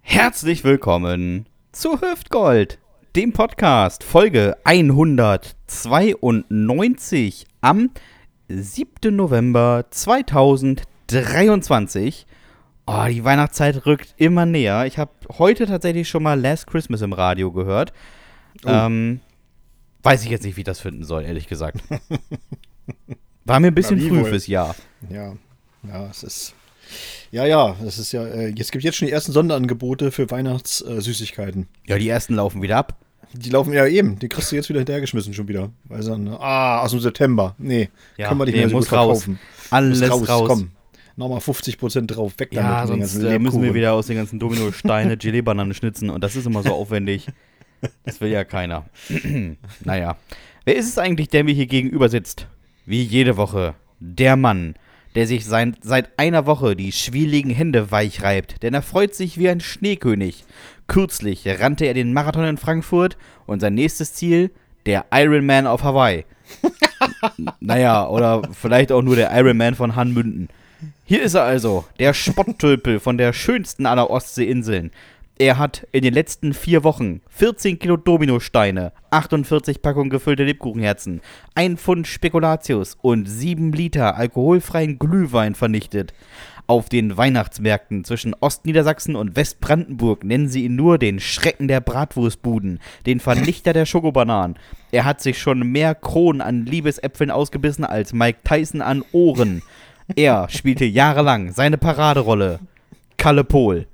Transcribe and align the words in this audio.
Herzlich 0.00 0.62
willkommen 0.62 1.46
zu 1.72 2.00
Hüftgold, 2.00 2.78
dem 3.16 3.32
Podcast, 3.32 4.04
Folge 4.04 4.56
192 4.62 7.46
am 7.62 7.90
7. 8.46 9.16
November 9.16 9.86
2023. 9.90 12.28
Oh, 12.86 13.06
die 13.08 13.24
Weihnachtszeit 13.24 13.86
rückt 13.86 14.14
immer 14.18 14.46
näher. 14.46 14.86
Ich 14.86 14.98
habe 14.98 15.10
heute 15.38 15.66
tatsächlich 15.66 16.08
schon 16.08 16.22
mal 16.22 16.40
Last 16.40 16.68
Christmas 16.68 17.02
im 17.02 17.12
Radio 17.12 17.50
gehört. 17.50 17.92
Oh. 18.64 18.68
Ähm, 18.68 19.18
weiß 20.04 20.22
ich 20.22 20.30
jetzt 20.30 20.44
nicht, 20.44 20.54
wie 20.54 20.60
ich 20.60 20.64
das 20.64 20.78
finden 20.78 21.02
soll, 21.02 21.24
ehrlich 21.24 21.48
gesagt. 21.48 21.80
War 23.44 23.58
mir 23.58 23.66
ein 23.66 23.74
bisschen 23.74 24.00
früh 24.00 24.20
wohl? 24.20 24.26
fürs 24.26 24.46
Jahr. 24.46 24.76
Ja, 25.08 25.34
ja, 25.82 26.06
es 26.08 26.22
ist. 26.22 26.54
Ja, 27.30 27.46
ja, 27.46 27.76
das 27.82 27.98
ist 27.98 28.12
ja. 28.12 28.24
Äh, 28.24 28.54
es 28.58 28.70
gibt 28.70 28.84
jetzt 28.84 28.96
schon 28.96 29.06
die 29.06 29.12
ersten 29.12 29.32
Sonderangebote 29.32 30.10
für 30.10 30.30
Weihnachtssüßigkeiten. 30.30 31.62
Äh, 31.86 31.90
ja, 31.90 31.98
die 31.98 32.08
ersten 32.08 32.34
laufen 32.34 32.62
wieder 32.62 32.76
ab. 32.76 32.96
Die 33.32 33.50
laufen 33.50 33.72
ja 33.72 33.86
eben. 33.86 34.18
Die 34.18 34.28
kriegst 34.28 34.50
du 34.50 34.56
jetzt 34.56 34.68
wieder 34.68 34.80
hinterhergeschmissen 34.80 35.32
schon 35.34 35.46
wieder. 35.46 35.70
Weil 35.84 36.02
dann, 36.02 36.28
ah, 36.28 36.80
aus 36.80 36.90
dem 36.90 37.00
September. 37.00 37.54
Nee, 37.58 37.88
ja, 38.16 38.28
können 38.28 38.40
wir 38.40 38.46
nicht 38.46 38.54
nee, 38.54 38.60
mehr 38.60 38.70
so 38.70 38.76
muss 38.76 38.88
gut 38.88 38.98
raus. 38.98 39.22
verkaufen. 39.24 39.40
Alles 39.70 40.00
muss 40.00 40.10
raus. 40.10 40.28
raus. 40.28 40.48
Komm, 40.48 40.70
nochmal 41.16 41.38
50% 41.38 42.06
drauf, 42.06 42.32
weg 42.38 42.50
damit. 42.52 42.70
Ja, 42.70 42.86
sonst 42.86 43.22
äh, 43.22 43.38
müssen 43.38 43.62
wir 43.62 43.74
wieder 43.74 43.92
aus 43.92 44.08
den 44.08 44.16
ganzen 44.16 44.40
Domino-Steine 44.40 45.16
Gelee-Bananen 45.16 45.74
schnitzen 45.74 46.10
und 46.10 46.24
das 46.24 46.34
ist 46.34 46.46
immer 46.46 46.62
so 46.62 46.74
aufwendig. 46.74 47.28
Das 48.04 48.20
will 48.20 48.30
ja 48.30 48.44
keiner. 48.44 48.84
naja. 49.84 50.16
Wer 50.64 50.76
ist 50.76 50.88
es 50.88 50.98
eigentlich, 50.98 51.28
der 51.28 51.44
mir 51.44 51.54
hier 51.54 51.66
gegenüber 51.66 52.08
sitzt? 52.08 52.46
Wie 52.84 53.02
jede 53.02 53.36
Woche. 53.36 53.74
Der 54.00 54.36
Mann, 54.36 54.74
der 55.14 55.26
sich 55.26 55.44
sein, 55.44 55.76
seit 55.82 56.18
einer 56.18 56.46
Woche 56.46 56.76
die 56.76 56.92
schwieligen 56.92 57.50
Hände 57.50 57.90
weich 57.90 58.22
reibt, 58.22 58.62
denn 58.62 58.74
er 58.74 58.82
freut 58.82 59.14
sich 59.14 59.38
wie 59.38 59.48
ein 59.48 59.60
Schneekönig. 59.60 60.44
Kürzlich 60.86 61.46
rannte 61.46 61.86
er 61.86 61.94
den 61.94 62.12
Marathon 62.12 62.44
in 62.44 62.56
Frankfurt 62.56 63.16
und 63.46 63.60
sein 63.60 63.74
nächstes 63.74 64.14
Ziel, 64.14 64.50
der 64.86 65.06
Ironman 65.12 65.66
auf 65.66 65.82
Hawaii. 65.82 66.24
naja, 67.60 68.08
oder 68.08 68.42
vielleicht 68.52 68.92
auch 68.92 69.02
nur 69.02 69.16
der 69.16 69.30
Ironman 69.32 69.74
von 69.74 69.96
Hanmünden. 69.96 70.48
Hier 71.04 71.22
ist 71.22 71.34
er 71.34 71.42
also, 71.42 71.84
der 71.98 72.14
Spotttölpel 72.14 73.00
von 73.00 73.18
der 73.18 73.32
schönsten 73.32 73.86
aller 73.86 74.10
Ostseeinseln. 74.10 74.90
Er 75.40 75.56
hat 75.56 75.86
in 75.90 76.02
den 76.02 76.12
letzten 76.12 76.52
vier 76.52 76.84
Wochen 76.84 77.22
14 77.30 77.78
Kilo 77.78 77.96
Dominosteine, 77.96 78.92
48 79.08 79.80
Packungen 79.80 80.10
gefüllte 80.10 80.44
Lebkuchenherzen, 80.44 81.22
ein 81.54 81.78
Pfund 81.78 82.06
Spekulatius 82.06 82.98
und 83.00 83.24
7 83.24 83.72
Liter 83.72 84.16
alkoholfreien 84.16 84.98
Glühwein 84.98 85.54
vernichtet. 85.54 86.12
Auf 86.66 86.90
den 86.90 87.16
Weihnachtsmärkten 87.16 88.04
zwischen 88.04 88.34
Ostniedersachsen 88.38 89.16
und 89.16 89.34
Westbrandenburg 89.34 90.24
nennen 90.24 90.50
sie 90.50 90.66
ihn 90.66 90.76
nur 90.76 90.98
den 90.98 91.20
Schrecken 91.20 91.68
der 91.68 91.80
Bratwurstbuden, 91.80 92.78
den 93.06 93.18
Vernichter 93.18 93.72
der 93.72 93.86
Schokobananen. 93.86 94.58
Er 94.92 95.06
hat 95.06 95.22
sich 95.22 95.38
schon 95.38 95.60
mehr 95.60 95.94
Kronen 95.94 96.42
an 96.42 96.66
Liebesäpfeln 96.66 97.30
ausgebissen 97.30 97.86
als 97.86 98.12
Mike 98.12 98.40
Tyson 98.44 98.82
an 98.82 99.02
Ohren. 99.12 99.62
Er 100.16 100.50
spielte 100.50 100.84
jahrelang 100.84 101.52
seine 101.52 101.78
Paraderolle. 101.78 102.60
Kalle 103.16 103.44
Pohl. 103.44 103.86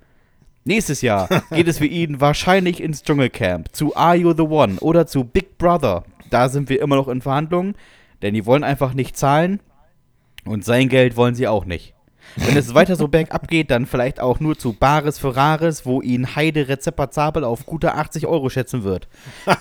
Nächstes 0.66 1.00
Jahr 1.00 1.28
geht 1.52 1.68
es 1.68 1.78
für 1.78 1.86
ihn 1.86 2.20
wahrscheinlich 2.20 2.82
ins 2.82 3.04
Dschungelcamp, 3.04 3.68
zu 3.72 3.94
Are 3.94 4.16
You 4.16 4.34
the 4.36 4.42
One 4.42 4.78
oder 4.80 5.06
zu 5.06 5.22
Big 5.22 5.58
Brother. 5.58 6.02
Da 6.28 6.48
sind 6.48 6.68
wir 6.68 6.82
immer 6.82 6.96
noch 6.96 7.06
in 7.06 7.20
Verhandlungen, 7.20 7.76
denn 8.20 8.34
die 8.34 8.46
wollen 8.46 8.64
einfach 8.64 8.92
nicht 8.92 9.16
zahlen 9.16 9.60
und 10.44 10.64
sein 10.64 10.88
Geld 10.88 11.16
wollen 11.16 11.36
sie 11.36 11.46
auch 11.46 11.66
nicht. 11.66 11.94
Wenn 12.36 12.56
es 12.56 12.74
weiter 12.74 12.96
so 12.96 13.08
bergab 13.08 13.48
geht, 13.48 13.70
dann 13.70 13.86
vielleicht 13.86 14.20
auch 14.20 14.40
nur 14.40 14.58
zu 14.58 14.74
Bares 14.74 15.18
für 15.18 15.34
Rares, 15.34 15.86
wo 15.86 16.02
ihn 16.02 16.36
Heide 16.36 16.68
Rezepazabel 16.68 17.44
auf 17.44 17.64
gute 17.64 17.94
80 17.94 18.26
Euro 18.26 18.50
schätzen 18.50 18.84
wird. 18.84 19.08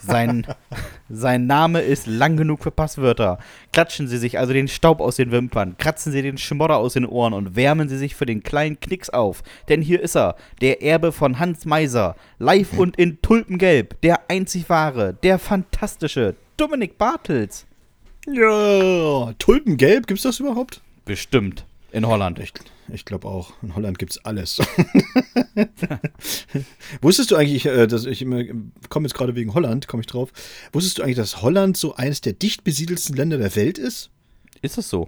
Sein, 0.02 0.46
sein 1.10 1.48
Name 1.48 1.82
ist 1.82 2.06
lang 2.06 2.36
genug 2.36 2.64
für 2.64 2.72
Passwörter. 2.72 3.40
Klatschen 3.72 4.08
Sie 4.08 4.18
sich 4.18 4.38
also 4.40 4.52
den 4.52 4.68
Staub 4.68 5.00
aus 5.00 5.16
den 5.16 5.32
Wimpern, 5.32 5.78
kratzen 5.78 6.12
Sie 6.12 6.22
den 6.22 6.38
Schmodder 6.38 6.78
aus 6.78 6.94
den 6.94 7.06
Ohren 7.06 7.34
und 7.34 7.56
wärmen 7.56 7.88
Sie 7.88 7.98
sich 7.98 8.14
für 8.16 8.26
den 8.26 8.44
kleinen 8.44 8.80
Knicks 8.80 9.10
auf. 9.10 9.42
Denn 9.70 9.82
hier 9.82 10.02
ist 10.02 10.16
er, 10.16 10.36
der 10.62 10.82
Erbe 10.82 11.12
von 11.12 11.40
Hans 11.40 11.66
Meiser, 11.66 12.16
live 12.40 12.78
und 12.78 12.98
in 12.98 13.22
Tulpengelb, 13.22 14.02
der 14.02 14.30
einzig 14.30 14.70
wahre, 14.70 15.14
der 15.14 15.40
fantastische 15.40 16.36
Dominik 16.58 16.98
Bartels. 16.98 17.66
Ja, 18.28 19.34
Tulpengelb, 19.40 20.08
gibt's 20.08 20.24
das 20.24 20.40
überhaupt? 20.40 20.82
Bestimmt. 21.06 21.66
In 21.96 22.06
Holland. 22.06 22.40
Ich, 22.40 22.52
ich 22.90 23.06
glaube 23.06 23.30
auch. 23.30 23.54
In 23.64 23.74
Holland 23.74 23.98
gibt 23.98 24.12
es 24.12 24.26
alles. 24.26 24.60
Wusstest 27.02 27.32
du 27.32 27.38
eigentlich, 27.38 27.66
äh, 27.66 27.88
dass 27.88 28.06
ich 28.06 28.20
komme 28.90 29.08
jetzt 29.08 29.14
gerade 29.14 29.36
wegen 29.36 29.54
Holland, 29.54 29.88
komme 29.88 30.02
ich 30.02 30.08
drauf. 30.08 30.34
Wusstest 30.74 30.98
du 30.98 31.04
eigentlich, 31.04 31.16
dass 31.16 31.42
Holland 31.42 31.78
so 31.78 31.96
eines 31.96 32.20
der 32.20 32.34
dicht 32.34 32.66
besiedelsten 32.66 33.16
Länder 33.16 33.38
der 33.38 33.56
Welt 33.56 33.78
ist? 33.78 34.10
Ist 34.62 34.78
das 34.78 34.90
so? 34.90 35.08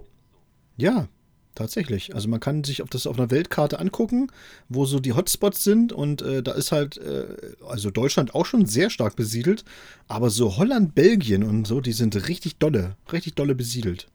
Ja, 0.78 1.08
tatsächlich. 1.54 2.14
Also 2.14 2.30
man 2.30 2.40
kann 2.40 2.64
sich 2.64 2.80
auf 2.80 2.88
das 2.88 3.06
auf 3.06 3.18
einer 3.18 3.30
Weltkarte 3.30 3.80
angucken, 3.80 4.28
wo 4.70 4.86
so 4.86 4.98
die 4.98 5.12
Hotspots 5.12 5.62
sind 5.62 5.92
und 5.92 6.22
äh, 6.22 6.42
da 6.42 6.52
ist 6.52 6.72
halt, 6.72 6.96
äh, 6.96 7.26
also 7.68 7.90
Deutschland 7.90 8.34
auch 8.34 8.46
schon 8.46 8.64
sehr 8.64 8.88
stark 8.88 9.14
besiedelt, 9.14 9.62
aber 10.06 10.30
so 10.30 10.56
Holland, 10.56 10.94
Belgien 10.94 11.42
und 11.42 11.66
so, 11.66 11.82
die 11.82 11.92
sind 11.92 12.28
richtig 12.28 12.56
dolle, 12.56 12.96
richtig 13.12 13.34
dolle 13.34 13.54
besiedelt. 13.54 14.08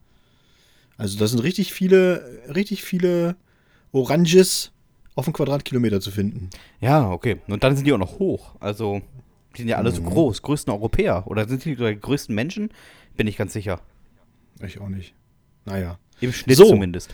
Also 0.97 1.17
da 1.17 1.27
sind 1.27 1.39
richtig 1.39 1.73
viele, 1.73 2.41
richtig 2.53 2.83
viele 2.83 3.35
Oranges 3.91 4.71
auf 5.15 5.27
einen 5.27 5.33
Quadratkilometer 5.33 6.01
zu 6.01 6.11
finden. 6.11 6.49
Ja, 6.81 7.09
okay. 7.09 7.37
Und 7.47 7.63
dann 7.63 7.75
sind 7.75 7.85
die 7.85 7.93
auch 7.93 7.99
noch 7.99 8.19
hoch. 8.19 8.55
Also, 8.59 9.01
die 9.55 9.61
sind 9.61 9.69
ja 9.69 9.77
alle 9.77 9.91
mhm. 9.91 9.95
so 9.95 10.01
groß, 10.03 10.41
größten 10.41 10.73
Europäer. 10.73 11.23
Oder 11.27 11.47
sind 11.47 11.63
die 11.65 11.75
die 11.75 11.99
größten 11.99 12.33
Menschen? 12.33 12.69
Bin 13.15 13.27
ich 13.27 13.37
ganz 13.37 13.53
sicher. 13.53 13.79
Ich 14.65 14.79
auch 14.81 14.89
nicht. 14.89 15.13
Naja. 15.65 15.99
Im 16.19 16.33
Schnitt 16.33 16.57
so. 16.57 16.65
zumindest. 16.65 17.13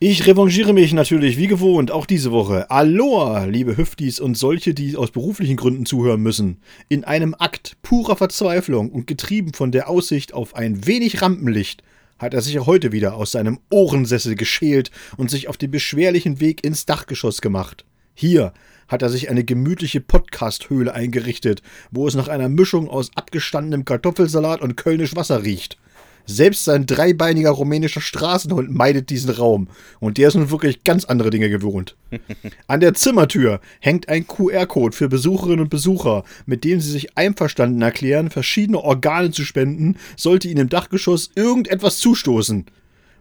Ich 0.00 0.26
revanchiere 0.26 0.72
mich 0.72 0.92
natürlich 0.92 1.38
wie 1.38 1.46
gewohnt 1.46 1.90
auch 1.90 2.04
diese 2.04 2.30
Woche. 2.30 2.70
Aloha, 2.70 3.44
liebe 3.44 3.76
Hüftis 3.76 4.20
und 4.20 4.36
solche, 4.36 4.74
die 4.74 4.96
aus 4.96 5.12
beruflichen 5.12 5.56
Gründen 5.56 5.86
zuhören 5.86 6.20
müssen. 6.20 6.58
In 6.88 7.04
einem 7.04 7.34
Akt 7.38 7.76
purer 7.82 8.16
Verzweiflung 8.16 8.90
und 8.90 9.06
getrieben 9.06 9.54
von 9.54 9.72
der 9.72 9.88
Aussicht 9.88 10.34
auf 10.34 10.56
ein 10.56 10.86
wenig 10.86 11.22
Rampenlicht 11.22 11.82
hat 12.24 12.34
er 12.34 12.40
sich 12.40 12.58
heute 12.58 12.90
wieder 12.90 13.14
aus 13.14 13.32
seinem 13.32 13.60
Ohrensessel 13.70 14.34
geschält 14.34 14.90
und 15.16 15.30
sich 15.30 15.48
auf 15.48 15.56
den 15.56 15.70
beschwerlichen 15.70 16.40
Weg 16.40 16.64
ins 16.64 16.86
Dachgeschoss 16.86 17.40
gemacht. 17.40 17.84
Hier 18.14 18.52
hat 18.88 19.02
er 19.02 19.10
sich 19.10 19.28
eine 19.28 19.44
gemütliche 19.44 20.00
Podcast-Höhle 20.00 20.92
eingerichtet, 20.92 21.62
wo 21.90 22.06
es 22.06 22.14
nach 22.14 22.28
einer 22.28 22.48
Mischung 22.48 22.88
aus 22.88 23.10
abgestandenem 23.14 23.84
Kartoffelsalat 23.84 24.60
und 24.60 24.76
Kölnisch 24.76 25.16
Wasser 25.16 25.42
riecht. 25.42 25.78
Selbst 26.26 26.64
sein 26.64 26.86
dreibeiniger 26.86 27.50
rumänischer 27.50 28.00
Straßenhund 28.00 28.70
meidet 28.70 29.10
diesen 29.10 29.30
Raum. 29.30 29.68
Und 30.00 30.16
der 30.16 30.28
ist 30.28 30.34
nun 30.34 30.50
wirklich 30.50 30.82
ganz 30.82 31.04
andere 31.04 31.28
Dinge 31.30 31.50
gewohnt. 31.50 31.96
An 32.66 32.80
der 32.80 32.94
Zimmertür 32.94 33.60
hängt 33.80 34.08
ein 34.08 34.26
QR-Code 34.26 34.96
für 34.96 35.08
Besucherinnen 35.08 35.60
und 35.60 35.68
Besucher, 35.68 36.24
mit 36.46 36.64
dem 36.64 36.80
sie 36.80 36.90
sich 36.90 37.18
einverstanden 37.18 37.82
erklären, 37.82 38.30
verschiedene 38.30 38.82
Organe 38.82 39.32
zu 39.32 39.44
spenden, 39.44 39.96
sollte 40.16 40.48
ihnen 40.48 40.62
im 40.62 40.68
Dachgeschoss 40.70 41.30
irgendetwas 41.34 41.98
zustoßen. 41.98 42.64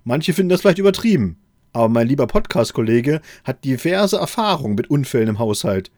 Manche 0.05 0.33
finden 0.33 0.49
das 0.49 0.61
vielleicht 0.61 0.79
übertrieben. 0.79 1.37
Aber 1.73 1.89
mein 1.89 2.07
lieber 2.07 2.27
Podcast-Kollege 2.27 3.19
hat 3.43 3.65
diverse 3.65 4.17
Erfahrungen 4.17 4.75
mit 4.75 4.89
Unfällen 4.89 5.29
im 5.29 5.39
Haushalt. 5.39 5.91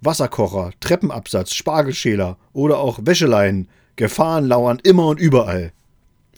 Wasserkocher, 0.00 0.72
Treppenabsatz, 0.80 1.52
Spargelschäler 1.54 2.38
oder 2.52 2.78
auch 2.78 3.00
Wäscheleinen. 3.02 3.68
Gefahren 3.96 4.46
lauern 4.46 4.80
immer 4.82 5.06
und 5.08 5.20
überall. 5.20 5.72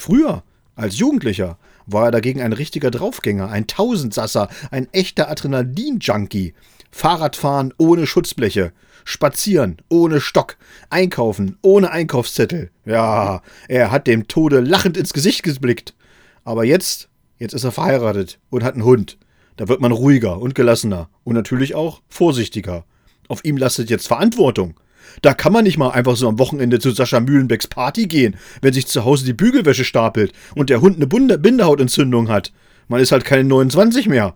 Früher, 0.02 0.42
als 0.74 0.98
Jugendlicher, 0.98 1.58
war 1.86 2.06
er 2.06 2.10
dagegen 2.10 2.42
ein 2.42 2.52
richtiger 2.52 2.90
Draufgänger, 2.90 3.48
ein 3.48 3.68
Tausendsasser, 3.68 4.48
ein 4.72 4.88
echter 4.90 5.30
Adrenalin-Junkie. 5.30 6.54
Fahrradfahren 6.90 7.72
ohne 7.78 8.08
Schutzbleche, 8.08 8.72
spazieren 9.04 9.76
ohne 9.88 10.20
Stock, 10.20 10.56
einkaufen 10.90 11.56
ohne 11.62 11.92
Einkaufszettel. 11.92 12.72
Ja, 12.84 13.42
er 13.68 13.92
hat 13.92 14.08
dem 14.08 14.26
Tode 14.26 14.58
lachend 14.58 14.96
ins 14.96 15.12
Gesicht 15.12 15.44
geblickt. 15.44 15.94
Aber 16.42 16.64
jetzt, 16.64 17.08
jetzt 17.38 17.54
ist 17.54 17.62
er 17.62 17.70
verheiratet 17.70 18.40
und 18.50 18.64
hat 18.64 18.74
einen 18.74 18.84
Hund. 18.84 19.18
Da 19.56 19.68
wird 19.68 19.80
man 19.80 19.92
ruhiger 19.92 20.40
und 20.40 20.56
gelassener 20.56 21.10
und 21.22 21.34
natürlich 21.34 21.76
auch 21.76 22.02
vorsichtiger. 22.08 22.84
Auf 23.28 23.44
ihm 23.44 23.56
lastet 23.56 23.88
jetzt 23.88 24.08
Verantwortung. 24.08 24.74
Da 25.22 25.34
kann 25.34 25.52
man 25.52 25.64
nicht 25.64 25.78
mal 25.78 25.90
einfach 25.90 26.16
so 26.16 26.28
am 26.28 26.38
Wochenende 26.38 26.78
zu 26.78 26.90
Sascha 26.90 27.20
Mühlenbecks 27.20 27.66
Party 27.66 28.06
gehen, 28.06 28.36
wenn 28.60 28.72
sich 28.72 28.86
zu 28.86 29.04
Hause 29.04 29.24
die 29.24 29.32
Bügelwäsche 29.32 29.84
stapelt 29.84 30.32
und 30.54 30.70
der 30.70 30.80
Hund 30.80 30.96
eine 30.96 31.06
Bindehautentzündung 31.38 32.28
hat. 32.28 32.52
Man 32.88 33.00
ist 33.00 33.12
halt 33.12 33.24
keine 33.24 33.44
29 33.44 34.08
mehr. 34.08 34.34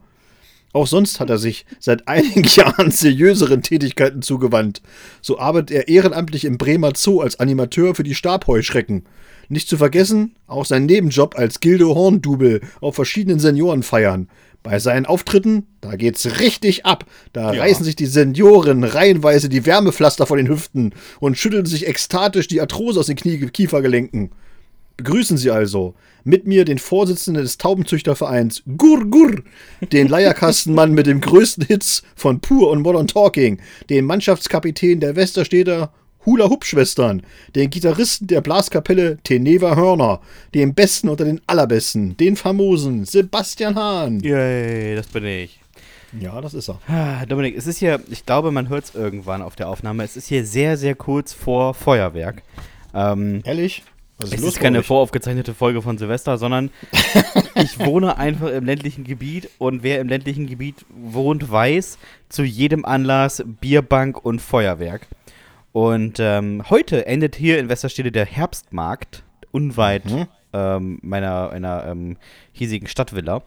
Auch 0.73 0.87
sonst 0.87 1.21
hat 1.21 1.31
er 1.31 1.39
sich 1.39 1.65
seit 1.81 2.07
einigen 2.07 2.45
Jahren 2.55 2.91
seriöseren 2.91 3.63
Tätigkeiten 3.63 4.21
zugewandt. 4.21 4.83
So 5.23 5.39
arbeitet 5.39 5.71
er 5.71 5.89
ehrenamtlich 5.89 6.45
im 6.45 6.59
Bremer 6.59 6.93
Zoo 6.95 7.21
als 7.21 7.41
Animateur 7.41 7.95
für 7.95 8.03
die 8.03 8.15
Stabheuschrecken. 8.15 9.05
Nicht 9.49 9.69
zu 9.69 9.79
vergessen, 9.79 10.35
auch 10.47 10.67
sein 10.67 10.87
Nebenjob 10.87 11.39
als 11.39 11.61
Gildo 11.61 11.95
Horndubel 11.95 12.61
auf 12.81 12.97
verschiedenen 12.97 13.39
Seniorenfeiern. 13.39 14.29
Bei 14.67 14.81
seinen 14.81 15.07
Auftritten, 15.07 15.69
da 15.81 15.95
geht's 15.95 16.41
richtig 16.41 16.85
ab. 16.85 17.05
Da 17.33 17.53
ja. 17.53 17.61
reißen 17.63 17.85
sich 17.85 17.95
die 17.95 18.07
Senioren 18.07 18.83
reihenweise 18.83 19.49
die 19.49 19.65
Wärmepflaster 19.65 20.27
vor 20.27 20.37
den 20.37 20.49
Hüften 20.49 20.93
und 21.21 21.39
schütteln 21.39 21.67
sich 21.67 21.87
ekstatisch 21.87 22.49
die 22.49 22.61
Arthrose 22.61 22.99
aus 22.99 23.07
den 23.07 23.15
Knie 23.15 23.39
Kiefergelenken. 23.39 24.31
Begrüßen 24.97 25.37
Sie 25.37 25.53
also 25.53 25.95
mit 26.25 26.49
mir 26.49 26.65
den 26.65 26.79
Vorsitzenden 26.79 27.45
des 27.45 27.59
Taubenzüchtervereins 27.59 28.65
Gur 28.77 29.09
Gur, 29.09 29.37
den 29.93 30.09
Leierkastenmann 30.09 30.91
mit 30.91 31.07
dem 31.07 31.21
größten 31.21 31.65
Hits 31.65 32.03
von 32.17 32.41
Pur 32.41 32.71
und 32.71 32.83
Modern 32.83 33.07
Talking, 33.07 33.61
den 33.89 34.05
Mannschaftskapitän 34.05 34.99
der 34.99 35.15
Westerstedter 35.15 35.93
Hula-Hoop-Schwestern, 36.27 37.23
den 37.55 37.71
Gitarristen 37.71 38.27
der 38.27 38.41
Blaskapelle 38.41 39.19
Teneva 39.23 39.77
Hörner, 39.77 40.21
den 40.55 40.75
Besten 40.75 41.09
unter 41.09 41.25
den 41.25 41.41
Allerbesten, 41.47 42.17
den 42.17 42.37
famosen 42.37 43.05
Sebastian 43.05 43.77
Hahn. 43.77 44.21
Yay, 44.21 44.97
das 44.97 45.07
bin 45.07 45.25
ich. 45.25 45.61
Ja, 46.21 46.41
das 46.41 46.55
ist 46.55 46.69
er. 46.69 47.27
Dominik, 47.27 47.57
es 47.57 47.67
ist 47.67 47.79
hier, 47.79 48.01
ich 48.11 48.27
glaube, 48.27 48.51
man 48.51 48.69
hört 48.69 48.85
es 48.85 48.95
irgendwann 48.95 49.43
auf 49.43 49.57
der 49.57 49.69
Aufnahme, 49.69 50.05
es 50.05 50.17
ist 50.17 50.29
hier 50.29 50.45
sehr, 50.45 50.77
sehr 50.77 50.95
kurz 50.95 51.33
vor 51.33 51.75
Feuerwerk. 51.75 52.43
Ähm, 52.95 53.43
Ehrlich? 53.45 53.83
Was 54.19 54.33
ist 54.33 54.41
es 54.41 54.47
ist 54.47 54.61
keine 54.61 54.83
voraufgezeichnete 54.83 55.53
Folge 55.53 55.83
von 55.83 55.99
Silvester, 55.99 56.39
sondern 56.39 56.71
ich 57.55 57.79
wohne 57.79 58.17
einfach 58.17 58.49
im 58.49 58.65
ländlichen 58.65 59.05
Gebiet 59.05 59.51
und 59.59 59.83
wer 59.83 60.01
im 60.01 60.09
ländlichen 60.09 60.47
Gebiet 60.47 60.87
wohnt, 60.89 61.51
weiß 61.51 61.99
zu 62.31 62.43
jedem 62.43 62.87
Anlass 62.87 63.45
Bierbank 63.61 64.25
und 64.25 64.41
Feuerwerk. 64.41 65.07
Und 65.77 66.21
ähm, 66.21 66.63
heute 66.71 67.05
endet 67.05 67.37
hier 67.37 67.59
in 67.59 67.69
Westerstede 67.69 68.11
der 68.11 68.25
Herbstmarkt, 68.25 69.25
unweit 69.51 70.07
mhm. 70.07 70.27
ähm, 70.55 70.99
meiner, 71.03 71.51
meiner 71.51 71.85
ähm, 71.85 72.17
hiesigen 72.51 72.89
Stadtvilla. 72.89 73.43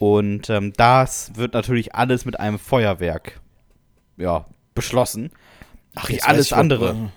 Und 0.00 0.50
ähm, 0.50 0.72
das 0.76 1.36
wird 1.36 1.54
natürlich 1.54 1.94
alles 1.94 2.24
mit 2.24 2.40
einem 2.40 2.58
Feuerwerk 2.58 3.40
ja, 4.16 4.46
beschlossen. 4.74 5.30
Ach, 5.94 6.08
wie 6.08 6.20
alles 6.20 6.52
andere. 6.52 6.80
Warum, 6.80 7.12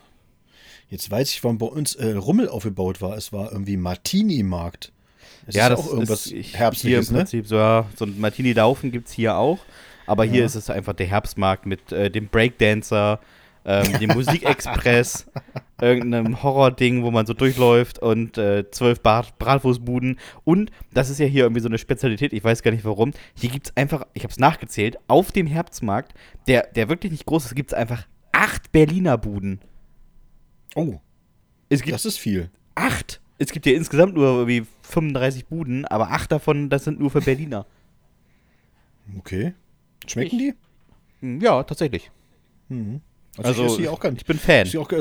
jetzt 0.89 1.09
weiß 1.09 1.31
ich, 1.31 1.43
warum 1.43 1.57
bei 1.57 1.65
uns 1.65 1.95
äh, 1.95 2.11
Rummel 2.11 2.47
aufgebaut 2.47 3.01
war. 3.01 3.17
Es 3.17 3.33
war 3.33 3.51
irgendwie 3.51 3.77
Martini-Markt. 3.77 4.91
Ja, 5.47 5.69
das 5.69 5.79
ist 5.79 5.85
auch 5.87 5.91
irgendwas 5.91 6.27
ist 6.27 6.55
Herbstliches, 6.55 7.07
hier 7.07 7.09
im 7.09 7.13
ne? 7.13 7.19
Prinzip 7.21 7.47
so, 7.47 7.55
ja, 7.55 7.87
so 7.95 8.05
ein 8.05 8.19
Martini-Daufen 8.19 8.91
gibt 8.91 9.07
es 9.07 9.13
hier 9.13 9.37
auch. 9.37 9.57
Aber 10.05 10.23
hier 10.23 10.41
ja. 10.41 10.45
ist 10.45 10.53
es 10.53 10.69
einfach 10.69 10.93
der 10.93 11.07
Herbstmarkt 11.07 11.65
mit 11.65 11.91
äh, 11.91 12.11
dem 12.11 12.27
Breakdancer, 12.27 13.19
ähm, 13.65 13.99
dem 13.99 14.09
Musikexpress, 14.13 15.27
irgendeinem 15.79 16.41
Horror-Ding, 16.43 17.03
wo 17.03 17.11
man 17.11 17.25
so 17.25 17.33
durchläuft 17.33 17.99
und 17.99 18.37
äh, 18.37 18.69
zwölf 18.71 19.01
Brat 19.01 19.37
Bratwurstbuden. 19.39 20.19
Und 20.43 20.71
das 20.93 21.09
ist 21.09 21.19
ja 21.19 21.25
hier 21.25 21.43
irgendwie 21.43 21.61
so 21.61 21.67
eine 21.67 21.77
Spezialität, 21.77 22.33
ich 22.33 22.43
weiß 22.43 22.63
gar 22.63 22.71
nicht 22.71 22.85
warum. 22.85 23.11
Hier 23.35 23.49
gibt 23.49 23.67
es 23.67 23.77
einfach, 23.77 24.05
ich 24.13 24.23
habe 24.23 24.31
es 24.31 24.39
nachgezählt, 24.39 24.97
auf 25.07 25.31
dem 25.31 25.47
Herbstmarkt, 25.47 26.13
der, 26.47 26.67
der 26.75 26.89
wirklich 26.89 27.11
nicht 27.11 27.25
groß 27.25 27.45
ist, 27.45 27.55
gibt 27.55 27.71
es 27.71 27.77
einfach 27.77 28.07
acht 28.31 28.71
Berliner 28.71 29.17
Buden. 29.17 29.59
Oh. 30.75 30.99
Es 31.69 31.81
gibt 31.81 31.95
das 31.95 32.05
ist 32.05 32.17
viel. 32.17 32.49
Acht. 32.75 33.21
Es 33.37 33.51
gibt 33.51 33.65
ja 33.65 33.73
insgesamt 33.73 34.13
nur 34.13 34.27
irgendwie 34.27 34.65
35 34.83 35.47
Buden, 35.47 35.85
aber 35.85 36.11
acht 36.11 36.31
davon, 36.31 36.69
das 36.69 36.83
sind 36.83 36.99
nur 36.99 37.09
für 37.09 37.21
Berliner. 37.21 37.65
Okay. 39.17 39.53
Schmecken 40.07 40.39
ich, 40.39 40.53
die? 41.21 41.43
Ja, 41.43 41.63
tatsächlich. 41.63 42.11
Mhm. 42.69 43.01
Also, 43.37 43.63
also 43.63 43.79
ich, 43.79 43.87
auch 43.87 43.99
ganz, 43.99 44.19
ich 44.19 44.25
bin 44.25 44.37
Fan. 44.37 44.67
Ich, 44.67 44.77
auch, 44.77 44.91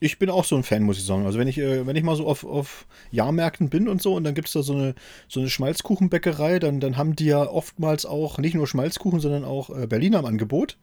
ich, 0.00 0.18
bin 0.18 0.30
auch 0.30 0.44
so 0.44 0.56
ein 0.56 0.62
Fan, 0.62 0.84
muss 0.84 0.98
ich 0.98 1.04
sagen. 1.04 1.26
Also 1.26 1.38
wenn 1.38 1.48
ich, 1.48 1.58
äh, 1.58 1.84
wenn 1.84 1.96
ich 1.96 2.04
mal 2.04 2.14
so 2.14 2.26
auf, 2.26 2.44
auf 2.44 2.86
Jahrmärkten 3.10 3.70
bin 3.70 3.88
und 3.88 4.00
so 4.00 4.14
und 4.14 4.22
dann 4.22 4.34
gibt 4.34 4.46
es 4.46 4.54
da 4.54 4.62
so 4.62 4.72
eine, 4.74 4.94
so 5.28 5.40
eine 5.40 5.50
Schmalzkuchenbäckerei, 5.50 6.60
dann, 6.60 6.78
dann 6.78 6.96
haben 6.96 7.16
die 7.16 7.26
ja 7.26 7.42
oftmals 7.42 8.06
auch 8.06 8.38
nicht 8.38 8.54
nur 8.54 8.68
Schmalzkuchen, 8.68 9.18
sondern 9.18 9.44
auch 9.44 9.70
äh, 9.70 9.86
Berliner 9.88 10.20
im 10.20 10.26
Angebot. 10.26 10.78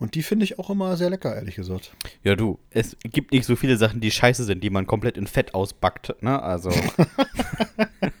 Und 0.00 0.14
die 0.14 0.22
finde 0.22 0.44
ich 0.44 0.58
auch 0.58 0.70
immer 0.70 0.96
sehr 0.96 1.10
lecker, 1.10 1.36
ehrlich 1.36 1.56
gesagt. 1.56 1.92
Ja, 2.24 2.34
du, 2.34 2.58
es 2.70 2.96
gibt 3.02 3.32
nicht 3.32 3.44
so 3.44 3.54
viele 3.54 3.76
Sachen, 3.76 4.00
die 4.00 4.10
scheiße 4.10 4.44
sind, 4.44 4.64
die 4.64 4.70
man 4.70 4.86
komplett 4.86 5.16
in 5.16 5.26
Fett 5.26 5.54
ausbackt, 5.54 6.16
ne? 6.22 6.42
Also. 6.42 6.70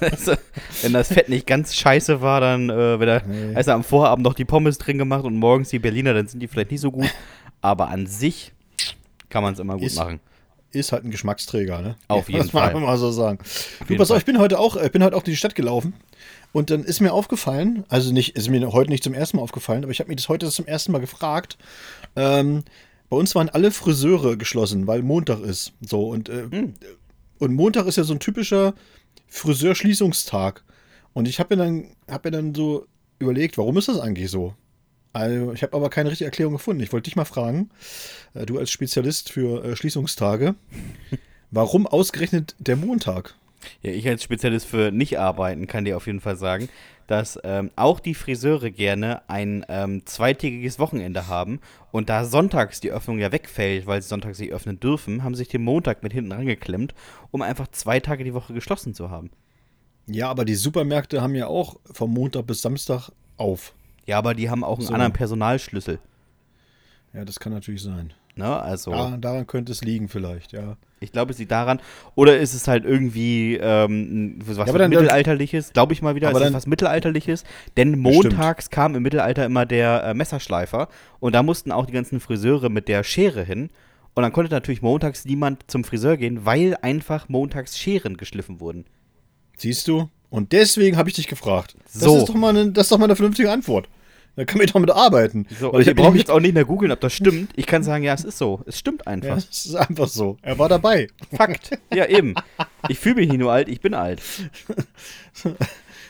das, 0.00 0.38
wenn 0.82 0.92
das 0.92 1.08
Fett 1.08 1.28
nicht 1.28 1.46
ganz 1.46 1.74
scheiße 1.74 2.20
war, 2.20 2.40
dann, 2.40 2.70
äh, 2.70 3.00
wenn 3.00 3.08
er, 3.08 3.22
nee. 3.26 3.54
also 3.54 3.72
am 3.72 3.84
Vorabend 3.84 4.24
noch 4.24 4.34
die 4.34 4.44
Pommes 4.44 4.78
drin 4.78 4.98
gemacht 4.98 5.24
und 5.24 5.36
morgens 5.36 5.70
die 5.70 5.78
Berliner, 5.78 6.14
dann 6.14 6.26
sind 6.26 6.40
die 6.40 6.48
vielleicht 6.48 6.70
nicht 6.70 6.80
so 6.80 6.90
gut. 6.90 7.10
Aber 7.60 7.88
an 7.88 8.06
sich 8.06 8.52
kann 9.28 9.42
man 9.42 9.54
es 9.54 9.60
immer 9.60 9.74
gut 9.74 9.84
ist, 9.84 9.96
machen. 9.96 10.20
Ist 10.70 10.92
halt 10.92 11.04
ein 11.04 11.10
Geschmacksträger, 11.10 11.80
ne? 11.80 11.96
Auf 12.08 12.28
jeden 12.28 12.48
Fall. 12.48 12.72
Das 12.72 12.80
mal 12.80 12.98
so 12.98 13.10
sagen. 13.10 13.38
Du, 13.86 13.96
pass 13.96 14.10
auf, 14.10 14.18
ich 14.18 14.24
bin 14.24 14.38
heute 14.38 14.58
auch, 14.58 14.76
ich 14.76 14.92
bin 14.92 15.02
heute 15.02 15.16
auch 15.16 15.24
in 15.24 15.30
die 15.30 15.36
Stadt 15.36 15.54
gelaufen 15.54 15.94
und 16.52 16.70
dann 16.70 16.84
ist 16.84 17.00
mir 17.00 17.12
aufgefallen, 17.12 17.84
also 17.88 18.12
nicht, 18.12 18.36
ist 18.36 18.48
mir 18.48 18.72
heute 18.72 18.90
nicht 18.90 19.04
zum 19.04 19.14
ersten 19.14 19.38
Mal 19.38 19.42
aufgefallen, 19.42 19.82
aber 19.82 19.92
ich 19.92 20.00
habe 20.00 20.08
mich 20.08 20.16
das 20.16 20.28
heute 20.28 20.48
zum 20.50 20.66
ersten 20.66 20.92
Mal 20.92 21.00
gefragt. 21.00 21.58
Ähm, 22.16 22.64
bei 23.08 23.16
uns 23.16 23.34
waren 23.34 23.48
alle 23.48 23.70
Friseure 23.70 24.36
geschlossen, 24.36 24.86
weil 24.86 25.02
Montag 25.02 25.40
ist. 25.40 25.72
So, 25.80 26.08
und, 26.08 26.28
äh, 26.28 26.46
hm. 26.50 26.74
und 27.38 27.54
Montag 27.54 27.86
ist 27.86 27.96
ja 27.96 28.04
so 28.04 28.12
ein 28.12 28.20
typischer 28.20 28.74
Friseurschließungstag. 29.28 30.64
Und 31.12 31.28
ich 31.28 31.40
habe 31.40 31.56
mir, 31.56 31.64
dann, 31.64 31.96
hab 32.08 32.24
mir 32.24 32.30
dann 32.30 32.54
so 32.54 32.86
überlegt, 33.18 33.58
warum 33.58 33.76
ist 33.76 33.88
das 33.88 34.00
eigentlich 34.00 34.30
so? 34.30 34.54
Also, 35.12 35.52
ich 35.52 35.62
habe 35.62 35.74
aber 35.76 35.90
keine 35.90 36.10
richtige 36.10 36.26
Erklärung 36.26 36.54
gefunden. 36.54 36.82
Ich 36.82 36.92
wollte 36.92 37.04
dich 37.04 37.16
mal 37.16 37.24
fragen, 37.24 37.70
äh, 38.34 38.46
du 38.46 38.58
als 38.58 38.70
Spezialist 38.70 39.30
für 39.32 39.64
äh, 39.64 39.76
Schließungstage, 39.76 40.54
warum 41.50 41.86
ausgerechnet 41.86 42.54
der 42.58 42.76
Montag? 42.76 43.34
Ja, 43.82 43.90
ich 43.90 44.08
als 44.08 44.22
Spezialist 44.22 44.66
für 44.66 44.90
Nicht-Arbeiten 44.92 45.66
kann 45.66 45.84
dir 45.84 45.96
auf 45.96 46.06
jeden 46.06 46.20
Fall 46.20 46.36
sagen, 46.36 46.68
dass 47.08 47.38
ähm, 47.42 47.70
auch 47.74 48.00
die 48.00 48.14
Friseure 48.14 48.70
gerne 48.70 49.22
ein 49.28 49.64
ähm, 49.68 50.04
zweitägiges 50.04 50.78
Wochenende 50.78 51.26
haben 51.26 51.60
und 51.90 52.10
da 52.10 52.24
sonntags 52.24 52.80
die 52.80 52.92
Öffnung 52.92 53.18
ja 53.18 53.32
wegfällt, 53.32 53.86
weil 53.86 54.02
sie 54.02 54.08
sonntags 54.08 54.38
nicht 54.38 54.52
öffnen 54.52 54.78
dürfen, 54.78 55.24
haben 55.24 55.34
sich 55.34 55.48
den 55.48 55.64
Montag 55.64 56.02
mit 56.02 56.12
hinten 56.12 56.32
rangeklemmt, 56.32 56.94
um 57.30 57.42
einfach 57.42 57.68
zwei 57.68 57.98
Tage 57.98 58.24
die 58.24 58.34
Woche 58.34 58.52
geschlossen 58.52 58.94
zu 58.94 59.10
haben. 59.10 59.30
Ja, 60.06 60.28
aber 60.28 60.44
die 60.44 60.54
Supermärkte 60.54 61.20
haben 61.22 61.34
ja 61.34 61.46
auch 61.46 61.76
vom 61.92 62.12
Montag 62.12 62.46
bis 62.46 62.62
Samstag 62.62 63.10
auf. 63.36 63.74
Ja, 64.06 64.18
aber 64.18 64.34
die 64.34 64.48
haben 64.48 64.64
auch 64.64 64.78
einen 64.78 64.86
so. 64.86 64.94
anderen 64.94 65.12
Personalschlüssel. 65.12 65.98
Ja, 67.14 67.24
das 67.24 67.40
kann 67.40 67.52
natürlich 67.52 67.82
sein. 67.82 68.12
Ne? 68.38 68.62
Also, 68.62 68.92
ja, 68.92 69.16
daran 69.16 69.46
könnte 69.46 69.72
es 69.72 69.82
liegen 69.82 70.08
vielleicht, 70.08 70.52
ja. 70.52 70.76
Ich 71.00 71.12
glaube, 71.12 71.32
es 71.32 71.38
liegt 71.38 71.50
daran. 71.50 71.80
Oder 72.14 72.38
ist 72.38 72.54
es 72.54 72.66
halt 72.66 72.84
irgendwie 72.84 73.56
ähm, 73.56 74.38
was 74.44 74.56
ja, 74.56 74.64
dann, 74.64 74.90
Mittelalterliches? 74.90 75.72
Glaube 75.72 75.92
ich 75.92 76.02
mal 76.02 76.14
wieder. 76.14 76.28
Aber 76.28 76.40
ist 76.40 76.48
es 76.48 76.54
was 76.54 76.66
Mittelalterliches? 76.66 77.44
Denn 77.76 77.98
montags 77.98 78.64
stimmt. 78.64 78.74
kam 78.74 78.94
im 78.96 79.02
Mittelalter 79.02 79.44
immer 79.44 79.66
der 79.66 80.04
äh, 80.04 80.14
Messerschleifer 80.14 80.88
und 81.20 81.34
da 81.34 81.42
mussten 81.42 81.70
auch 81.70 81.86
die 81.86 81.92
ganzen 81.92 82.20
Friseure 82.20 82.68
mit 82.68 82.88
der 82.88 83.04
Schere 83.04 83.44
hin. 83.44 83.70
Und 84.14 84.22
dann 84.22 84.32
konnte 84.32 84.52
natürlich 84.52 84.82
montags 84.82 85.24
niemand 85.24 85.70
zum 85.70 85.84
Friseur 85.84 86.16
gehen, 86.16 86.44
weil 86.44 86.76
einfach 86.82 87.28
montags 87.28 87.78
Scheren 87.78 88.16
geschliffen 88.16 88.58
wurden. 88.58 88.84
Siehst 89.56 89.86
du? 89.86 90.08
Und 90.30 90.52
deswegen 90.52 90.96
habe 90.96 91.08
ich 91.08 91.14
dich 91.14 91.28
gefragt. 91.28 91.76
So. 91.88 92.06
Das, 92.06 92.22
ist 92.22 92.28
doch 92.28 92.34
mal 92.34 92.50
eine, 92.50 92.72
das 92.72 92.86
ist 92.86 92.92
doch 92.92 92.98
mal 92.98 93.04
eine 93.04 93.16
vernünftige 93.16 93.50
Antwort. 93.50 93.88
Da 94.38 94.44
kann 94.44 94.58
man 94.58 94.68
doch 94.68 94.78
mit 94.78 94.90
arbeiten. 94.92 95.48
So, 95.58 95.76
ich 95.80 95.92
brauche 95.96 96.16
jetzt 96.16 96.30
auch 96.30 96.38
nicht 96.38 96.54
mehr 96.54 96.64
googeln, 96.64 96.92
ob 96.92 97.00
das 97.00 97.12
stimmt. 97.12 97.50
Ich 97.56 97.66
kann 97.66 97.82
sagen, 97.82 98.04
ja, 98.04 98.14
es 98.14 98.22
ist 98.22 98.38
so. 98.38 98.60
Es 98.66 98.78
stimmt 98.78 99.04
einfach. 99.04 99.30
Ja, 99.30 99.36
es 99.36 99.66
ist 99.66 99.74
einfach 99.74 100.06
so. 100.06 100.36
Er 100.42 100.56
war 100.60 100.68
dabei. 100.68 101.08
Fakt. 101.34 101.76
Ja, 101.92 102.06
eben. 102.06 102.36
Ich 102.88 103.00
fühle 103.00 103.16
mich 103.16 103.28
nicht 103.30 103.40
nur 103.40 103.50
alt, 103.50 103.68
ich 103.68 103.80
bin 103.80 103.94
alt. 103.94 104.22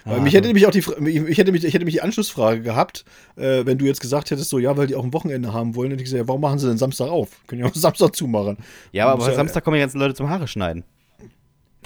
ah, 0.04 0.18
mich 0.18 0.35
hätte 0.35 0.47
nämlich 0.47 0.66
auch 0.66 0.73
die, 0.73 0.80
ich 0.80 1.38
hätte 1.38 1.52
mich, 1.52 1.64
ich 1.64 1.73
hätte 1.73 1.87
mich 1.87 1.94
die 1.94 2.02
Anschlussfrage 2.02 2.61
gehabt, 2.61 3.06
äh, 3.37 3.64
wenn 3.64 3.78
du 3.78 3.87
jetzt 3.87 4.00
gesagt 4.02 4.30
hättest, 4.30 4.50
so, 4.50 4.58
ja, 4.58 4.76
weil 4.76 4.88
die 4.88 4.94
auch 4.94 5.04
ein 5.04 5.14
Wochenende 5.14 5.54
haben 5.54 5.75
wollen. 5.75 5.92
Und 5.92 5.99
ich 5.99 6.04
gesagt, 6.04 6.20
ja, 6.20 6.28
warum 6.28 6.42
machen 6.42 6.58
sie 6.58 6.68
denn 6.68 6.76
Samstag 6.76 7.08
auf? 7.08 7.30
Können 7.47 7.62
ja 7.62 7.68
auch 7.68 7.75
Samstag 7.75 8.14
zumachen. 8.14 8.58
Ja, 8.92 9.06
aber, 9.06 9.25
aber 9.25 9.35
Samstag 9.35 9.64
kommen 9.64 9.76
die 9.76 9.80
ganzen 9.80 10.00
Leute 10.00 10.14
zum 10.14 10.28
Haare 10.28 10.49
schneiden. 10.49 10.85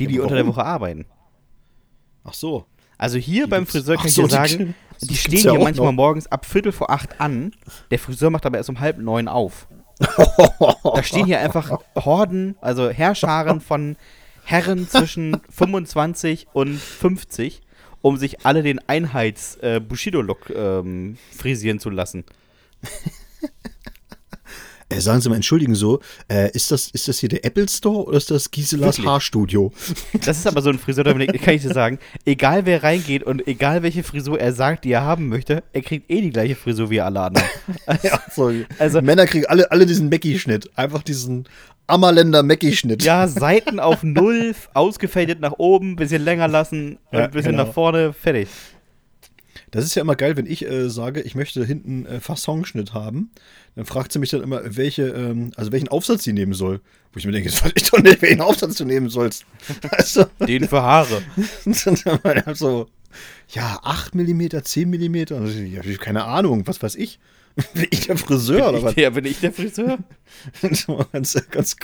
Die, 0.01 0.09
die 0.09 0.17
ja, 0.17 0.23
unter 0.23 0.35
der 0.35 0.49
Woche 0.49 0.65
arbeiten. 0.65 1.05
Ach 2.25 2.35
so. 2.35 2.65
Also 3.03 3.19
hier 3.19 3.47
die 3.47 3.51
beim 3.51 3.67
Friseur 3.67 3.97
kann 3.97 4.07
ich 4.07 4.15
so, 4.15 4.23
dir 4.23 4.29
sagen, 4.29 4.77
die, 5.01 5.09
die 5.09 5.17
stehen 5.17 5.41
hier 5.41 5.59
manchmal 5.59 5.89
noch. 5.89 5.93
morgens 5.93 6.29
ab 6.29 6.47
Viertel 6.47 6.71
vor 6.71 6.89
acht 6.89 7.21
an. 7.21 7.51
Der 7.91 7.99
Friseur 7.99 8.31
macht 8.31 8.47
aber 8.47 8.59
erst 8.59 8.71
um 8.71 8.79
halb 8.79 8.99
neun 8.99 9.27
auf. 9.27 9.67
da 9.99 11.03
stehen 11.03 11.27
hier 11.27 11.41
einfach 11.41 11.81
Horden, 11.97 12.55
also 12.61 12.91
Herrscharen 12.91 13.61
von 13.61 13.97
Herren 14.45 14.89
zwischen 14.89 15.41
25 15.51 16.47
und 16.53 16.79
50, 16.79 17.63
um 18.03 18.19
sich 18.19 18.47
alle 18.47 18.63
den 18.63 18.79
Einheits-Bushido-Look 18.89 20.51
äh, 20.51 20.79
ähm, 20.79 21.19
frisieren 21.37 21.81
zu 21.81 21.91
lassen. 21.91 22.25
Äh, 24.93 25.01
sagen 25.01 25.21
Sie 25.21 25.29
mal, 25.29 25.37
entschuldigen 25.37 25.75
so, 25.75 26.01
äh, 26.29 26.51
ist, 26.53 26.71
das, 26.71 26.89
ist 26.91 27.09
das 27.09 27.19
hier 27.19 27.29
der 27.29 27.45
Apple 27.45 27.69
Store 27.69 28.07
oder 28.07 28.17
ist 28.17 28.31
das 28.31 28.51
Giselas 28.51 28.99
Wirklich? 28.99 29.07
Haarstudio? 29.07 29.73
Das 30.25 30.39
ist 30.39 30.47
aber 30.47 30.63
so 30.63 30.71
ein 30.71 30.79
Friseur, 30.79 31.05
Dominik, 31.05 31.41
kann 31.43 31.55
ich 31.55 31.63
dir 31.63 31.73
sagen. 31.73 31.99
Egal 32.25 32.67
wer 32.67 32.83
reingeht 32.83 33.23
und 33.23 33.47
egal 33.47 33.83
welche 33.83 34.03
Frisur 34.03 34.39
er 34.39 34.53
sagt, 34.53 34.85
die 34.85 34.93
er 34.93 35.03
haben 35.03 35.29
möchte, 35.29 35.63
er 35.73 35.83
kriegt 35.83 36.11
eh 36.11 36.21
die 36.21 36.31
gleiche 36.31 36.55
Frisur 36.55 36.91
wie 36.91 37.01
alle 37.01 37.21
anderen. 37.21 37.49
Also, 37.87 38.07
ja, 38.09 38.23
sorry. 38.31 38.67
Also, 38.79 39.01
Männer 39.01 39.27
kriegen 39.27 39.47
alle, 39.47 39.71
alle 39.71 39.87
diesen 39.87 40.09
Mackie-Schnitt. 40.09 40.71
Einfach 40.77 41.03
diesen 41.03 41.49
Ammerländer 41.87 42.43
Mackie-Schnitt. 42.43 43.03
Ja, 43.03 43.27
Seiten 43.27 43.81
auf 43.81 44.03
Null, 44.03 44.55
ausgefadet 44.75 45.41
nach 45.41 45.55
oben, 45.59 45.97
bisschen 45.97 46.23
länger 46.23 46.49
lassen 46.49 46.99
und 47.11 47.19
ja, 47.19 47.25
ein 47.25 47.31
bisschen 47.31 47.53
genau. 47.53 47.65
nach 47.65 47.73
vorne, 47.73 48.13
fertig. 48.13 48.49
Das 49.73 49.87
ist 49.87 49.95
ja 49.95 50.03
immer 50.03 50.17
geil, 50.17 50.37
wenn 50.37 50.45
ich 50.45 50.67
äh, 50.67 50.91
sage, 50.91 51.23
ich 51.23 51.35
möchte 51.35 51.65
hinten 51.65 52.05
äh, 52.05 52.21
Fassonschnitt 52.21 52.93
haben. 52.93 53.31
Dann 53.75 53.87
fragt 53.87 54.13
sie 54.13 54.19
mich 54.19 54.29
dann 54.29 54.43
immer, 54.43 54.61
welche, 54.65 55.09
ähm, 55.09 55.51
also 55.57 55.73
welchen 55.73 55.89
Aufsatz 55.89 56.25
sie 56.25 56.35
nehmen 56.35 56.53
soll. 56.53 56.83
Wo 57.13 57.19
ich 57.19 57.25
mir 57.25 57.33
denke, 57.33 57.49
jetzt 57.51 57.65
weiß 57.65 57.73
ich 57.75 57.91
doch 57.91 57.99
nicht, 57.99 58.21
welchen 58.21 58.43
Aufsatz 58.43 58.77
du 58.77 58.85
nehmen 58.85 59.09
sollst. 59.09 59.45
Also, 59.91 60.27
Den 60.47 60.69
für 60.69 60.83
Haare. 60.83 61.23
so, 62.55 62.87
ja, 63.49 63.81
8 63.83 64.15
mm, 64.15 64.49
10 64.63 64.91
mm. 64.91 65.15
Ja, 65.73 65.83
keine 65.99 66.25
Ahnung, 66.25 66.67
was 66.67 66.83
weiß 66.83 66.95
ich. 66.97 67.19
Bin 67.75 67.87
ich 67.91 68.07
der 68.07 68.17
Friseur 68.17 68.67
bin 68.67 68.75
oder 68.75 68.83
was? 68.83 68.97
Ja, 68.97 69.11
bin 69.11 69.25
ich 69.25 69.41
der 69.41 69.53
Friseur? 69.53 69.99
ganz, 71.13 71.37
ganz, 71.51 71.77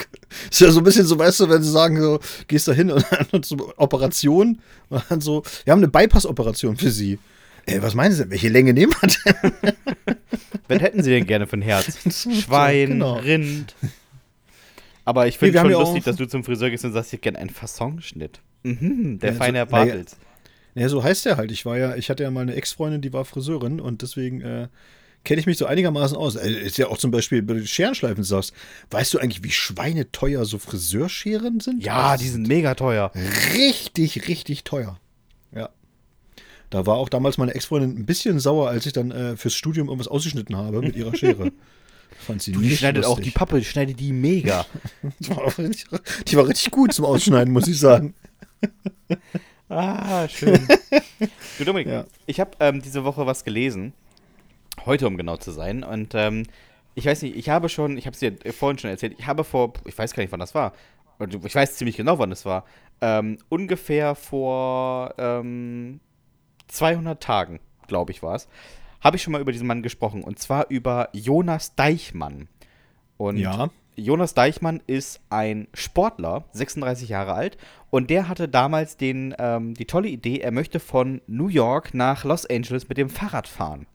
ist 0.50 0.60
ja 0.60 0.70
so 0.70 0.80
ein 0.80 0.84
bisschen 0.84 1.06
so, 1.06 1.18
weißt 1.18 1.40
du, 1.40 1.48
wenn 1.48 1.62
sie 1.62 1.70
sagen, 1.70 2.00
so, 2.00 2.20
gehst 2.46 2.68
da 2.68 2.72
hin 2.72 2.90
und 2.90 3.04
dann 3.32 3.42
zur 3.42 3.78
Operation 3.78 4.60
und 4.88 5.02
dann 5.08 5.20
so, 5.20 5.42
wir 5.64 5.72
haben 5.72 5.80
eine 5.80 5.88
Bypass-Operation 5.88 6.76
für 6.76 6.90
sie. 6.90 7.18
Ey, 7.68 7.82
was 7.82 7.94
meinen 7.94 8.12
Sie 8.12 8.22
denn? 8.22 8.30
Welche 8.30 8.48
Länge 8.48 8.72
nehmen 8.72 8.92
wir 8.92 9.08
denn? 9.08 9.52
Was 10.68 10.80
hätten 10.80 11.02
Sie 11.02 11.10
denn 11.10 11.26
gerne 11.26 11.46
für 11.46 11.56
ein 11.56 11.62
Herz? 11.62 11.98
Schwein, 12.42 12.90
genau. 12.90 13.14
Rind. 13.14 13.74
Aber 15.04 15.26
ich 15.26 15.38
finde 15.38 15.62
nee, 15.62 15.74
schon 15.74 15.80
lustig, 15.80 16.04
dass 16.04 16.16
du 16.16 16.26
zum 16.26 16.44
Friseur 16.44 16.68
gehst 16.68 16.84
und 16.84 16.92
sagst, 16.92 17.12
ich 17.14 17.20
gerne 17.22 17.38
einen 17.38 17.50
Fassonschnitt. 17.50 18.40
Mhm, 18.62 19.18
der 19.18 19.32
ja, 19.32 19.36
feine 19.36 19.58
Herr 19.58 19.66
Bartels. 19.66 20.16
Ja, 20.74 20.82
ja, 20.82 20.88
so 20.90 21.02
heißt 21.02 21.24
der 21.24 21.38
halt. 21.38 21.50
Ich 21.50 21.64
war 21.64 21.78
ja, 21.78 21.96
ich 21.96 22.10
hatte 22.10 22.22
ja 22.22 22.30
mal 22.30 22.42
eine 22.42 22.54
Ex-Freundin, 22.54 23.00
die 23.00 23.12
war 23.14 23.24
Friseurin 23.24 23.80
und 23.80 24.02
deswegen 24.02 24.42
äh, 24.42 24.68
kenne 25.24 25.40
ich 25.40 25.46
mich 25.46 25.56
so 25.56 25.64
einigermaßen 25.64 26.16
aus. 26.16 26.36
Also 26.36 26.54
ist 26.54 26.76
ja 26.76 26.88
auch 26.88 26.98
zum 26.98 27.10
Beispiel 27.10 27.40
bei 27.42 27.54
den 27.54 27.66
Scherenschleifen 27.66 28.24
sagst. 28.24 28.52
Weißt 28.90 29.14
du 29.14 29.18
eigentlich, 29.18 29.42
wie 29.42 29.50
schweineteuer 29.50 30.44
so 30.44 30.58
Friseurscheren 30.58 31.60
sind? 31.60 31.82
Ja, 31.82 32.18
die 32.18 32.28
sind 32.28 32.46
mega 32.46 32.74
teuer. 32.74 33.10
Richtig, 33.54 34.28
richtig 34.28 34.64
teuer. 34.64 35.00
Da 36.70 36.86
war 36.86 36.96
auch 36.96 37.08
damals 37.08 37.38
meine 37.38 37.54
Ex-Freundin 37.54 37.98
ein 37.98 38.06
bisschen 38.06 38.40
sauer, 38.40 38.68
als 38.68 38.84
ich 38.86 38.92
dann 38.92 39.10
äh, 39.10 39.36
fürs 39.36 39.54
Studium 39.54 39.88
irgendwas 39.88 40.08
ausgeschnitten 40.08 40.56
habe 40.56 40.80
mit 40.80 40.96
ihrer 40.96 41.14
Schere. 41.14 41.52
Fand 42.18 42.42
sie 42.42 42.52
du, 42.52 42.60
die 42.60 42.76
schneidet 42.76 43.04
lustig. 43.04 43.18
auch 43.18 43.22
die 43.22 43.30
Pappe, 43.30 43.58
die 43.58 43.64
schneidet 43.64 44.00
die 44.00 44.12
mega. 44.12 44.66
die, 45.18 45.30
war 45.30 45.58
richtig, 45.58 45.86
die 46.26 46.36
war 46.36 46.48
richtig 46.48 46.70
gut 46.70 46.92
zum 46.92 47.04
Ausschneiden, 47.04 47.52
muss 47.52 47.68
ich 47.68 47.78
sagen. 47.78 48.14
ah, 49.68 50.28
schön. 50.28 50.66
Du 51.58 51.64
Dominik, 51.64 51.88
ja. 51.88 52.04
ich 52.26 52.40
habe 52.40 52.50
ähm, 52.60 52.82
diese 52.82 53.04
Woche 53.04 53.26
was 53.26 53.44
gelesen. 53.44 53.92
Heute, 54.84 55.06
um 55.06 55.16
genau 55.16 55.36
zu 55.36 55.52
sein. 55.52 55.84
Und 55.84 56.14
ähm, 56.14 56.44
ich 56.94 57.06
weiß 57.06 57.22
nicht, 57.22 57.36
ich 57.36 57.48
habe 57.48 57.68
schon, 57.68 57.96
ich 57.96 58.06
habe 58.06 58.14
es 58.14 58.20
dir 58.20 58.34
vorhin 58.52 58.78
schon 58.78 58.90
erzählt, 58.90 59.14
ich 59.18 59.26
habe 59.26 59.44
vor, 59.44 59.72
ich 59.84 59.96
weiß 59.96 60.12
gar 60.12 60.22
nicht, 60.22 60.32
wann 60.32 60.40
das 60.40 60.54
war. 60.54 60.72
Ich 61.44 61.54
weiß 61.54 61.76
ziemlich 61.76 61.96
genau, 61.96 62.18
wann 62.18 62.32
es 62.32 62.44
war. 62.44 62.64
Ähm, 63.00 63.38
ungefähr 63.48 64.14
vor 64.14 65.14
ähm, 65.18 66.00
200 66.68 67.22
Tagen, 67.22 67.60
glaube 67.86 68.12
ich, 68.12 68.22
war 68.22 68.34
es, 68.34 68.48
habe 69.00 69.16
ich 69.16 69.22
schon 69.22 69.32
mal 69.32 69.40
über 69.40 69.52
diesen 69.52 69.66
Mann 69.66 69.82
gesprochen. 69.82 70.22
Und 70.22 70.38
zwar 70.38 70.70
über 70.70 71.08
Jonas 71.12 71.74
Deichmann. 71.74 72.48
Und 73.16 73.38
ja. 73.38 73.70
Jonas 73.96 74.34
Deichmann 74.34 74.80
ist 74.86 75.20
ein 75.28 75.66
Sportler, 75.74 76.44
36 76.52 77.08
Jahre 77.08 77.34
alt, 77.34 77.58
und 77.90 78.10
der 78.10 78.28
hatte 78.28 78.48
damals 78.48 78.96
den, 78.96 79.34
ähm, 79.38 79.74
die 79.74 79.86
tolle 79.86 80.08
Idee, 80.08 80.38
er 80.38 80.52
möchte 80.52 80.78
von 80.78 81.20
New 81.26 81.48
York 81.48 81.94
nach 81.94 82.24
Los 82.24 82.46
Angeles 82.46 82.88
mit 82.88 82.98
dem 82.98 83.10
Fahrrad 83.10 83.48
fahren. 83.48 83.86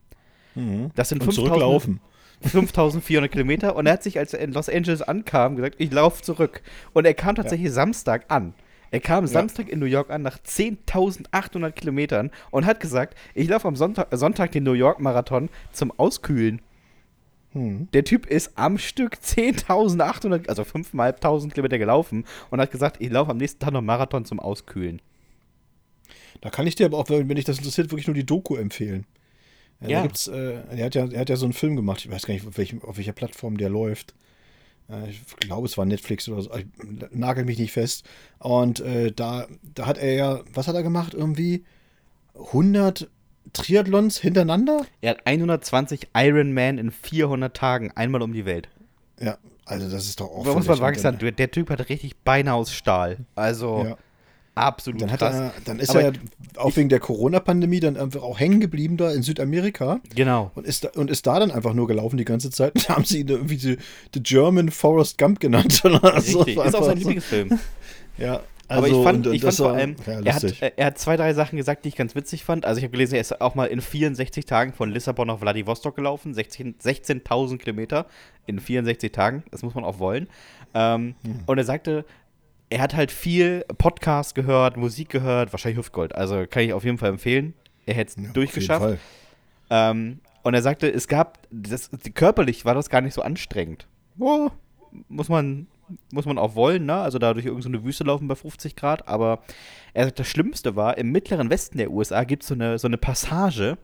Mhm. 0.55 0.91
Das 0.95 1.09
sind 1.09 1.23
5000, 1.23 1.99
5400 2.41 3.31
Kilometer 3.31 3.75
und 3.75 3.85
er 3.85 3.93
hat 3.93 4.03
sich, 4.03 4.19
als 4.19 4.33
er 4.33 4.39
in 4.39 4.51
Los 4.51 4.67
Angeles 4.67 5.01
ankam, 5.01 5.55
gesagt, 5.55 5.75
ich 5.77 5.91
laufe 5.91 6.21
zurück. 6.21 6.61
Und 6.91 7.05
er 7.05 7.13
kam 7.13 7.35
tatsächlich 7.35 7.67
ja. 7.67 7.73
Samstag 7.73 8.25
an. 8.27 8.53
Er 8.93 8.99
kam 8.99 9.23
ja. 9.23 9.27
Samstag 9.27 9.69
in 9.69 9.79
New 9.79 9.87
York 9.87 10.11
an 10.11 10.21
nach 10.21 10.37
10.800 10.37 11.71
Kilometern 11.71 12.29
und 12.51 12.67
hat 12.67 12.79
gesagt, 12.79 13.17
ich 13.33 13.49
laufe 13.49 13.67
am 13.67 13.75
Sonntag, 13.75 14.09
Sonntag 14.11 14.51
den 14.51 14.63
New 14.63 14.73
York 14.73 14.99
Marathon 14.99 15.49
zum 15.71 15.89
Auskühlen. 15.97 16.61
Hm. 17.53 17.87
Der 17.91 18.03
Typ 18.03 18.27
ist 18.27 18.51
am 18.53 18.77
Stück 18.77 19.15
10.800, 19.15 20.47
also 20.47 20.61
5.500 20.61 21.49
Kilometer 21.49 21.79
gelaufen 21.79 22.25
und 22.51 22.61
hat 22.61 22.69
gesagt, 22.69 22.97
ich 22.99 23.09
laufe 23.09 23.31
am 23.31 23.37
nächsten 23.37 23.59
Tag 23.59 23.73
noch 23.73 23.81
Marathon 23.81 24.25
zum 24.25 24.39
Auskühlen. 24.39 25.01
Da 26.41 26.51
kann 26.51 26.67
ich 26.67 26.75
dir 26.75 26.85
aber 26.85 26.99
auch, 26.99 27.09
wenn 27.09 27.27
dich 27.29 27.45
das 27.45 27.57
interessiert, 27.57 27.89
wirklich 27.89 28.05
nur 28.05 28.13
die 28.13 28.27
Doku 28.27 28.55
empfehlen. 28.57 29.07
Ja. 29.81 29.89
ja. 29.89 30.01
Gibt's, 30.03 30.27
äh, 30.27 30.61
er, 30.69 30.85
hat 30.85 30.93
ja, 30.93 31.07
er 31.07 31.21
hat 31.21 31.29
ja 31.29 31.35
so 31.35 31.47
einen 31.47 31.53
Film 31.53 31.75
gemacht, 31.75 32.05
ich 32.05 32.11
weiß 32.11 32.27
gar 32.27 32.35
nicht, 32.35 32.45
auf, 32.45 32.59
welchem, 32.59 32.83
auf 32.83 32.97
welcher 32.97 33.13
Plattform 33.13 33.57
der 33.57 33.71
läuft. 33.71 34.13
Äh, 34.89 35.09
ich 35.09 35.25
glaube, 35.37 35.67
es 35.67 35.77
war 35.77 35.85
Netflix 35.85 36.27
oder 36.29 36.41
so. 36.41 36.53
Ich 36.55 36.65
nagel 37.11 37.45
mich 37.45 37.59
nicht 37.59 37.71
fest. 37.71 38.05
Und 38.39 38.79
äh, 38.79 39.11
da, 39.11 39.47
da 39.75 39.85
hat 39.85 39.97
er 39.97 40.13
ja, 40.13 40.41
was 40.53 40.67
hat 40.67 40.75
er 40.75 40.83
gemacht? 40.83 41.13
Irgendwie 41.13 41.63
100 42.35 43.09
Triathlons 43.51 44.19
hintereinander? 44.19 44.85
Er 45.01 45.11
hat 45.11 45.25
120 45.25 46.09
Ironman 46.15 46.77
in 46.77 46.91
400 46.91 47.55
Tagen 47.55 47.91
einmal 47.91 48.21
um 48.21 48.33
die 48.33 48.45
Welt. 48.45 48.69
Ja, 49.19 49.37
also 49.65 49.89
das 49.89 50.05
ist 50.05 50.19
doch 50.19 50.27
auch. 50.27 50.45
Da 50.45 50.53
muss 50.53 50.67
man 50.67 50.95
sagen, 50.95 51.17
der 51.19 51.51
Typ 51.51 51.69
hat 51.69 51.89
richtig 51.89 52.17
Beine 52.17 52.53
aus 52.53 52.73
Stahl. 52.73 53.17
Also. 53.35 53.85
Ja. 53.85 53.97
Absolut 54.55 55.01
dann, 55.01 55.09
er, 55.09 55.53
dann 55.65 55.79
ist 55.79 55.89
Aber 55.89 56.01
er 56.01 56.13
auch 56.57 56.75
wegen 56.75 56.89
der 56.89 56.99
Corona-Pandemie 56.99 57.79
dann 57.79 57.97
einfach 57.97 58.21
auch 58.21 58.39
hängen 58.39 58.59
geblieben 58.59 58.97
da 58.97 59.11
in 59.11 59.23
Südamerika. 59.23 59.99
Genau. 60.13 60.51
Und 60.53 60.67
ist, 60.67 60.83
da, 60.83 60.89
und 60.89 61.09
ist 61.09 61.25
da 61.25 61.39
dann 61.39 61.49
einfach 61.49 61.73
nur 61.73 61.87
gelaufen 61.87 62.17
die 62.17 62.25
ganze 62.25 62.51
Zeit. 62.51 62.73
Da 62.87 62.95
haben 62.95 63.05
sie 63.05 63.21
ihn 63.21 63.27
irgendwie 63.27 63.57
die, 63.57 63.77
die 64.13 64.21
German 64.21 64.69
Forrest 64.69 65.17
Gump 65.17 65.39
genannt. 65.39 65.83
Richtig, 65.83 66.57
ist 66.57 66.75
auch 66.75 66.83
sein 66.83 66.97
Lieblingsfilm. 66.97 67.59
ja, 68.17 68.41
also, 68.67 68.87
aber 68.87 68.87
ich 68.87 69.03
fand, 69.03 69.27
und, 69.27 69.33
ich 69.33 69.41
fand 69.41 69.55
vor 69.55 69.71
allem, 69.71 69.95
ja, 70.05 70.19
er, 70.23 70.35
hat, 70.35 70.73
er 70.77 70.85
hat 70.85 70.97
zwei, 70.97 71.17
drei 71.17 71.33
Sachen 71.33 71.57
gesagt, 71.57 71.85
die 71.85 71.89
ich 71.89 71.95
ganz 71.95 72.15
witzig 72.15 72.43
fand. 72.43 72.65
Also 72.65 72.77
ich 72.79 72.83
habe 72.83 72.91
gelesen, 72.91 73.15
er 73.15 73.21
ist 73.21 73.41
auch 73.41 73.55
mal 73.55 73.65
in 73.65 73.81
64 73.81 74.45
Tagen 74.45 74.73
von 74.73 74.89
Lissabon 74.89 75.27
nach 75.27 75.39
Vladivostok 75.39 75.95
gelaufen, 75.95 76.33
16.000 76.33 76.75
16 76.79 77.57
Kilometer 77.57 78.05
in 78.45 78.59
64 78.59 79.11
Tagen. 79.11 79.43
Das 79.51 79.63
muss 79.63 79.75
man 79.75 79.83
auch 79.83 79.99
wollen. 79.99 80.27
Ähm, 80.73 81.15
hm. 81.23 81.39
Und 81.45 81.57
er 81.57 81.65
sagte, 81.65 82.05
er 82.69 82.81
hat 82.81 82.95
halt 82.95 83.11
viel 83.11 83.65
Podcast 83.77 84.35
gehört, 84.35 84.77
Musik 84.77 85.09
gehört, 85.09 85.53
wahrscheinlich 85.53 85.77
Hüftgold. 85.77 86.15
Also 86.15 86.45
kann 86.49 86.63
ich 86.63 86.73
auf 86.73 86.83
jeden 86.83 86.97
Fall 86.97 87.09
empfehlen. 87.09 87.53
Er 87.85 87.93
hätte 87.95 88.19
es 88.19 88.25
ja, 88.25 88.31
durchgeschafft. 88.31 88.99
Ähm, 89.69 90.19
und 90.43 90.53
er 90.53 90.61
sagte, 90.61 90.91
es 90.91 91.07
gab, 91.07 91.39
das, 91.51 91.89
körperlich 92.13 92.65
war 92.65 92.75
das 92.75 92.89
gar 92.89 93.01
nicht 93.01 93.13
so 93.13 93.21
anstrengend. 93.21 93.87
Oh, 94.19 94.49
muss 95.07 95.29
man, 95.29 95.67
muss 96.11 96.25
man 96.25 96.37
auch 96.37 96.55
wollen, 96.55 96.85
ne? 96.85 96.95
Also 96.95 97.19
da 97.19 97.33
durch 97.33 97.45
irgendeine 97.45 97.77
so 97.77 97.83
Wüste 97.83 98.03
laufen 98.03 98.27
bei 98.27 98.35
50 98.35 98.75
Grad. 98.75 99.07
Aber 99.07 99.39
er 99.93 100.05
sagt, 100.05 100.19
das 100.19 100.27
Schlimmste 100.27 100.75
war, 100.75 100.97
im 100.97 101.11
mittleren 101.11 101.49
Westen 101.49 101.77
der 101.77 101.91
USA 101.91 102.23
gibt 102.23 102.43
so 102.43 102.53
es 102.55 102.59
eine, 102.59 102.79
so 102.79 102.87
eine 102.87 102.97
Passage. 102.97 103.77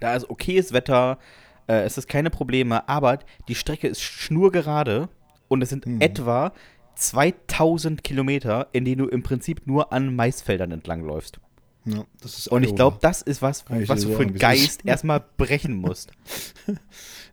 Da 0.00 0.14
ist 0.14 0.28
okayes 0.28 0.72
Wetter, 0.72 1.18
äh, 1.66 1.82
es 1.82 1.98
ist 1.98 2.08
keine 2.08 2.30
Probleme, 2.30 2.88
aber 2.88 3.18
die 3.48 3.54
Strecke 3.54 3.88
ist 3.88 4.00
schnurgerade 4.00 5.08
und 5.48 5.62
es 5.62 5.68
sind 5.68 5.86
mhm. 5.86 6.00
etwa 6.00 6.52
2000 6.94 8.04
Kilometer, 8.04 8.68
in 8.72 8.84
denen 8.84 8.98
du 8.98 9.08
im 9.08 9.22
Prinzip 9.22 9.66
nur 9.66 9.92
an 9.92 10.14
Maisfeldern 10.14 10.72
entlangläufst. 10.72 11.38
Ja, 11.84 12.04
und 12.50 12.62
ich 12.62 12.76
glaube, 12.76 12.98
das 13.00 13.22
ist 13.22 13.42
was, 13.42 13.64
was 13.68 14.02
du 14.02 14.14
für 14.14 14.22
einen 14.22 14.38
Geist 14.38 14.82
erstmal 14.84 15.24
brechen 15.36 15.74
musst. 15.74 16.12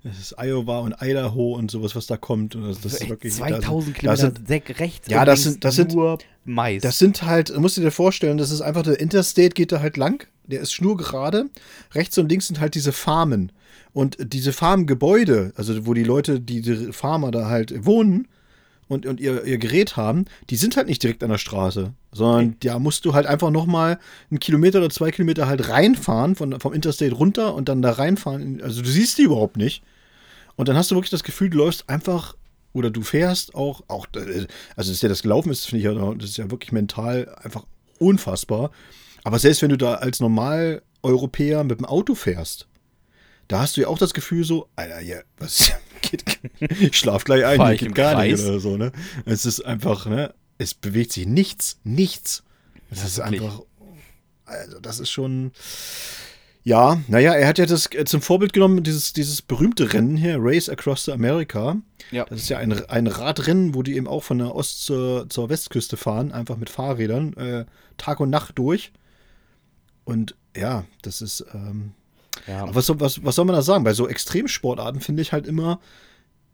Das 0.02 0.18
ist 0.18 0.36
Iowa 0.40 0.80
und 0.80 0.96
Idaho 1.02 1.56
und 1.56 1.70
sowas, 1.70 1.94
was 1.94 2.08
da 2.08 2.16
kommt. 2.16 2.56
Und 2.56 2.64
das, 2.70 2.80
das 2.80 2.94
ist 3.02 3.10
wirklich, 3.10 3.34
2000 3.34 3.98
Kilometer 3.98 4.32
sind, 4.48 4.80
rechts 4.80 5.10
ja, 5.10 5.26
das 5.26 5.44
sind, 5.44 5.66
das 5.66 5.76
sind, 5.76 5.94
nur 5.94 6.18
Mais. 6.46 6.82
Das 6.82 7.00
sind 7.00 7.24
halt, 7.24 7.56
musst 7.58 7.76
du 7.76 7.82
dir 7.82 7.92
vorstellen, 7.92 8.38
das 8.38 8.50
ist 8.50 8.62
einfach 8.62 8.84
der 8.84 8.98
Interstate 8.98 9.50
geht 9.50 9.74
da 9.74 9.82
halt 9.82 9.98
lang. 9.98 10.26
Der 10.46 10.62
ist 10.62 10.72
schnurgerade. 10.72 11.50
Rechts 11.94 12.18
und 12.18 12.30
links 12.30 12.48
sind 12.48 12.62
halt 12.62 12.76
diese 12.76 12.94
Farmen. 12.94 13.52
Und 13.92 14.16
diese 14.22 14.54
Farmgebäude, 14.54 15.52
also 15.58 15.86
wo 15.86 15.94
die 15.94 16.06
Leute, 16.06 16.40
die, 16.40 16.62
die 16.62 16.94
Farmer 16.94 17.32
da 17.32 17.50
halt 17.50 17.86
wohnen, 17.86 18.30
und, 18.90 19.06
und 19.06 19.22
ihr, 19.22 19.46
ihr 19.46 19.60
Gerät 19.60 19.96
haben, 19.96 20.26
die 20.50 20.58
sind 20.58 20.76
halt 20.76 20.88
nicht 20.88 21.02
direkt 21.02 21.24
an 21.24 21.30
der 21.30 21.38
Straße, 21.38 21.94
sondern 22.12 22.48
okay. 22.48 22.58
da 22.62 22.80
musst 22.80 23.06
du 23.06 23.14
halt 23.14 23.28
einfach 23.28 23.52
nochmal 23.52 24.00
einen 24.30 24.40
Kilometer 24.40 24.80
oder 24.80 24.90
zwei 24.90 25.12
Kilometer 25.12 25.48
halt 25.48 25.70
reinfahren, 25.70 26.36
von, 26.36 26.60
vom 26.60 26.74
Interstate 26.74 27.14
runter 27.14 27.54
und 27.54 27.70
dann 27.70 27.82
da 27.82 27.92
reinfahren. 27.92 28.62
Also 28.62 28.82
du 28.82 28.90
siehst 28.90 29.18
die 29.20 29.24
überhaupt 29.24 29.56
nicht. 29.58 29.84
Und 30.56 30.68
dann 30.68 30.76
hast 30.76 30.92
du 30.92 30.96
wirklich 30.96 31.12
das 31.12 31.24
Gefühl, 31.24 31.52
du 31.52 31.60
läufst 31.60 31.88
einfach 31.88 32.36
oder 32.74 32.90
du 32.90 33.02
fährst 33.02 33.56
auch, 33.56 33.84
auch 33.88 34.08
also 34.76 34.92
dass 34.92 35.00
der 35.00 35.10
das 35.10 35.22
gelaufen 35.22 35.52
ist, 35.52 35.66
finde 35.66 35.80
ich 35.80 35.86
ja, 35.86 36.14
das 36.16 36.32
ist 36.32 36.38
ja 36.38 36.52
wirklich 36.52 36.72
mental 36.72 37.34
einfach 37.42 37.66
unfassbar. 38.00 38.72
Aber 39.24 39.38
selbst 39.38 39.62
wenn 39.62 39.70
du 39.70 39.78
da 39.78 39.96
als 39.96 40.20
Normal-Europäer 40.20 41.64
mit 41.64 41.80
dem 41.80 41.86
Auto 41.86 42.16
fährst, 42.16 42.68
da 43.50 43.62
hast 43.62 43.76
du 43.76 43.82
ja 43.82 43.88
auch 43.88 43.98
das 43.98 44.14
Gefühl 44.14 44.46
so, 44.46 44.70
Alter, 44.78 45.02
ja, 45.02 45.18
was, 45.38 45.74
geht, 46.02 46.24
ich 46.60 46.98
schlaf 46.98 47.26
gleich 47.26 47.44
ein, 47.44 47.58
Fahr 47.58 47.76
geht 47.76 47.94
gar 47.94 48.14
Kreis? 48.14 48.40
nicht 48.40 48.48
oder 48.48 48.60
so, 48.60 48.78
ne? 48.78 48.94
Es 49.26 49.46
ist 49.46 49.66
einfach, 49.66 50.06
ne? 50.06 50.34
Es 50.58 50.74
bewegt 50.74 51.12
sich 51.12 51.26
nichts, 51.26 51.80
nichts. 51.84 52.44
Es 52.92 53.04
ist 53.04 53.18
wirklich. 53.18 53.42
einfach, 53.42 53.62
also 54.46 54.80
das 54.80 55.00
ist 55.00 55.10
schon, 55.10 55.52
ja, 56.64 57.02
naja, 57.08 57.34
er 57.34 57.48
hat 57.48 57.58
ja 57.58 57.66
das 57.66 57.92
äh, 57.92 58.06
zum 58.06 58.22
Vorbild 58.22 58.54
genommen, 58.54 58.84
dieses, 58.84 59.14
dieses 59.14 59.42
berühmte 59.42 59.94
Rennen 59.94 60.16
hier, 60.16 60.38
Race 60.40 60.70
Across 60.70 61.06
the 61.06 61.12
America. 61.12 61.78
Ja. 62.12 62.26
Das 62.26 62.42
ist 62.42 62.50
ja 62.50 62.60
ein, 62.60 62.72
ein 62.88 63.08
Radrennen, 63.08 63.74
wo 63.74 63.82
die 63.82 63.96
eben 63.96 64.08
auch 64.08 64.24
von 64.24 64.38
der 64.38 64.54
Ost- 64.54 64.86
zur, 64.86 65.28
zur 65.30 65.50
Westküste 65.50 65.98
fahren, 65.98 66.32
einfach 66.32 66.58
mit 66.58 66.70
Fahrrädern, 66.70 67.34
äh, 67.34 67.66
Tag 67.98 68.20
und 68.20 68.30
Nacht 68.30 68.60
durch. 68.60 68.92
Und 70.04 70.36
ja, 70.56 70.86
das 71.02 71.22
ist. 71.22 71.46
Ähm, 71.54 71.94
Ja, 72.48 72.64
aber 72.64 72.76
was, 72.76 72.86
soll- 72.86 73.00
was, 73.00 73.24
was 73.24 73.36
soll 73.36 73.46
man 73.46 73.56
da 73.56 73.62
sagen? 73.62 73.84
Bei 73.84 73.94
so 73.94 74.08
Extremsportarten 74.08 75.02
finde 75.02 75.22
ich 75.22 75.32
halt 75.34 75.48
immer, 75.48 75.80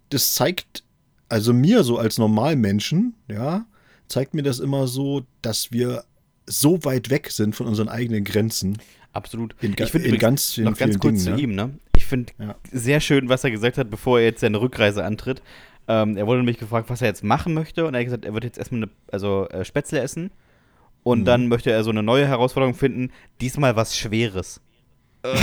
das 0.10 0.36
zeigt, 0.36 0.84
also 1.30 1.54
mir 1.54 1.84
so 1.84 1.98
als 1.98 2.18
Normalmenschen, 2.18 3.16
ja, 3.28 3.66
zeigt 4.08 4.34
mir 4.34 4.44
das 4.44 4.60
immer 4.60 4.88
so, 4.88 5.24
dass 5.42 5.72
wir 5.72 6.04
so 6.48 6.84
weit 6.84 7.10
weg 7.10 7.32
sind 7.32 7.56
von 7.56 7.66
unseren 7.68 7.90
eigenen 7.90 8.24
Grenzen. 8.24 8.78
absolut. 9.14 9.56
In, 9.62 9.74
ich 9.80 9.92
finde 9.92 10.18
ganz 10.18 10.58
noch 10.58 10.78
ganz 10.78 11.00
kurz 11.00 11.24
Dingen, 11.24 11.38
zu 11.38 11.42
ihm, 11.42 11.56
ne? 11.56 11.72
Ich 11.96 12.06
finde 12.06 12.34
Ja. 12.38 12.56
sehr 12.72 13.00
schön, 13.00 13.30
was 13.30 13.44
er 13.44 13.52
gesagt 13.52 13.78
hat, 13.78 13.90
bevor 13.90 14.20
er 14.20 14.26
jetzt 14.26 14.42
seine 14.42 14.60
Rückreise 14.62 15.04
antritt. 15.04 15.42
Ähm, 15.88 16.18
er 16.18 16.28
wurde 16.28 16.40
nämlich 16.40 16.58
gefragt, 16.58 16.90
was 16.90 17.02
er 17.02 17.08
jetzt 17.08 17.24
machen 17.24 17.54
möchte. 17.54 17.86
Und 17.86 17.94
er 17.94 18.00
hat 18.02 18.06
gesagt, 18.06 18.26
er 18.26 18.34
wird 18.34 18.44
jetzt 18.44 18.58
erstmal 18.58 18.84
eine, 18.84 18.92
also 19.12 19.48
äh, 19.50 19.64
Spätzle 19.66 20.02
essen. 20.02 20.30
Und 21.04 21.22
Mhm. 21.22 21.26
dann 21.26 21.48
möchte 21.48 21.72
er 21.72 21.84
so 21.84 21.90
eine 21.92 22.04
neue 22.04 22.28
Herausforderung 22.28 22.76
finden. 22.76 23.12
Diesmal 23.42 23.76
was 23.76 23.98
Schweres. 23.98 24.60
Äh, 25.34 25.38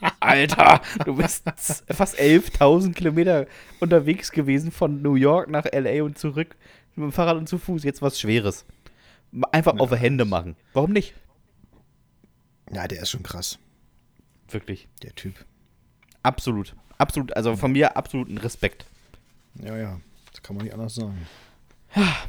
Alter, 0.20 0.80
du 1.04 1.16
bist 1.16 1.44
fast 1.88 2.18
11.000 2.18 2.92
Kilometer 2.94 3.46
unterwegs 3.80 4.30
gewesen 4.30 4.70
von 4.70 5.02
New 5.02 5.14
York 5.14 5.48
nach 5.48 5.64
L.A. 5.64 6.04
und 6.04 6.18
zurück. 6.18 6.56
Mit 6.94 7.04
dem 7.04 7.12
Fahrrad 7.12 7.36
und 7.36 7.48
zu 7.48 7.58
Fuß. 7.58 7.84
Jetzt 7.84 8.02
was 8.02 8.20
Schweres. 8.20 8.64
Einfach 9.52 9.78
auf 9.78 9.90
die 9.90 9.96
Hände 9.96 10.24
machen. 10.24 10.56
Warum 10.72 10.92
nicht? 10.92 11.14
Ja, 12.72 12.86
der 12.86 13.02
ist 13.02 13.10
schon 13.10 13.22
krass, 13.22 13.58
Wirklich. 14.48 14.88
der 15.02 15.14
Typ. 15.14 15.34
Absolut. 16.22 16.74
Absolut. 16.98 17.34
Also 17.36 17.56
von 17.56 17.72
mir 17.72 17.96
absoluten 17.96 18.38
Respekt. 18.38 18.86
Ja, 19.62 19.76
ja, 19.76 20.00
das 20.32 20.42
kann 20.42 20.56
man 20.56 20.64
nicht 20.64 20.74
anders 20.74 20.94
sagen. 20.94 21.26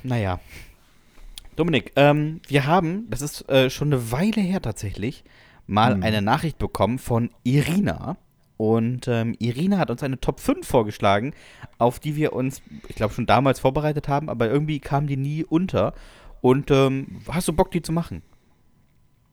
Naja. 0.03 0.39
Dominik, 1.55 1.91
ähm, 1.97 2.39
wir 2.47 2.65
haben, 2.65 3.09
das 3.09 3.21
ist 3.21 3.49
äh, 3.49 3.69
schon 3.69 3.91
eine 3.91 4.11
Weile 4.11 4.39
her 4.39 4.61
tatsächlich, 4.61 5.25
mal 5.69 5.95
Mhm. 5.95 6.03
eine 6.03 6.21
Nachricht 6.21 6.57
bekommen 6.57 6.99
von 6.99 7.29
Irina. 7.43 8.17
Und 8.57 9.07
ähm, 9.07 9.35
Irina 9.39 9.77
hat 9.77 9.89
uns 9.89 10.03
eine 10.03 10.19
Top 10.19 10.41
5 10.41 10.67
vorgeschlagen, 10.67 11.33
auf 11.77 11.99
die 11.99 12.17
wir 12.17 12.33
uns, 12.33 12.61
ich 12.89 12.95
glaube, 12.95 13.13
schon 13.13 13.25
damals 13.25 13.61
vorbereitet 13.61 14.09
haben, 14.09 14.29
aber 14.29 14.49
irgendwie 14.49 14.79
kam 14.79 15.07
die 15.07 15.15
nie 15.15 15.45
unter. 15.45 15.93
Und 16.41 16.69
ähm, 16.71 17.21
hast 17.29 17.47
du 17.47 17.53
Bock, 17.53 17.71
die 17.71 17.81
zu 17.81 17.93
machen? 17.93 18.21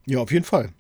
Ja, 0.07 0.21
auf 0.21 0.31
jeden 0.31 0.45
Fall. 0.45 0.71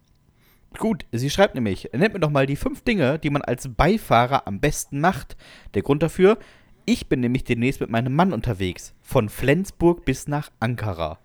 Gut, 0.78 1.06
sie 1.10 1.30
schreibt 1.30 1.54
nämlich, 1.54 1.88
nennt 1.92 2.14
mir 2.14 2.20
doch 2.20 2.30
mal 2.30 2.46
die 2.46 2.54
fünf 2.56 2.82
Dinge, 2.82 3.18
die 3.18 3.30
man 3.30 3.42
als 3.42 3.68
Beifahrer 3.74 4.46
am 4.46 4.60
besten 4.60 5.00
macht. 5.00 5.36
Der 5.74 5.82
Grund 5.82 6.02
dafür, 6.02 6.38
ich 6.84 7.08
bin 7.08 7.20
nämlich 7.20 7.42
demnächst 7.44 7.80
mit 7.80 7.90
meinem 7.90 8.14
Mann 8.14 8.32
unterwegs. 8.32 8.94
Von 9.02 9.28
Flensburg 9.28 10.04
bis 10.04 10.28
nach 10.28 10.50
Ankara. 10.60 11.18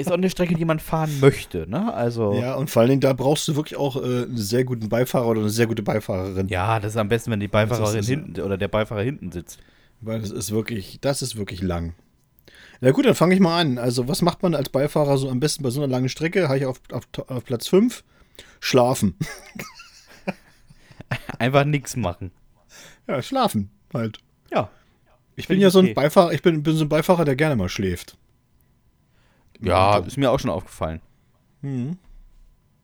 Ist 0.00 0.10
auch 0.10 0.14
eine 0.16 0.30
Strecke, 0.30 0.54
die 0.54 0.64
man 0.64 0.78
fahren 0.78 1.18
möchte, 1.20 1.68
ne? 1.68 1.92
Also. 1.92 2.34
Ja, 2.34 2.54
und 2.54 2.70
vor 2.70 2.80
allen 2.82 2.90
Dingen, 2.90 3.00
da 3.00 3.12
brauchst 3.12 3.46
du 3.48 3.56
wirklich 3.56 3.78
auch 3.78 3.96
äh, 3.96 4.00
einen 4.24 4.36
sehr 4.36 4.64
guten 4.64 4.88
Beifahrer 4.88 5.26
oder 5.28 5.40
eine 5.40 5.50
sehr 5.50 5.66
gute 5.66 5.82
Beifahrerin. 5.82 6.48
Ja, 6.48 6.80
das 6.80 6.92
ist 6.92 6.96
am 6.96 7.08
besten, 7.08 7.30
wenn 7.30 7.40
die 7.40 7.48
Beifahrerin 7.48 8.00
ist- 8.00 8.08
hinten 8.08 8.40
oder 8.40 8.56
der 8.58 8.68
Beifahrer 8.68 9.02
hinten 9.02 9.32
sitzt. 9.32 9.58
Weil 10.00 10.20
das 10.20 10.30
ist 10.30 10.50
wirklich, 10.50 10.98
das 11.00 11.22
ist 11.22 11.36
wirklich 11.36 11.62
lang. 11.62 11.94
Na 12.80 12.90
gut, 12.92 13.04
dann 13.04 13.14
fange 13.14 13.34
ich 13.34 13.40
mal 13.40 13.60
an. 13.60 13.76
Also, 13.76 14.08
was 14.08 14.22
macht 14.22 14.42
man 14.42 14.54
als 14.54 14.70
Beifahrer 14.70 15.18
so 15.18 15.28
am 15.28 15.40
besten 15.40 15.62
bei 15.62 15.68
so 15.70 15.82
einer 15.82 15.90
langen 15.92 16.08
Strecke? 16.08 16.48
Habe 16.48 16.58
ich 16.58 16.64
auf, 16.66 16.80
auf, 16.92 17.06
auf 17.28 17.44
Platz 17.44 17.68
5. 17.68 18.02
Schlafen. 18.60 19.16
Einfach 21.38 21.64
nichts 21.64 21.96
machen. 21.96 22.30
Ja, 23.06 23.22
schlafen 23.22 23.70
halt. 23.92 24.18
Ja. 24.52 24.70
Ich 25.36 25.48
bin 25.48 25.60
ja 25.60 25.70
so 25.70 25.78
ein 25.80 25.86
okay. 25.86 25.94
Beifahrer, 25.94 26.32
ich 26.32 26.42
bin, 26.42 26.62
bin 26.62 26.76
so 26.76 26.84
ein 26.84 26.88
Beifahrer, 26.88 27.24
der 27.24 27.36
gerne 27.36 27.56
mal 27.56 27.68
schläft. 27.68 28.16
Ja, 29.62 29.98
ist 29.98 30.16
mir 30.16 30.30
auch 30.30 30.40
schon 30.40 30.50
aufgefallen. 30.50 31.00
Mhm. 31.62 31.98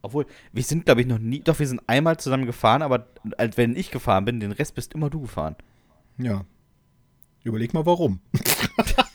Obwohl, 0.01 0.25
wir 0.53 0.63
sind, 0.63 0.85
glaube 0.85 1.01
ich, 1.01 1.07
noch 1.07 1.19
nie. 1.19 1.39
Doch, 1.39 1.59
wir 1.59 1.67
sind 1.67 1.81
einmal 1.87 2.17
zusammen 2.17 2.45
gefahren, 2.45 2.81
aber 2.81 3.07
als 3.37 3.57
wenn 3.57 3.75
ich 3.75 3.91
gefahren 3.91 4.25
bin, 4.25 4.39
den 4.39 4.51
Rest 4.51 4.75
bist 4.75 4.93
immer 4.93 5.09
du 5.09 5.21
gefahren. 5.21 5.55
Ja. 6.17 6.45
Überleg 7.43 7.73
mal 7.73 7.85
warum. 7.85 8.19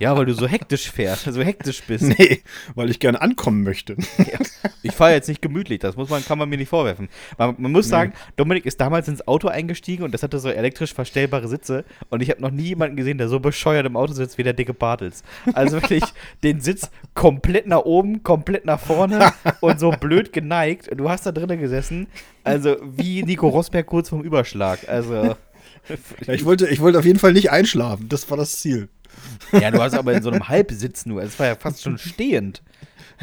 Ja, 0.00 0.16
weil 0.16 0.26
du 0.26 0.34
so 0.34 0.46
hektisch 0.46 0.90
fährst, 0.90 1.24
so 1.24 1.42
hektisch 1.42 1.82
bist. 1.84 2.04
Nee, 2.18 2.42
weil 2.74 2.90
ich 2.90 3.00
gerne 3.00 3.20
ankommen 3.20 3.62
möchte. 3.62 3.96
Ja. 4.18 4.38
Ich 4.82 4.92
fahre 4.92 5.12
jetzt 5.12 5.28
nicht 5.28 5.42
gemütlich, 5.42 5.78
das 5.78 5.96
muss 5.96 6.08
man, 6.08 6.24
kann 6.24 6.38
man 6.38 6.48
mir 6.48 6.56
nicht 6.56 6.68
vorwerfen. 6.68 7.08
Man, 7.36 7.54
man 7.58 7.72
muss 7.72 7.88
sagen, 7.88 8.12
Dominik 8.36 8.64
ist 8.66 8.80
damals 8.80 9.08
ins 9.08 9.26
Auto 9.28 9.48
eingestiegen 9.48 10.04
und 10.04 10.12
das 10.12 10.22
hatte 10.22 10.38
so 10.38 10.48
elektrisch 10.48 10.94
verstellbare 10.94 11.48
Sitze 11.48 11.84
und 12.08 12.22
ich 12.22 12.30
habe 12.30 12.40
noch 12.40 12.50
nie 12.50 12.68
jemanden 12.68 12.96
gesehen, 12.96 13.18
der 13.18 13.28
so 13.28 13.40
bescheuert 13.40 13.86
im 13.86 13.96
Auto 13.96 14.14
sitzt 14.14 14.38
wie 14.38 14.42
der 14.42 14.54
dicke 14.54 14.74
Bartels. 14.74 15.22
Also 15.52 15.82
wirklich 15.82 16.04
den 16.42 16.60
Sitz 16.60 16.90
komplett 17.14 17.66
nach 17.66 17.82
oben, 17.84 18.22
komplett 18.22 18.64
nach 18.64 18.80
vorne 18.80 19.32
und 19.60 19.78
so 19.78 19.90
blöd 19.90 20.32
geneigt. 20.32 20.88
Du 20.96 21.10
hast 21.10 21.26
da 21.26 21.32
drinnen 21.32 21.60
gesessen, 21.60 22.06
also 22.44 22.76
wie 22.82 23.22
Nico 23.22 23.48
Rosberg 23.48 23.86
kurz 23.86 24.08
vorm 24.08 24.22
Überschlag. 24.22 24.88
Also 24.88 25.36
Ja, 26.26 26.34
ich, 26.34 26.44
wollte, 26.44 26.68
ich 26.68 26.80
wollte 26.80 26.98
auf 26.98 27.04
jeden 27.04 27.18
Fall 27.18 27.32
nicht 27.32 27.50
einschlafen. 27.50 28.08
Das 28.08 28.30
war 28.30 28.36
das 28.36 28.60
Ziel. 28.60 28.88
Ja, 29.52 29.70
du 29.70 29.80
hast 29.80 29.94
aber 29.94 30.12
in 30.12 30.22
so 30.22 30.30
einem 30.30 30.48
Halbsitz 30.48 31.06
nur. 31.06 31.22
Es 31.22 31.38
war 31.38 31.46
ja 31.46 31.54
fast 31.56 31.82
schon 31.82 31.98
stehend. 31.98 32.62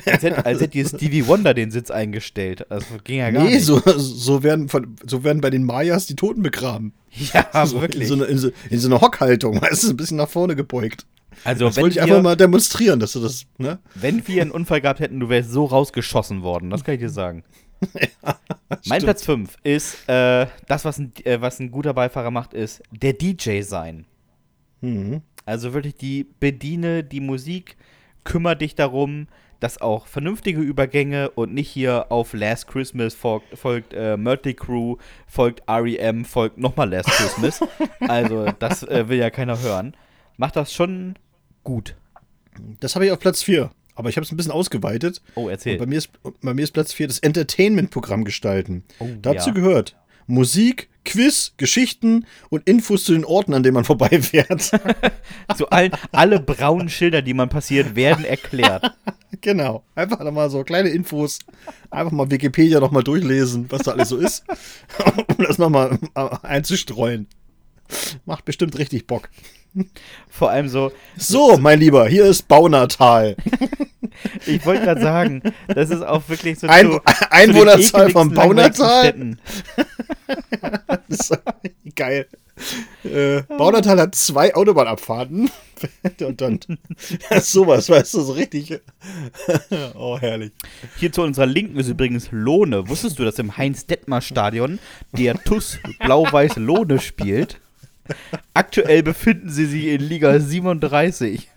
Als 0.06 0.24
hätte, 0.24 0.46
als 0.46 0.60
hätte 0.60 0.72
dir 0.72 0.86
Stevie 0.86 1.26
Wonder 1.26 1.54
den 1.54 1.72
Sitz 1.72 1.90
eingestellt. 1.90 2.70
Also 2.70 2.86
ging 3.04 3.20
ja 3.20 3.32
gar 3.32 3.44
nee, 3.44 3.56
nicht. 3.56 3.66
so, 3.66 3.82
so, 3.86 4.44
werden 4.44 4.68
von, 4.68 4.96
so 5.06 5.24
werden 5.24 5.42
bei 5.42 5.50
den 5.50 5.64
Mayas 5.64 6.06
die 6.06 6.16
Toten 6.16 6.42
begraben. 6.42 6.94
Ja, 7.34 7.48
so, 7.66 7.80
wirklich. 7.80 8.04
In 8.04 8.08
so, 8.10 8.14
eine, 8.16 8.26
in, 8.26 8.38
so, 8.38 8.50
in 8.70 8.80
so 8.80 8.90
einer 8.90 9.02
Hockhaltung, 9.02 9.62
weißt 9.62 9.84
du, 9.84 9.90
ein 9.92 9.98
bisschen 9.98 10.18
nach 10.18 10.30
vorne 10.30 10.56
gebeugt. 10.56 11.06
also, 11.46 11.66
Das 11.66 11.78
wenn 11.78 11.84
wollte 11.84 11.94
ich 11.94 12.06
wir, 12.06 12.12
einfach 12.12 12.24
mal 12.24 12.36
demonstrieren, 12.36 13.00
dass 13.00 13.14
du 13.14 13.22
das, 13.22 13.46
ne? 13.58 13.80
wenn 13.96 14.28
wir 14.28 14.42
einen 14.42 14.52
Unfall 14.52 14.82
gehabt 14.82 15.00
hätten, 15.00 15.20
du 15.20 15.30
wärst 15.30 15.52
so 15.52 15.66
rausgeschossen 15.66 16.42
worden. 16.42 16.72
Das 16.72 16.84
kann 16.84 16.96
ich 16.96 17.00
dir 17.00 17.10
sagen. 17.10 17.44
mein 18.86 19.02
Platz 19.02 19.24
5 19.26 19.58
ist, 19.64 20.08
äh, 20.10 20.48
das, 20.68 20.86
was 20.86 20.98
ein, 20.98 21.14
äh, 21.24 21.42
was 21.42 21.60
ein 21.60 21.72
guter 21.72 21.94
Beifahrer 21.94 22.32
macht, 22.32 22.54
ist 22.54 22.82
der 22.92 23.14
DJ 23.14 23.62
sein. 23.62 24.06
Mhm. 24.82 25.22
Also 25.46 25.74
wirklich 25.74 25.96
die 25.96 26.26
bediene 26.40 27.04
die 27.04 27.22
Musik, 27.22 27.78
kümmere 28.24 28.58
dich 28.58 28.76
darum, 28.76 29.28
dass 29.60 29.80
auch 29.80 30.08
vernünftige 30.08 30.60
Übergänge 30.60 31.30
und 31.32 31.54
nicht 31.54 31.70
hier 31.70 32.12
auf 32.12 32.34
Last 32.34 32.68
Christmas 32.68 33.14
folgt, 33.14 33.58
folgt 33.58 33.94
äh, 33.94 34.18
Mötley 34.18 34.54
Crew, 34.54 34.98
folgt 35.28 35.64
REM, 35.70 36.26
folgt 36.26 36.58
nochmal 36.58 36.90
Last 36.90 37.10
Christmas. 37.10 37.62
also 38.02 38.52
das 38.60 38.84
äh, 38.84 39.08
will 39.08 39.18
ja 39.18 39.30
keiner 39.30 39.60
hören. 39.60 39.96
Macht 40.38 40.56
das 40.56 40.74
schon 40.74 41.16
gut. 41.64 41.96
Das 42.80 42.96
habe 42.96 43.06
ich 43.06 43.12
auf 43.12 43.20
Platz 43.20 43.44
4. 43.44 43.70
Aber 43.96 44.10
ich 44.10 44.18
habe 44.18 44.26
es 44.26 44.32
ein 44.32 44.38
bisschen 44.38 44.52
ausgeweitet. 44.52 45.22
Oh, 45.36 45.50
erzähl. 45.50 45.78
bei 45.78 45.86
mir, 45.86 45.98
ist, 45.98 46.10
bei 46.42 46.54
mir 46.54 46.64
ist 46.64 46.72
Platz 46.72 46.94
4 46.94 47.08
das 47.08 47.20
Entertainment-Programm 47.20 48.26
gestalten. 48.26 48.84
Oh, 49.00 49.08
Dazu 49.22 49.50
ja. 49.50 49.56
gehört 49.56 49.96
Musik, 50.28 50.90
Quiz, 51.04 51.54
Geschichten 51.58 52.26
und 52.50 52.68
Infos 52.68 53.04
zu 53.04 53.14
den 53.14 53.26
Orten, 53.26 53.54
an 53.54 53.64
denen 53.64 53.76
man 53.76 53.84
vorbeifährt. 53.86 54.62
Zu 55.58 55.70
allen, 55.70 55.92
alle 56.12 56.40
braunen 56.40 56.90
Schilder, 56.90 57.22
die 57.22 57.34
man 57.34 57.50
passiert, 57.50 57.96
werden 57.96 58.26
erklärt. 58.26 58.92
genau. 59.42 59.84
Einfach 59.94 60.20
nochmal 60.20 60.50
so 60.50 60.64
kleine 60.64 60.90
Infos. 60.90 61.40
Einfach 61.92 62.12
mal 62.12 62.32
Wikipedia 62.32 62.80
nochmal 62.80 63.04
durchlesen, 63.04 63.68
was 63.70 63.84
da 63.84 63.92
alles 63.92 64.10
so 64.10 64.18
ist. 64.18 64.44
um 65.38 65.46
das 65.46 65.58
nochmal 65.58 66.00
einzustreuen. 66.42 67.28
Macht 68.26 68.46
bestimmt 68.46 68.78
richtig 68.80 69.06
Bock. 69.06 69.30
Vor 70.30 70.50
allem 70.50 70.70
so, 70.70 70.92
So, 71.18 71.58
mein 71.58 71.80
Lieber, 71.80 72.08
hier 72.08 72.26
ist 72.26 72.48
Baunatal. 72.48 73.36
ich 74.46 74.66
wollte 74.66 74.84
gerade 74.84 75.02
sagen, 75.02 75.42
das 75.68 75.90
ist 75.90 76.02
auch 76.02 76.28
wirklich 76.30 76.60
so 76.60 76.68
Ein, 76.68 76.92
zu, 76.92 77.02
Einwohnerzahl 77.30 78.10
von 78.12 78.34
Baunatal. 78.34 79.38
Geil. 81.96 82.28
Äh, 83.04 83.42
Baunatal 83.44 84.00
hat 84.00 84.16
zwei 84.16 84.56
Autobahnabfahrten. 84.56 85.52
und 86.22 86.42
dann 86.42 86.60
sowas, 87.42 87.90
weißt 87.90 88.14
du, 88.14 88.22
so 88.22 88.34
richtig. 88.34 88.80
oh, 89.94 90.18
herrlich. 90.20 90.52
Hier 90.98 91.12
zu 91.12 91.22
unserer 91.22 91.46
Linken 91.46 91.78
ist 91.78 91.90
übrigens 91.90 92.30
Lohne. 92.32 92.88
Wusstest 92.88 93.20
du, 93.20 93.26
dass 93.26 93.40
im 93.40 93.58
Heinz-Detmar-Stadion 93.58 94.80
der 95.12 95.36
TUS 95.44 95.80
Blau-Weiß 96.00 96.56
Lohne 96.56 97.00
spielt? 97.00 97.60
Aktuell 98.54 99.04
befinden 99.04 99.50
sie 99.50 99.66
sich 99.66 99.86
in 99.86 100.02
Liga 100.02 100.40
37. 100.40 101.50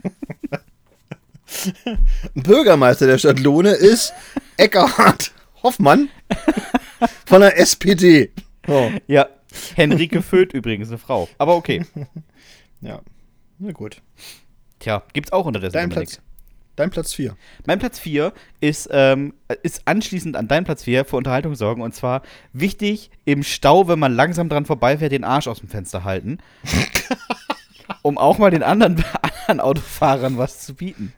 Bürgermeister 2.35 3.07
der 3.07 3.19
Stadt 3.19 3.41
Lohne 3.41 3.71
ist 3.71 4.13
Eckhard 4.57 5.33
Hoffmann 5.63 6.09
von 7.27 7.41
der 7.41 7.59
SPD. 7.59 8.33
Oh, 8.67 8.91
Ja, 9.07 9.29
Henrike 9.75 10.23
Föth 10.23 10.53
übrigens, 10.53 10.89
eine 10.89 10.99
Frau. 10.99 11.29
Aber 11.39 11.57
okay. 11.57 11.85
ja, 12.81 13.01
na 13.59 13.73
gut. 13.73 14.03
Tja, 14.79 15.03
gibt's 15.13 15.33
auch 15.33 15.47
unterdessen. 15.47 15.75
Dein. 15.75 15.89
Platz, 15.89 16.21
dein 16.79 16.91
Platz 16.91 17.15
4. 17.15 17.37
Mein 17.67 17.79
Platz 17.79 17.99
4 17.99 18.33
ist, 18.61 18.89
ähm, 18.93 19.35
ist 19.63 19.83
anschließend 19.87 20.37
an 20.37 20.49
deinen 20.49 20.65
Platz 20.65 20.85
4 20.85 21.05
für 21.05 21.17
Unterhaltung 21.17 21.55
sorgen. 21.55 21.83
Und 21.83 21.95
zwar 21.95 22.23
wichtig, 22.53 23.11
im 23.25 23.43
Stau, 23.43 23.89
wenn 23.89 23.99
man 23.99 24.15
langsam 24.15 24.49
dran 24.49 24.65
vorbeifährt, 24.65 25.13
den 25.13 25.25
Arsch 25.25 25.49
aus 25.49 25.61
dem 25.61 25.69
Fenster 25.69 26.05
halten. 26.05 26.39
um 28.03 28.19
auch 28.19 28.39
mal 28.39 28.51
den 28.51 28.63
anderen, 28.63 29.05
anderen 29.23 29.61
Autofahrern 29.61 30.39
was 30.39 30.61
zu 30.61 30.75
bieten. 30.75 31.13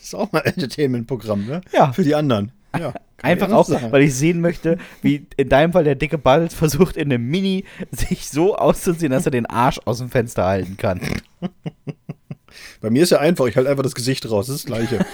ist 0.00 0.14
auch 0.14 0.32
mal 0.32 0.42
ein 0.42 0.54
Entertainment-Programm, 0.54 1.46
ne? 1.46 1.60
Ja. 1.72 1.92
Für 1.92 2.04
die 2.04 2.14
anderen. 2.14 2.52
Ja. 2.78 2.92
Einfach 3.22 3.52
auch, 3.52 3.68
weil 3.68 4.02
ich 4.02 4.16
sehen 4.16 4.40
möchte, 4.40 4.78
wie 5.00 5.26
in 5.36 5.48
deinem 5.48 5.72
Fall 5.72 5.84
der 5.84 5.94
dicke 5.94 6.18
Ball 6.18 6.50
versucht, 6.50 6.96
in 6.96 7.12
einem 7.12 7.24
Mini 7.24 7.64
sich 7.92 8.28
so 8.28 8.56
auszuziehen, 8.56 9.12
dass 9.12 9.26
er 9.26 9.30
den 9.30 9.46
Arsch 9.46 9.80
aus 9.84 9.98
dem 9.98 10.10
Fenster 10.10 10.44
halten 10.44 10.76
kann. 10.76 11.00
Bei 12.80 12.90
mir 12.90 13.02
ist 13.02 13.10
ja 13.10 13.18
einfach, 13.18 13.46
ich 13.46 13.56
halte 13.56 13.70
einfach 13.70 13.82
das 13.82 13.94
Gesicht 13.94 14.30
raus, 14.30 14.46
das 14.46 14.56
ist 14.56 14.68
das 14.68 14.76
Gleiche. 14.76 15.06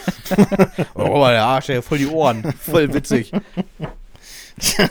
oh, 0.94 1.26
der 1.26 1.44
Arsch, 1.44 1.68
ja, 1.68 1.82
voll 1.82 1.98
die 1.98 2.06
Ohren. 2.06 2.52
Voll 2.60 2.92
witzig. 2.92 3.32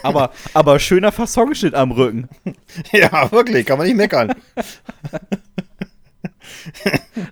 aber, 0.03 0.31
aber 0.53 0.79
schöner 0.79 1.11
Fassonschnitt 1.11 1.73
am 1.73 1.91
Rücken. 1.91 2.29
Ja, 2.91 3.31
wirklich, 3.31 3.65
kann 3.65 3.77
man 3.77 3.87
nicht 3.87 3.97
meckern. 3.97 4.33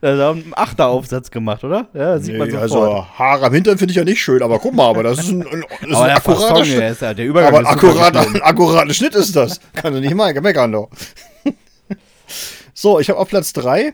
da 0.02 0.12
hat 0.12 0.20
er 0.20 0.30
einen 0.30 0.54
Achteraufsatz 0.56 1.32
gemacht, 1.32 1.64
oder? 1.64 1.88
Ja, 1.94 2.18
sieht 2.20 2.34
nee, 2.34 2.40
man 2.40 2.52
sofort. 2.52 2.62
Also 2.62 3.06
Haare 3.18 3.46
am 3.46 3.54
Hintern 3.54 3.78
finde 3.78 3.92
ich 3.92 3.98
ja 3.98 4.04
nicht 4.04 4.22
schön, 4.22 4.42
aber 4.42 4.60
guck 4.60 4.74
mal, 4.74 4.90
aber 4.90 5.04
das 5.04 5.20
ist 5.20 5.30
ein, 5.30 5.46
ein, 5.48 5.64
das 5.82 5.90
ist 5.90 5.96
ein 5.96 6.12
akkurater 6.12 6.66
Schnitt. 6.66 6.92
Ist 6.92 7.02
ja, 7.02 7.14
der 7.14 7.26
Übergang 7.26 7.50
aber 7.50 7.60
ein 7.60 7.66
akkurater, 7.66 8.22
ein 8.22 8.42
akkurater 8.42 8.94
Schnitt 8.94 9.16
ist 9.16 9.36
das. 9.36 9.60
Kann 9.74 9.94
du 9.94 10.02
nicht 10.02 10.16
mal 10.16 10.34
meckern, 10.34 10.72
doch. 10.72 10.90
so, 12.74 13.00
ich 13.00 13.10
habe 13.10 13.20
auf 13.20 13.30
Platz 13.30 13.54
3, 13.54 13.94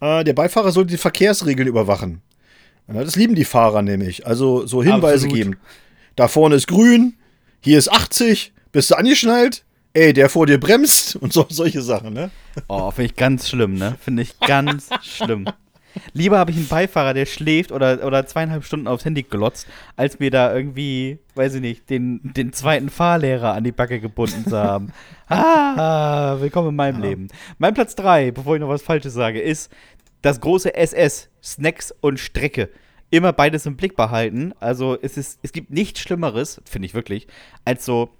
äh, 0.00 0.24
der 0.24 0.32
Beifahrer 0.32 0.72
sollte 0.72 0.92
die 0.92 0.98
Verkehrsregeln 0.98 1.68
überwachen. 1.68 2.22
Das 2.86 3.16
lieben 3.16 3.34
die 3.34 3.44
Fahrer 3.44 3.82
nämlich. 3.82 4.26
Also 4.26 4.66
so 4.66 4.82
Hinweise 4.82 5.26
Absolut. 5.26 5.34
geben. 5.34 5.56
Da 6.16 6.26
vorne 6.26 6.54
ist 6.54 6.68
grün, 6.68 7.14
hier 7.60 7.78
ist 7.78 7.92
80, 7.92 8.52
bist 8.72 8.90
du 8.90 8.94
angeschnallt? 8.96 9.64
Ey, 9.92 10.12
der 10.12 10.28
vor 10.30 10.46
dir 10.46 10.58
bremst 10.58 11.16
und 11.20 11.32
so, 11.32 11.46
solche 11.48 11.82
Sachen, 11.82 12.14
ne? 12.14 12.30
Oh, 12.68 12.90
finde 12.90 13.10
ich 13.10 13.16
ganz 13.16 13.48
schlimm, 13.48 13.74
ne? 13.74 13.96
Finde 14.00 14.22
ich 14.22 14.38
ganz 14.40 14.88
schlimm. 15.02 15.46
Lieber 16.12 16.38
habe 16.38 16.50
ich 16.50 16.56
einen 16.56 16.68
Beifahrer, 16.68 17.14
der 17.14 17.26
schläft 17.26 17.72
oder, 17.72 18.04
oder 18.04 18.26
zweieinhalb 18.26 18.64
Stunden 18.64 18.86
aufs 18.86 19.04
Handy 19.04 19.22
glotzt, 19.22 19.66
als 19.96 20.18
mir 20.18 20.30
da 20.30 20.54
irgendwie, 20.54 21.18
weiß 21.34 21.54
ich 21.54 21.60
nicht, 21.60 21.90
den, 21.90 22.20
den 22.22 22.52
zweiten 22.52 22.88
Fahrlehrer 22.88 23.54
an 23.54 23.64
die 23.64 23.72
Backe 23.72 24.00
gebunden 24.00 24.44
zu 24.46 24.56
haben. 24.56 24.92
ah, 25.28 26.36
willkommen 26.40 26.68
in 26.70 26.76
meinem 26.76 27.02
ja. 27.02 27.08
Leben. 27.08 27.28
Mein 27.58 27.74
Platz 27.74 27.94
3, 27.96 28.30
bevor 28.30 28.54
ich 28.54 28.60
noch 28.60 28.68
was 28.68 28.82
Falsches 28.82 29.14
sage, 29.14 29.40
ist 29.40 29.72
das 30.22 30.40
große 30.40 30.74
SS, 30.74 31.28
Snacks 31.42 31.94
und 32.00 32.18
Strecke 32.18 32.68
immer 33.10 33.32
beides 33.32 33.66
im 33.66 33.76
Blick 33.76 33.96
behalten. 33.96 34.52
Also 34.60 34.98
es, 35.00 35.16
ist, 35.16 35.38
es 35.42 35.52
gibt 35.52 35.70
nichts 35.70 36.00
Schlimmeres, 36.00 36.60
finde 36.64 36.86
ich 36.86 36.94
wirklich, 36.94 37.26
als 37.64 37.84
so 37.84 38.10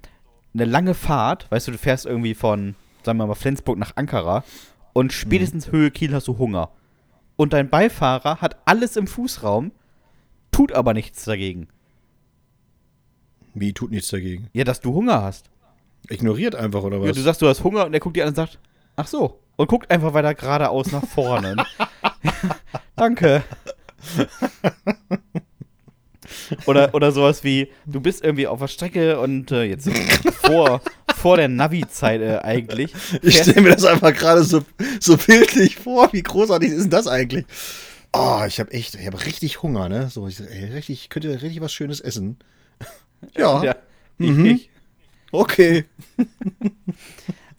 eine 0.54 0.64
lange 0.64 0.94
Fahrt. 0.94 1.50
Weißt 1.50 1.68
du, 1.68 1.72
du 1.72 1.78
fährst 1.78 2.06
irgendwie 2.06 2.34
von, 2.34 2.74
sagen 3.02 3.18
wir 3.18 3.26
mal, 3.26 3.34
Flensburg 3.34 3.78
nach 3.78 3.96
Ankara 3.96 4.44
und 4.92 5.12
spätestens 5.12 5.68
mhm. 5.68 5.72
Höhe 5.72 5.90
Kiel 5.90 6.14
hast 6.14 6.28
du 6.28 6.38
Hunger. 6.38 6.70
Und 7.38 7.52
dein 7.52 7.70
Beifahrer 7.70 8.40
hat 8.40 8.56
alles 8.64 8.96
im 8.96 9.06
Fußraum, 9.06 9.70
tut 10.50 10.72
aber 10.72 10.92
nichts 10.92 11.24
dagegen. 11.24 11.68
Wie 13.54 13.72
tut 13.72 13.92
nichts 13.92 14.08
dagegen? 14.10 14.48
Ja, 14.52 14.64
dass 14.64 14.80
du 14.80 14.92
Hunger 14.92 15.22
hast. 15.22 15.48
Ignoriert 16.08 16.56
einfach, 16.56 16.82
oder 16.82 17.00
was? 17.00 17.06
Ja, 17.06 17.12
du 17.12 17.20
sagst, 17.20 17.40
du 17.40 17.46
hast 17.46 17.62
Hunger 17.62 17.86
und 17.86 17.94
er 17.94 18.00
guckt 18.00 18.16
dir 18.16 18.24
an 18.24 18.30
und 18.30 18.34
sagt, 18.34 18.58
ach 18.96 19.06
so. 19.06 19.38
Und 19.54 19.68
guckt 19.68 19.88
einfach 19.88 20.14
weiter 20.14 20.34
geradeaus 20.34 20.90
nach 20.90 21.06
vorne. 21.06 21.54
Danke. 22.96 23.44
oder, 26.66 26.94
oder 26.94 27.12
sowas 27.12 27.44
wie, 27.44 27.68
du 27.86 28.00
bist 28.00 28.24
irgendwie 28.24 28.46
auf 28.46 28.58
der 28.58 28.68
Strecke 28.68 29.20
und 29.20 29.50
äh, 29.50 29.64
jetzt 29.64 29.90
vor, 30.42 30.80
vor 31.16 31.36
der 31.36 31.48
Navi-Zeit 31.48 32.20
äh, 32.20 32.38
eigentlich. 32.38 32.92
Ich 33.22 33.38
stelle 33.38 33.62
mir 33.62 33.70
das 33.70 33.84
einfach 33.84 34.14
gerade 34.14 34.44
so, 34.44 34.62
so 35.00 35.16
bildlich 35.16 35.76
vor. 35.76 36.12
Wie 36.12 36.22
großartig 36.22 36.70
ist 36.70 36.82
denn 36.82 36.90
das 36.90 37.06
eigentlich? 37.06 37.44
Oh, 38.12 38.42
ich 38.46 38.58
habe 38.58 38.72
echt, 38.72 38.94
ich 38.94 39.06
habe 39.06 39.24
richtig 39.24 39.62
Hunger, 39.62 39.88
ne? 39.88 40.08
So, 40.08 40.26
ich, 40.26 40.40
ey, 40.40 40.72
richtig, 40.72 41.02
ich 41.02 41.08
könnte 41.08 41.30
richtig 41.42 41.60
was 41.60 41.72
Schönes 41.72 42.00
essen. 42.00 42.38
ja. 43.36 43.62
ja 43.62 43.76
ich, 44.18 44.30
mhm. 44.30 44.46
ich. 44.46 44.70
Okay. 45.30 45.84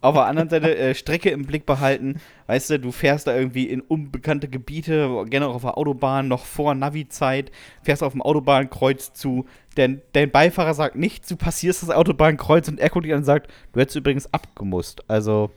Auf 0.02 0.15
der 0.15 0.25
anderen 0.25 0.49
Seite 0.49 0.78
äh, 0.78 0.95
Strecke 0.95 1.30
im 1.30 1.45
Blick 1.45 1.65
behalten. 1.65 2.19
Weißt 2.50 2.72
du, 2.72 2.80
du 2.80 2.92
fährst 2.92 3.28
da 3.28 3.38
irgendwie 3.38 3.66
in 3.66 3.80
unbekannte 3.80 4.48
Gebiete, 4.48 5.06
auch 5.06 5.54
auf 5.54 5.62
der 5.62 5.78
Autobahn, 5.78 6.28
noch 6.28 6.46
vor 6.46 6.74
Navi-Zeit, 6.74 7.52
fährst 7.84 8.02
auf 8.02 8.14
dem 8.14 8.24
Autobahnkreuz 8.24 9.14
zu. 9.14 9.46
Denn 9.78 10.02
dein 10.14 10.32
Beifahrer 10.32 10.74
sagt 10.74 10.96
nichts, 10.96 11.28
du 11.28 11.36
passierst 11.36 11.84
das 11.84 11.92
Autobahnkreuz 11.92 12.68
und 12.68 12.80
er 12.80 12.90
guckt 12.90 13.06
dich 13.06 13.14
an 13.14 13.20
und 13.20 13.26
sagt, 13.26 13.52
du 13.72 13.80
hättest 13.80 13.98
übrigens 13.98 14.34
abgemusst. 14.34 15.08
Also, 15.08 15.52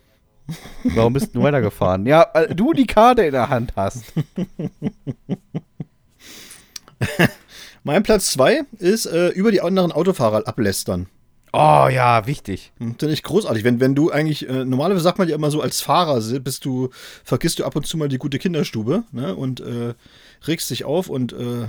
warum 0.85 1.15
bist 1.15 1.35
du 1.35 1.43
weitergefahren? 1.43 2.05
Ja, 2.05 2.27
weil 2.35 2.49
du 2.49 2.75
die 2.75 2.87
Karte 2.87 3.23
in 3.23 3.33
der 3.33 3.49
Hand 3.49 3.73
hast. 3.75 4.13
mein 7.85 8.03
Platz 8.03 8.33
2 8.33 8.65
ist 8.81 9.07
äh, 9.07 9.29
über 9.29 9.51
die 9.51 9.63
anderen 9.63 9.93
Autofahrer 9.93 10.47
ablästern. 10.47 11.09
Oh 11.55 11.87
ja, 11.93 12.27
wichtig. 12.27 12.73
Hm, 12.79 12.97
Finde 12.99 13.13
ich 13.13 13.23
großartig. 13.23 13.63
Wenn, 13.63 13.79
wenn 13.79 13.95
du 13.95 14.11
eigentlich, 14.11 14.49
äh, 14.49 14.65
normalerweise 14.65 15.05
sagt 15.05 15.19
man 15.19 15.29
ja 15.29 15.35
immer 15.35 15.51
so, 15.51 15.61
als 15.61 15.83
Fahrer 15.83 16.19
bist 16.41 16.65
du, 16.65 16.89
vergisst 17.25 17.59
du 17.59 17.65
ab 17.65 17.77
und 17.77 17.87
zu 17.87 17.99
mal 17.99 18.09
die 18.09 18.17
gute 18.17 18.39
Kinderstube, 18.39 19.05
ne? 19.13 19.37
Und 19.37 19.61
äh, 19.61 19.93
regst 20.47 20.71
dich 20.71 20.85
auf 20.85 21.09
und 21.09 21.33
äh, 21.33 21.67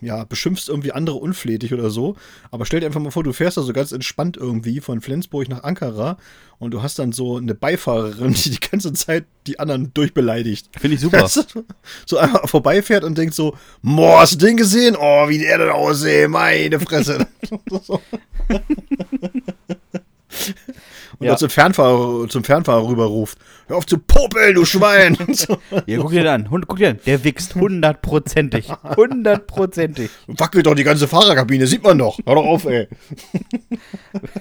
ja, 0.00 0.24
beschimpfst 0.24 0.68
irgendwie 0.68 0.92
andere 0.92 1.16
unflätig 1.16 1.72
oder 1.72 1.90
so. 1.90 2.16
Aber 2.50 2.66
stell 2.66 2.80
dir 2.80 2.86
einfach 2.86 3.00
mal 3.00 3.10
vor, 3.10 3.24
du 3.24 3.32
fährst 3.32 3.56
da 3.56 3.62
so 3.62 3.72
ganz 3.72 3.92
entspannt 3.92 4.36
irgendwie 4.36 4.80
von 4.80 5.00
Flensburg 5.00 5.48
nach 5.48 5.62
Ankara 5.62 6.18
und 6.58 6.72
du 6.72 6.82
hast 6.82 6.98
dann 6.98 7.12
so 7.12 7.36
eine 7.36 7.54
Beifahrerin, 7.54 8.32
die 8.34 8.50
die 8.50 8.60
ganze 8.60 8.92
Zeit 8.92 9.24
die 9.46 9.58
anderen 9.58 9.92
durchbeleidigt. 9.94 10.68
Finde 10.78 10.96
ich 10.96 11.00
super. 11.00 11.28
so 12.06 12.18
einmal 12.18 12.46
vorbeifährt 12.46 13.04
und 13.04 13.16
denkt 13.16 13.34
so, 13.34 13.56
Moa, 13.82 14.20
hast 14.20 14.34
du 14.34 14.46
den 14.46 14.56
gesehen? 14.56 14.96
Oh, 14.98 15.28
wie 15.28 15.38
der 15.38 15.58
denn 15.58 15.70
aussehen, 15.70 16.30
meine 16.30 16.80
Fresse. 16.80 17.26
Und 21.18 21.26
ja. 21.26 21.36
zum 21.36 21.50
Fernfahrer, 21.50 22.28
zum 22.28 22.44
Fernfahrer 22.44 22.88
rüberruft. 22.88 23.38
Hör 23.66 23.76
auf 23.76 23.86
zu 23.86 23.98
popeln, 23.98 24.54
du 24.54 24.64
Schwein! 24.64 25.16
ja, 25.86 25.98
guck 25.98 26.12
dir 26.12 26.30
an. 26.30 26.48
Guck 26.50 26.78
dir 26.78 26.90
an. 26.90 27.00
Der 27.04 27.22
wächst 27.24 27.54
hundertprozentig. 27.54 28.68
Hundertprozentig. 28.96 30.10
Wackelt 30.26 30.66
doch 30.66 30.74
die 30.74 30.84
ganze 30.84 31.08
Fahrerkabine, 31.08 31.66
sieht 31.66 31.82
man 31.82 31.98
doch. 31.98 32.18
Hör 32.24 32.36
doch 32.36 32.46
auf, 32.46 32.64
ey. 32.64 32.88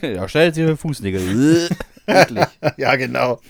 ja, 0.01 0.27
schneidet 0.27 0.55
sich 0.55 0.65
den 0.65 0.77
Fußnägel. 0.77 1.69
ja, 2.77 2.95
genau. 2.95 3.41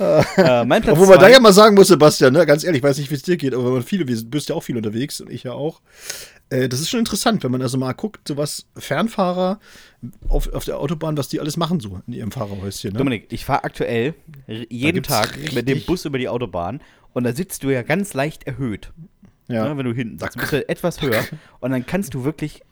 äh, 0.00 0.64
mein 0.64 0.82
Platz 0.82 0.94
Obwohl 0.94 1.06
man 1.06 1.20
da 1.20 1.28
ja 1.28 1.40
mal 1.40 1.52
sagen 1.52 1.76
muss, 1.76 1.88
Sebastian, 1.88 2.32
ne, 2.32 2.44
ganz 2.46 2.64
ehrlich, 2.64 2.80
ich 2.80 2.84
weiß 2.84 2.98
nicht, 2.98 3.10
wie 3.10 3.14
es 3.14 3.22
dir 3.22 3.36
geht, 3.36 3.54
aber 3.54 3.66
wenn 3.66 3.72
man 3.74 3.82
viele, 3.82 4.08
wir 4.08 4.16
bist 4.24 4.48
ja 4.48 4.54
auch 4.54 4.62
viel 4.62 4.76
unterwegs 4.76 5.20
und 5.20 5.30
ich 5.30 5.44
ja 5.44 5.52
auch. 5.52 5.80
Äh, 6.50 6.68
das 6.68 6.80
ist 6.80 6.90
schon 6.90 7.00
interessant, 7.00 7.42
wenn 7.42 7.52
man 7.52 7.62
also 7.62 7.78
mal 7.78 7.92
guckt, 7.92 8.28
so 8.28 8.36
was 8.36 8.66
Fernfahrer 8.76 9.58
auf, 10.28 10.52
auf 10.52 10.64
der 10.64 10.78
Autobahn, 10.78 11.16
was 11.16 11.28
die 11.28 11.40
alles 11.40 11.56
machen 11.56 11.80
so 11.80 12.00
in 12.06 12.12
ihrem 12.12 12.30
Fahrerhäuschen. 12.30 12.92
Ne? 12.92 12.98
Dominik, 12.98 13.32
ich 13.32 13.44
fahre 13.44 13.64
aktuell 13.64 14.14
jeden 14.68 15.02
Tag 15.02 15.38
mit 15.54 15.68
dem 15.68 15.82
Bus 15.84 16.04
über 16.04 16.18
die 16.18 16.28
Autobahn 16.28 16.80
und 17.12 17.24
da 17.24 17.32
sitzt 17.32 17.62
du 17.64 17.70
ja 17.70 17.82
ganz 17.82 18.14
leicht 18.14 18.46
erhöht. 18.46 18.92
Ja. 19.48 19.68
Ne, 19.68 19.76
wenn 19.76 19.86
du 19.86 19.92
hinten 19.92 20.18
sitzt, 20.18 20.36
bist 20.36 20.52
du 20.52 20.68
etwas 20.68 21.02
höher 21.02 21.24
und 21.60 21.72
dann 21.72 21.84
kannst 21.84 22.14
du 22.14 22.24
wirklich 22.24 22.62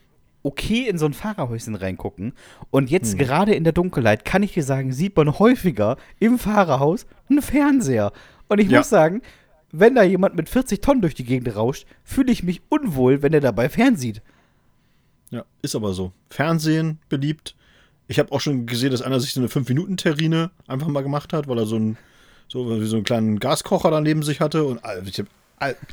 okay 0.45 0.89
in 0.89 0.97
so 0.97 1.07
ein 1.07 1.13
Fahrerhäuschen 1.13 1.75
reingucken. 1.75 2.33
Und 2.71 2.91
jetzt 2.91 3.13
hm. 3.13 3.19
gerade 3.19 3.55
in 3.55 3.65
der 3.65 3.73
Dunkelheit 3.73 4.25
kann 4.25 4.43
ich 4.43 4.55
dir 4.55 4.63
sagen, 4.63 4.93
sieht 4.93 5.17
man 5.17 5.39
häufiger 5.39 5.97
im 6.21 6.39
Fahrerhaus 6.39 7.07
einen 7.29 7.43
Fernseher. 7.43 8.13
Und 8.49 8.61
ich 8.61 8.71
ja. 8.71 8.79
muss 8.79 8.89
sagen, 8.89 9.23
wenn 9.73 9.95
da 9.95 10.03
jemand 10.03 10.35
mit 10.35 10.49
40 10.49 10.81
Tonnen 10.81 11.01
durch 11.01 11.15
die 11.15 11.25
Gegend 11.25 11.55
rauscht, 11.55 11.87
fühle 12.05 12.33
ich 12.33 12.43
mich 12.43 12.63
unwohl, 12.69 13.23
wenn 13.23 13.33
er 13.33 13.41
dabei 13.41 13.69
fernsieht. 13.69 14.23
Ja, 15.31 15.45
ist 15.63 15.75
aber 15.75 15.93
so. 15.93 16.13
Fernsehen 16.31 16.99
beliebt. 17.09 17.55
Ich 18.07 18.19
habe 18.19 18.33
auch 18.33 18.41
schon 18.41 18.65
gesehen, 18.65 18.91
dass 18.91 19.03
einer 19.03 19.21
sich 19.21 19.33
so 19.33 19.41
eine 19.41 19.49
5-Minuten-Terrine 19.49 20.51
einfach 20.67 20.89
mal 20.89 21.03
gemacht 21.03 21.35
hat, 21.35 21.49
weil 21.49 21.59
er 21.59 21.67
so 21.67 21.77
einen, 21.77 21.99
so, 22.49 22.83
so 22.85 22.97
einen 22.97 23.05
kleinen 23.05 23.39
Gaskocher 23.39 23.91
daneben 23.91 24.23
sich 24.23 24.41
hatte. 24.41 24.65
Und 24.65 24.81
ich 25.05 25.19
habe 25.19 25.29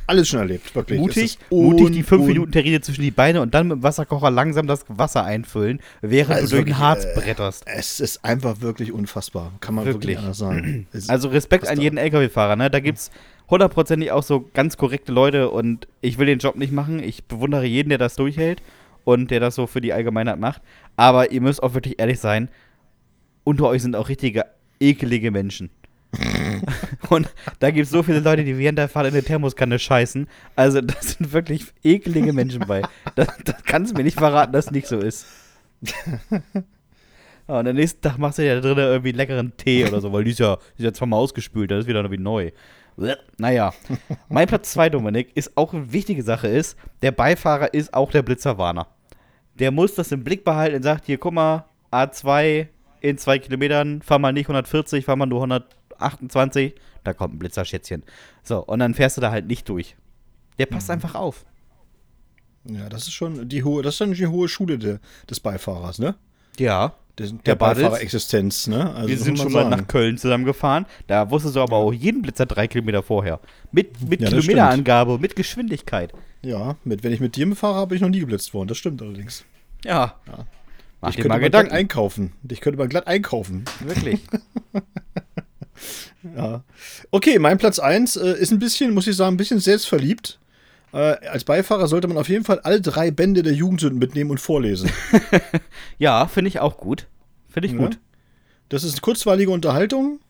alles 0.06 0.28
schon 0.28 0.38
erlebt, 0.38 0.74
wirklich. 0.74 0.98
Mutig, 0.98 1.38
mutig 1.50 1.90
die 1.90 2.02
5 2.02 2.26
Minuten 2.26 2.52
Terrine 2.52 2.80
zwischen 2.80 3.02
die 3.02 3.10
Beine 3.10 3.42
und 3.42 3.52
dann 3.52 3.68
mit 3.68 3.78
dem 3.78 3.82
Wasserkocher 3.82 4.30
langsam 4.30 4.66
das 4.66 4.84
Wasser 4.88 5.24
einfüllen, 5.24 5.80
während 6.00 6.36
also 6.36 6.56
du 6.56 6.62
durch 6.62 6.66
den 6.66 6.78
Harz 6.78 7.04
äh, 7.04 7.14
bretterst. 7.14 7.64
Es 7.66 8.00
ist 8.00 8.24
einfach 8.24 8.60
wirklich 8.60 8.92
unfassbar. 8.92 9.52
Kann 9.60 9.74
man 9.74 9.84
wirklich, 9.84 10.16
wirklich 10.16 10.18
anders 10.18 10.38
sagen. 10.38 10.86
also 11.08 11.28
Respekt 11.28 11.66
an 11.68 11.80
jeden 11.80 11.98
LKW-Fahrer, 11.98 12.56
ne? 12.56 12.70
Da 12.70 12.80
gibt's 12.80 13.10
hundertprozentig 13.50 14.12
auch 14.12 14.22
so 14.22 14.48
ganz 14.54 14.76
korrekte 14.76 15.12
Leute 15.12 15.50
und 15.50 15.88
ich 16.00 16.18
will 16.18 16.26
den 16.26 16.38
Job 16.38 16.56
nicht 16.56 16.72
machen. 16.72 17.02
Ich 17.02 17.24
bewundere 17.24 17.64
jeden, 17.64 17.88
der 17.88 17.98
das 17.98 18.16
durchhält 18.16 18.62
und 19.04 19.30
der 19.30 19.40
das 19.40 19.54
so 19.54 19.66
für 19.66 19.80
die 19.80 19.92
Allgemeinheit 19.92 20.38
macht. 20.38 20.62
Aber 20.96 21.30
ihr 21.30 21.40
müsst 21.40 21.62
auch 21.62 21.74
wirklich 21.74 21.98
ehrlich 21.98 22.20
sein, 22.20 22.48
unter 23.44 23.66
euch 23.68 23.82
sind 23.82 23.94
auch 23.96 24.08
richtige 24.08 24.44
ekelige 24.80 25.30
Menschen. 25.30 25.70
und 27.10 27.28
da 27.58 27.70
gibt 27.70 27.84
es 27.84 27.90
so 27.90 28.02
viele 28.02 28.20
Leute, 28.20 28.44
die 28.44 28.58
während 28.58 28.78
der 28.78 28.88
Fahrt 28.88 29.06
in 29.06 29.14
der 29.14 29.24
Thermoskanne 29.24 29.78
scheißen. 29.78 30.28
Also, 30.54 30.80
das 30.80 31.12
sind 31.12 31.32
wirklich 31.32 31.66
ekelige 31.82 32.32
Menschen 32.32 32.64
bei. 32.66 32.82
Das, 33.14 33.28
das 33.44 33.62
kannst 33.64 33.92
du 33.92 33.96
mir 33.96 34.04
nicht 34.04 34.18
verraten, 34.18 34.52
dass 34.52 34.66
es 34.66 34.70
nicht 34.70 34.86
so 34.86 34.98
ist. 34.98 35.26
und 37.46 37.68
am 37.68 37.74
nächsten 37.74 38.00
Tag 38.00 38.18
machst 38.18 38.38
du 38.38 38.46
ja 38.46 38.54
da 38.54 38.60
drin 38.60 38.78
irgendwie 38.78 39.10
einen 39.10 39.18
leckeren 39.18 39.56
Tee 39.56 39.86
oder 39.86 40.00
so, 40.00 40.12
weil 40.12 40.24
die 40.24 40.30
ist 40.30 40.40
ja, 40.40 40.56
die 40.78 40.82
ist 40.82 40.86
ja 40.86 40.92
zweimal 40.92 41.20
ausgespült, 41.20 41.70
das 41.70 41.80
ist 41.80 41.86
wieder 41.86 42.02
noch 42.02 42.10
wie 42.10 42.18
neu. 42.18 42.50
Naja, 43.38 43.74
mein 44.28 44.46
Platz 44.46 44.72
2, 44.72 44.90
Dominik, 44.90 45.36
ist 45.36 45.56
auch 45.56 45.74
eine 45.74 45.92
wichtige 45.92 46.22
Sache 46.22 46.48
ist, 46.48 46.76
der 47.02 47.12
Beifahrer 47.12 47.74
ist 47.74 47.92
auch 47.92 48.10
der 48.10 48.22
Blitzerwarner. 48.22 48.88
Der 49.54 49.70
muss 49.70 49.94
das 49.94 50.12
im 50.12 50.24
Blick 50.24 50.44
behalten 50.44 50.76
und 50.76 50.82
sagt, 50.82 51.06
hier, 51.06 51.18
guck 51.18 51.34
mal, 51.34 51.66
A2 51.92 52.68
in 53.00 53.18
zwei 53.18 53.38
Kilometern, 53.38 54.02
fahr 54.02 54.18
mal 54.18 54.32
nicht 54.32 54.46
140, 54.46 55.04
fahr 55.04 55.16
mal 55.16 55.26
nur 55.26 55.42
128, 55.42 56.74
da 57.04 57.12
kommt 57.12 57.34
ein 57.34 57.38
Blitzerschätzchen. 57.38 58.02
So, 58.42 58.64
und 58.64 58.78
dann 58.78 58.94
fährst 58.94 59.16
du 59.16 59.20
da 59.20 59.30
halt 59.30 59.46
nicht 59.46 59.68
durch. 59.68 59.96
Der 60.58 60.66
passt 60.66 60.88
mhm. 60.88 60.94
einfach 60.94 61.14
auf. 61.14 61.44
Ja, 62.64 62.88
das 62.88 63.02
ist 63.02 63.12
schon 63.12 63.48
die 63.48 63.62
hohe, 63.62 63.82
das 63.82 63.94
ist 63.94 64.00
dann 64.00 64.12
die 64.12 64.26
hohe 64.26 64.48
Schule 64.48 64.78
de, 64.78 64.98
des 65.28 65.40
Beifahrers, 65.40 65.98
ne? 65.98 66.16
Ja. 66.58 66.94
Der, 67.18 67.28
der 67.28 67.54
Beifahrerexistenz, 67.54 68.66
ne? 68.66 68.94
Also, 68.94 69.08
wir 69.08 69.18
sind 69.18 69.38
schon 69.38 69.52
mal 69.52 69.68
nach 69.68 69.86
Köln 69.86 70.18
zusammengefahren. 70.18 70.84
Da 71.06 71.30
wusstest 71.30 71.56
du 71.56 71.60
aber 71.60 71.76
auch 71.76 71.92
jeden 71.92 72.20
Blitzer 72.20 72.44
drei 72.44 72.66
Kilometer 72.66 73.02
vorher. 73.02 73.40
Mit, 73.72 74.02
mit 74.06 74.20
ja, 74.20 74.28
Kilometerangabe, 74.28 75.18
mit 75.18 75.34
Geschwindigkeit. 75.34 76.12
Ja, 76.42 76.76
mit, 76.84 77.02
wenn 77.04 77.12
ich 77.12 77.20
mit 77.20 77.36
dir 77.36 77.56
fahre, 77.56 77.76
habe 77.76 77.94
ich 77.94 78.02
noch 78.02 78.10
nie 78.10 78.20
geblitzt 78.20 78.52
worden. 78.52 78.68
Das 78.68 78.76
stimmt 78.76 79.00
allerdings. 79.00 79.44
Ja. 79.84 80.14
ja. 80.26 80.46
Mach 81.00 81.10
ich 81.10 81.16
könnte 81.16 81.28
mal 81.30 81.38
Gedanken 81.38 81.72
einkaufen. 81.72 82.32
Ich 82.48 82.60
könnte 82.60 82.78
mal 82.78 82.88
glatt 82.88 83.06
einkaufen. 83.06 83.64
Wirklich. 83.80 84.20
ja. 86.36 86.64
Okay, 87.10 87.38
mein 87.38 87.58
Platz 87.58 87.78
1 87.78 88.16
äh, 88.16 88.32
ist 88.32 88.52
ein 88.52 88.58
bisschen, 88.58 88.92
muss 88.92 89.06
ich 89.06 89.16
sagen, 89.16 89.34
ein 89.34 89.38
bisschen 89.38 89.60
selbstverliebt. 89.60 90.38
Äh, 90.92 91.26
als 91.28 91.44
Beifahrer 91.44 91.88
sollte 91.88 92.08
man 92.08 92.16
auf 92.16 92.28
jeden 92.28 92.44
Fall 92.44 92.60
alle 92.60 92.80
drei 92.80 93.10
Bände 93.10 93.42
der 93.42 93.52
Jugendsünden 93.52 93.98
mitnehmen 93.98 94.30
und 94.30 94.40
vorlesen. 94.40 94.90
ja, 95.98 96.26
finde 96.26 96.48
ich 96.48 96.60
auch 96.60 96.78
gut. 96.78 97.06
Finde 97.48 97.68
ich 97.68 97.74
ja. 97.74 97.78
gut. 97.78 97.98
Das 98.68 98.84
ist 98.84 98.94
eine 98.94 99.00
kurzweilige 99.00 99.50
Unterhaltung. 99.50 100.20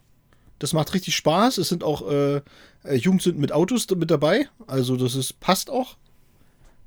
Das 0.58 0.72
macht 0.72 0.94
richtig 0.94 1.14
Spaß. 1.14 1.58
Es 1.58 1.68
sind 1.68 1.84
auch 1.84 2.10
äh, 2.10 2.36
äh, 2.84 2.94
Jugendsünden 2.94 3.40
mit 3.40 3.52
Autos 3.52 3.86
mit 3.90 4.10
dabei. 4.10 4.48
Also 4.66 4.96
das 4.96 5.14
ist, 5.14 5.40
passt 5.40 5.70
auch. 5.70 5.96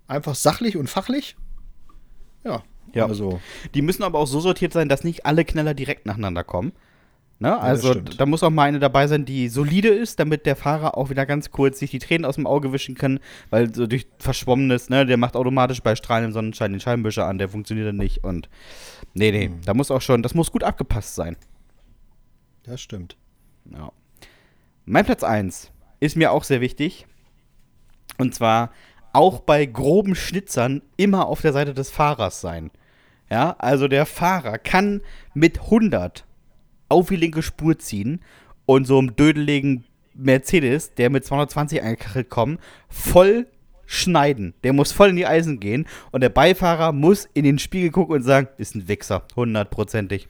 Einfach 0.08 0.36
sachlich 0.36 0.76
und 0.76 0.90
fachlich. 0.90 1.36
Ja. 2.44 2.64
Ja. 2.94 3.06
Also. 3.06 3.40
Die 3.76 3.84
müssen 3.84 4.04
aber 4.04 4.18
auch 4.18 4.28
so 4.28 4.40
sortiert 4.40 4.74
sein, 4.74 4.90
dass 4.90 5.04
nicht 5.04 5.26
alle 5.26 5.46
Knaller 5.46 5.76
direkt 5.76 6.06
nacheinander 6.06 6.44
kommen. 6.44 6.74
Ne? 7.42 7.58
Also 7.58 7.94
ja, 7.94 8.02
da 8.02 8.26
muss 8.26 8.44
auch 8.44 8.50
mal 8.50 8.64
eine 8.64 8.80
dabei 8.80 9.08
sein, 9.08 9.24
die 9.24 9.48
solide 9.48 9.88
ist, 9.88 10.20
damit 10.20 10.46
der 10.46 10.58
Fahrer 10.58 10.98
auch 10.98 11.10
wieder 11.10 11.26
ganz 11.26 11.52
kurz 11.52 11.80
sich 11.80 11.90
die 11.90 12.00
Tränen 12.00 12.26
aus 12.26 12.36
dem 12.36 12.46
Auge 12.46 12.74
wischen 12.74 12.96
kann, 12.96 13.22
weil 13.50 13.74
so 13.74 13.88
durch 13.88 14.08
Verschwommenes, 14.20 14.90
ne, 14.90 15.06
der 15.06 15.16
macht 15.16 15.38
automatisch 15.38 15.82
bei 15.82 15.96
strahlendem 15.96 16.34
Sonnenschein 16.34 16.72
den 16.74 16.82
Scheibenwischer 16.82 17.26
an, 17.26 17.38
der 17.38 17.48
funktioniert 17.48 17.88
dann 17.88 17.96
nicht 17.96 18.26
und 18.26 18.50
nee, 19.14 19.32
nee, 19.32 19.48
mhm. 19.48 19.62
da 19.64 19.74
muss 19.74 19.90
auch 19.90 20.02
schon, 20.02 20.22
das 20.22 20.36
muss 20.36 20.52
gut 20.52 20.64
abgepasst 20.64 21.16
sein. 21.16 21.38
Das 22.64 22.82
stimmt. 22.82 23.16
Ja. 23.72 23.94
Mein 24.86 25.06
Platz 25.06 25.24
1 25.24 25.72
ist 26.02 26.18
mir 26.18 26.34
auch 26.34 26.44
sehr 26.44 26.60
wichtig 26.60 27.08
und 28.18 28.36
zwar 28.36 28.72
auch 29.14 29.40
bei 29.40 29.66
groben 29.66 30.14
Schnitzern 30.14 30.82
immer 30.98 31.28
auf 31.28 31.40
der 31.42 31.54
Seite 31.54 31.74
des 31.74 31.90
Fahrers 31.90 32.42
sein. 32.42 32.70
Ja, 33.30 33.56
also 33.60 33.88
der 33.88 34.06
Fahrer 34.06 34.58
kann 34.58 35.02
mit 35.34 35.60
100 35.62 36.26
auf 36.90 37.10
die 37.10 37.16
linke 37.16 37.42
Spur 37.42 37.80
ziehen 37.80 38.22
und 38.66 38.86
so 38.86 38.98
einem 38.98 39.16
dödeligen 39.16 39.84
Mercedes, 40.14 40.94
der 40.96 41.10
mit 41.10 41.26
220 41.26 41.82
eingekachelt 41.82 42.30
kommt, 42.30 42.60
voll 42.90 43.48
schneiden. 43.86 44.54
Der 44.64 44.74
muss 44.74 44.92
voll 44.92 45.10
in 45.10 45.16
die 45.16 45.26
Eisen 45.26 45.60
gehen 45.60 45.88
und 46.12 46.22
der 46.22 46.30
Beifahrer 46.30 46.92
muss 46.92 47.28
in 47.34 47.44
den 47.44 47.58
Spiegel 47.58 47.90
gucken 47.90 48.16
und 48.16 48.24
sagen, 48.24 48.48
ist 48.58 48.76
ein 48.76 48.88
Wichser, 48.88 49.24
hundertprozentig. 49.36 50.28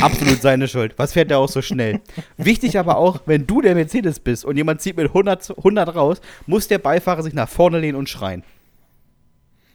Absolut 0.00 0.40
seine 0.40 0.68
Schuld. 0.68 0.94
Was 0.96 1.12
fährt 1.14 1.30
der 1.30 1.38
auch 1.38 1.48
so 1.48 1.62
schnell? 1.62 2.00
Wichtig 2.36 2.78
aber 2.78 2.96
auch, 2.96 3.22
wenn 3.26 3.46
du 3.46 3.60
der 3.60 3.74
Mercedes 3.74 4.20
bist 4.20 4.44
und 4.44 4.56
jemand 4.56 4.80
zieht 4.80 4.96
mit 4.96 5.08
100, 5.08 5.58
100 5.58 5.94
raus, 5.94 6.20
muss 6.46 6.68
der 6.68 6.78
Beifahrer 6.78 7.22
sich 7.22 7.34
nach 7.34 7.48
vorne 7.48 7.80
lehnen 7.80 7.96
und 7.96 8.08
schreien. 8.08 8.44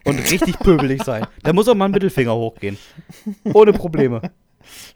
Und 0.06 0.20
richtig 0.32 0.58
pöbelig 0.60 1.04
sein. 1.04 1.26
Da 1.44 1.52
muss 1.52 1.68
auch 1.68 1.76
mal 1.76 1.86
ein 1.86 1.92
Mittelfinger 1.92 2.34
hochgehen. 2.36 2.78
Ohne 3.54 3.74
Probleme. 3.74 4.22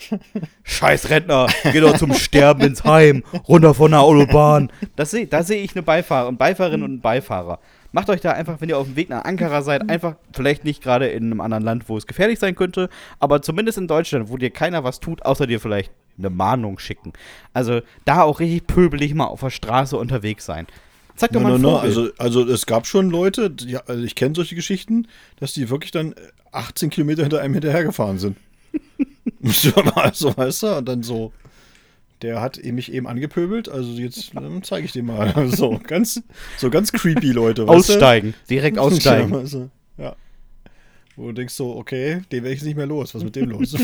Scheiß 0.64 1.10
Rentner, 1.10 1.48
geh 1.72 1.80
doch 1.80 1.98
zum 1.98 2.14
Sterben 2.14 2.62
ins 2.62 2.84
Heim, 2.84 3.24
runter 3.48 3.74
von 3.74 3.92
der 3.92 4.02
Autobahn. 4.02 4.72
Das 4.96 5.12
seh, 5.12 5.26
da 5.26 5.44
sehe 5.44 5.62
ich 5.62 5.76
eine 5.76 5.84
Beifahrer, 5.84 6.32
Beifahrerin 6.32 6.84
und 6.84 6.92
einen 6.92 7.02
Beifahrer. 7.02 7.60
Macht 7.92 8.10
euch 8.10 8.22
da 8.22 8.32
einfach, 8.32 8.62
wenn 8.62 8.70
ihr 8.70 8.78
auf 8.78 8.86
dem 8.86 8.96
Weg 8.96 9.10
nach 9.10 9.26
Ankara 9.26 9.62
seid, 9.62 9.90
einfach, 9.90 10.16
vielleicht 10.34 10.64
nicht 10.64 10.84
gerade 10.84 11.08
in 11.08 11.26
einem 11.26 11.42
anderen 11.42 11.64
Land, 11.64 11.90
wo 11.90 11.98
es 11.98 12.06
gefährlich 12.06 12.38
sein 12.38 12.56
könnte, 12.56 12.90
aber 13.20 13.42
zumindest 13.42 13.78
in 13.78 13.88
Deutschland, 13.88 14.30
wo 14.30 14.38
dir 14.38 14.52
keiner 14.52 14.84
was 14.84 15.00
tut, 15.00 15.26
außer 15.26 15.48
dir 15.48 15.60
vielleicht 15.60 15.92
eine 16.18 16.30
Mahnung 16.30 16.78
schicken. 16.78 17.14
Also 17.54 17.82
da 18.06 18.22
auch 18.22 18.40
richtig 18.40 18.68
pöbelig 18.68 19.16
mal 19.16 19.26
auf 19.26 19.40
der 19.40 19.50
Straße 19.50 19.98
unterwegs 19.98 20.46
sein. 20.46 20.68
Zeig 21.16 21.32
doch 21.32 21.42
no, 21.42 21.48
mal 21.48 21.56
ein 21.56 21.62
no, 21.62 21.72
no. 21.72 21.78
Also, 21.78 22.10
also 22.18 22.48
es 22.48 22.66
gab 22.66 22.86
schon 22.86 23.10
Leute, 23.10 23.50
die, 23.50 23.78
also 23.78 24.04
ich 24.04 24.16
kenne 24.16 24.36
solche 24.36 24.56
Geschichten, 24.56 25.08
dass 25.40 25.54
die 25.54 25.70
wirklich 25.70 25.92
dann 25.92 26.14
18 26.52 26.90
Kilometer 26.90 27.24
hinter 27.24 27.42
einem 27.42 27.54
hinterhergefahren 27.54 28.20
sind. 28.20 28.38
So, 29.44 30.36
weißt 30.38 30.63
du, 30.63 30.78
und 30.78 30.88
dann 30.88 31.04
so, 31.04 31.32
der 32.22 32.42
hat 32.42 32.62
mich 32.63 32.92
eben 32.92 33.08
angepöbelt, 33.08 33.70
also 33.70 33.92
jetzt 33.92 34.32
zeige 34.63 34.86
ich 34.86 34.92
dir 34.92 35.04
mal. 35.04 35.34
So 35.56 35.80
ganz, 35.82 36.22
so 36.58 36.70
ganz 36.70 36.92
creepy 36.92 37.32
Leute. 37.32 37.68
Aussteigen, 37.68 38.34
direkt 38.50 38.78
aussteigen. 38.80 39.32
Ja, 39.32 39.39
also, 39.39 39.70
ja. 39.98 40.15
Wo 41.20 41.28
du 41.28 41.34
denkst 41.34 41.54
so, 41.54 41.76
okay, 41.76 42.22
den 42.32 42.44
werde 42.44 42.56
ich 42.56 42.64
nicht 42.64 42.78
mehr 42.78 42.86
los. 42.86 43.14
Was 43.14 43.20
ist 43.20 43.26
mit 43.26 43.36
dem 43.36 43.50
los? 43.50 43.76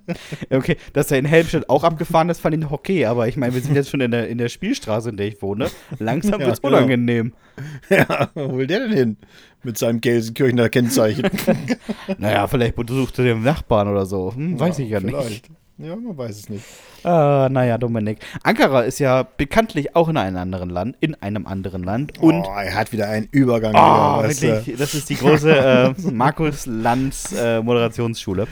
okay, 0.50 0.76
dass 0.92 1.10
er 1.10 1.18
in 1.18 1.24
Helmstedt 1.24 1.70
auch 1.70 1.82
abgefahren 1.82 2.28
ist, 2.28 2.40
fand 2.40 2.54
ich 2.54 2.60
noch 2.60 2.72
okay. 2.72 3.06
Aber 3.06 3.26
ich 3.26 3.38
meine, 3.38 3.54
wir 3.54 3.62
sind 3.62 3.74
jetzt 3.74 3.88
schon 3.88 4.02
in 4.02 4.10
der, 4.10 4.28
in 4.28 4.36
der 4.36 4.50
Spielstraße, 4.50 5.08
in 5.08 5.16
der 5.16 5.28
ich 5.28 5.40
wohne. 5.40 5.70
Langsam 5.98 6.32
ja, 6.40 6.46
wird 6.46 6.56
es 6.56 6.60
genau. 6.60 6.76
unangenehm. 6.76 7.32
Ja, 7.88 8.30
wo 8.34 8.58
will 8.58 8.66
der 8.66 8.80
denn 8.80 8.92
hin? 8.92 9.16
Mit 9.62 9.78
seinem 9.78 10.02
Gelsenkirchener 10.02 10.68
Kennzeichen. 10.68 11.26
naja, 12.18 12.46
vielleicht 12.48 12.76
besucht 12.76 13.18
er 13.18 13.24
den 13.24 13.42
Nachbarn 13.42 13.88
oder 13.88 14.04
so. 14.04 14.34
Hm, 14.34 14.60
weiß 14.60 14.76
ja, 14.76 14.84
ich 14.84 14.90
ja 14.90 15.00
vielleicht. 15.00 15.48
nicht. 15.48 15.50
Ja, 15.78 15.94
man 15.94 16.16
weiß 16.16 16.38
es 16.38 16.48
nicht. 16.48 16.64
Äh, 17.04 17.08
naja, 17.50 17.76
Dominik. 17.76 18.20
Ankara 18.42 18.82
ist 18.82 18.98
ja 18.98 19.24
bekanntlich 19.24 19.94
auch 19.94 20.08
in 20.08 20.16
einem 20.16 20.38
anderen 20.38 20.70
Land, 20.70 20.96
in 21.00 21.14
einem 21.16 21.46
anderen 21.46 21.82
Land. 21.82 22.18
Und 22.18 22.46
oh, 22.46 22.54
er 22.56 22.74
hat 22.74 22.92
wieder 22.92 23.10
einen 23.10 23.28
Übergang. 23.30 23.74
Oh, 23.74 24.26
wieder, 24.26 24.56
wirklich, 24.56 24.78
das 24.78 24.94
ist 24.94 25.10
die 25.10 25.16
große 25.16 25.54
äh, 25.54 25.94
Markus 26.10 26.64
Lanz 26.64 27.34
äh, 27.38 27.60
Moderationsschule. 27.60 28.48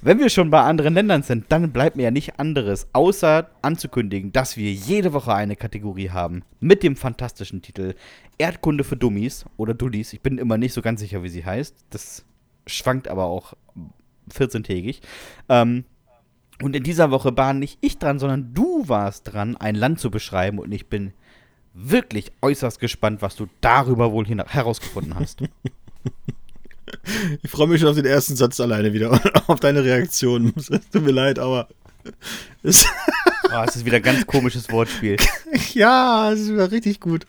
Wenn 0.00 0.18
wir 0.18 0.30
schon 0.30 0.48
bei 0.48 0.62
anderen 0.62 0.94
Ländern 0.94 1.22
sind, 1.22 1.44
dann 1.50 1.70
bleibt 1.70 1.96
mir 1.96 2.04
ja 2.04 2.10
nicht 2.10 2.40
anderes, 2.40 2.86
außer 2.94 3.50
anzukündigen, 3.60 4.32
dass 4.32 4.56
wir 4.56 4.72
jede 4.72 5.12
Woche 5.12 5.34
eine 5.34 5.56
Kategorie 5.56 6.08
haben 6.08 6.44
mit 6.60 6.82
dem 6.82 6.96
fantastischen 6.96 7.60
Titel 7.60 7.94
Erdkunde 8.38 8.84
für 8.84 8.96
Dummies 8.96 9.44
oder 9.58 9.74
Dullis. 9.74 10.14
Ich 10.14 10.22
bin 10.22 10.38
immer 10.38 10.56
nicht 10.56 10.72
so 10.72 10.80
ganz 10.80 11.00
sicher, 11.00 11.22
wie 11.22 11.28
sie 11.28 11.44
heißt. 11.44 11.76
Das 11.90 12.24
schwankt 12.66 13.06
aber 13.06 13.24
auch 13.26 13.52
14-tägig. 14.32 15.00
Ähm, 15.50 15.84
und 16.62 16.76
in 16.76 16.82
dieser 16.82 17.10
Woche 17.10 17.36
war 17.36 17.52
nicht 17.52 17.78
ich 17.80 17.98
dran, 17.98 18.18
sondern 18.18 18.54
du 18.54 18.88
warst 18.88 19.32
dran, 19.32 19.56
ein 19.56 19.74
Land 19.74 20.00
zu 20.00 20.10
beschreiben. 20.10 20.58
Und 20.58 20.72
ich 20.72 20.86
bin 20.86 21.12
wirklich 21.72 22.32
äußerst 22.42 22.78
gespannt, 22.78 23.22
was 23.22 23.36
du 23.36 23.48
darüber 23.60 24.12
wohl 24.12 24.26
herausgefunden 24.26 25.14
hast. 25.14 25.42
Ich 27.42 27.50
freue 27.50 27.66
mich 27.66 27.80
schon 27.80 27.88
auf 27.88 27.96
den 27.96 28.04
ersten 28.04 28.36
Satz 28.36 28.60
alleine 28.60 28.92
wieder 28.92 29.10
und 29.10 29.20
auf 29.48 29.58
deine 29.58 29.82
Reaktion. 29.82 30.52
Es 30.56 30.66
tut 30.92 31.02
mir 31.02 31.12
leid, 31.12 31.38
aber. 31.38 31.68
Es, 32.62 32.86
oh, 33.44 33.64
es 33.66 33.76
ist 33.76 33.84
wieder 33.84 33.96
ein 33.96 34.02
ganz 34.02 34.26
komisches 34.26 34.70
Wortspiel. 34.70 35.16
ja, 35.72 36.30
es 36.30 36.40
ist 36.40 36.52
wieder 36.52 36.70
richtig 36.70 37.00
gut. 37.00 37.26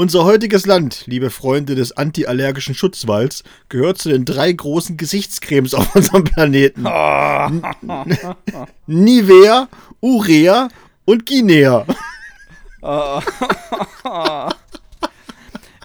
Unser 0.00 0.24
heutiges 0.24 0.64
Land, 0.64 1.02
liebe 1.04 1.28
Freunde 1.28 1.74
des 1.74 1.94
antiallergischen 1.94 2.74
Schutzwalds, 2.74 3.44
gehört 3.68 3.98
zu 3.98 4.08
den 4.08 4.24
drei 4.24 4.50
großen 4.50 4.96
Gesichtscremes 4.96 5.74
auf 5.74 5.94
unserem 5.94 6.24
Planeten. 6.24 6.84
Nivea, 8.86 9.68
Urea 10.00 10.68
und 11.04 11.26
Guinea. 11.26 11.84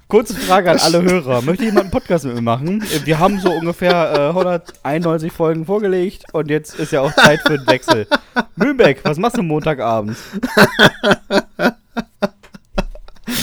Kurze 0.08 0.34
Frage 0.34 0.72
an 0.72 0.80
alle 0.80 1.02
Hörer. 1.02 1.42
Möchte 1.42 1.66
jemand 1.66 1.82
einen 1.82 1.92
Podcast 1.92 2.24
mit 2.24 2.36
mir 2.36 2.42
machen? 2.42 2.86
Wir 3.04 3.20
haben 3.20 3.42
so 3.42 3.52
ungefähr 3.52 4.14
äh, 4.14 4.30
191 4.30 5.34
Folgen 5.34 5.66
vorgelegt 5.66 6.24
und 6.32 6.50
jetzt 6.50 6.80
ist 6.80 6.94
ja 6.94 7.02
auch 7.02 7.14
Zeit 7.14 7.42
für 7.42 7.58
den 7.58 7.68
Wechsel. 7.68 8.08
Mühlbeck, 8.56 9.02
was 9.04 9.18
machst 9.18 9.36
du 9.36 9.44
Montagabends? 9.44 10.22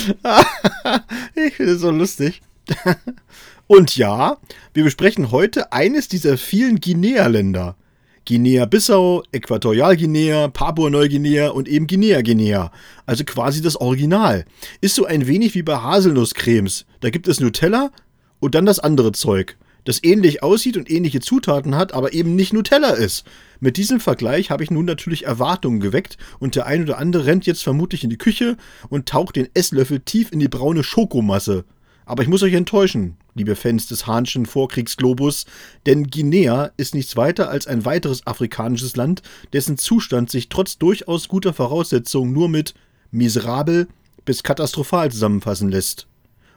ich 1.35 1.55
finde 1.55 1.73
es 1.73 1.81
so 1.81 1.91
lustig. 1.91 2.43
Und 3.67 3.97
ja, 3.97 4.39
wir 4.75 4.85
besprechen 4.85 5.31
heute 5.31 5.73
eines 5.73 6.09
dieser 6.09 6.37
vielen 6.37 6.81
Guinea-Länder. 6.81 7.77
Guinea-Bissau, 8.25 9.25
Äquatorialguinea, 9.33 10.49
Papua-Neuguinea 10.49 11.49
und 11.49 11.69
eben 11.69 11.87
Guinea-Guinea. 11.89 12.71
Also 13.05 13.25
quasi 13.25 13.63
das 13.63 13.81
Original. 13.81 14.45
Ist 14.81 14.95
so 14.95 15.07
ein 15.07 15.27
wenig 15.27 15.55
wie 15.55 15.63
bei 15.63 15.77
Haselnusscremes. 15.77 16.87
Da 17.01 17.11
gibt 17.11 17.27
es 17.27 17.41
Nutella 17.41 17.91
und 18.39 18.55
dann 18.55 18.67
das 18.67 18.79
andere 18.79 19.13
Zeug. 19.13 19.57
Das 19.85 20.03
ähnlich 20.03 20.43
aussieht 20.43 20.77
und 20.77 20.91
ähnliche 20.91 21.21
Zutaten 21.21 21.75
hat, 21.75 21.93
aber 21.93 22.13
eben 22.13 22.37
nicht 22.37 22.53
Nutella 22.53 22.91
ist. 22.91 23.25
Mit 23.61 23.77
diesem 23.77 24.01
Vergleich 24.01 24.51
habe 24.51 24.63
ich 24.63 24.71
nun 24.71 24.85
natürlich 24.85 25.25
Erwartungen 25.25 25.81
geweckt 25.81 26.17
und 26.39 26.55
der 26.55 26.67
ein 26.67 26.83
oder 26.83 26.99
andere 26.99 27.27
rennt 27.27 27.47
jetzt 27.47 27.63
vermutlich 27.63 28.05
in 28.05 28.11
die 28.11 28.19
Küche 28.19 28.57
und 28.89 29.09
taucht 29.09 29.37
den 29.37 29.49
Esslöffel 29.55 30.01
tief 30.01 30.33
in 30.33 30.41
die 30.41 30.49
braune 30.49 30.85
Schokomasse. 30.85 31.65
Aber 32.05 32.23
ich 32.23 32.29
muss 32.29 32.43
euch 32.43 32.55
enttäuschen, 32.55 33.17
liebe 33.35 33.55
Fans 33.55 33.87
des 33.87 34.07
Hahnschen 34.07 34.47
Vorkriegsglobus, 34.47 35.47
denn 35.87 36.09
Guinea 36.09 36.73
ist 36.77 36.95
nichts 36.95 37.17
weiter 37.17 37.49
als 37.49 37.67
ein 37.67 37.85
weiteres 37.85 38.27
afrikanisches 38.27 38.97
Land, 38.97 39.23
dessen 39.53 39.79
Zustand 39.79 40.31
sich 40.31 40.49
trotz 40.49 40.79
durchaus 40.79 41.29
guter 41.29 41.53
Voraussetzungen 41.53 42.33
nur 42.33 42.49
mit 42.49 42.75
miserabel 43.13 43.87
bis 44.25 44.43
katastrophal 44.43 45.11
zusammenfassen 45.11 45.69
lässt. 45.69 46.07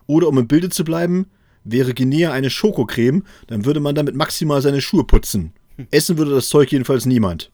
Oder 0.08 0.28
um 0.28 0.38
im 0.38 0.48
Bilde 0.48 0.70
zu 0.70 0.84
bleiben, 0.84 1.28
wäre 1.66 1.94
Guinea 1.94 2.32
eine 2.32 2.50
Schokocreme, 2.50 3.24
dann 3.48 3.66
würde 3.66 3.82
man 3.82 3.96
damit 3.96 4.16
maximal 4.16 4.62
seine 4.62 4.82
Schuhe 4.82 5.04
putzen. 5.04 5.52
Essen 5.92 6.18
würde 6.18 6.32
das 6.32 6.48
Zeug 6.48 6.72
jedenfalls 6.72 7.06
niemand. 7.06 7.52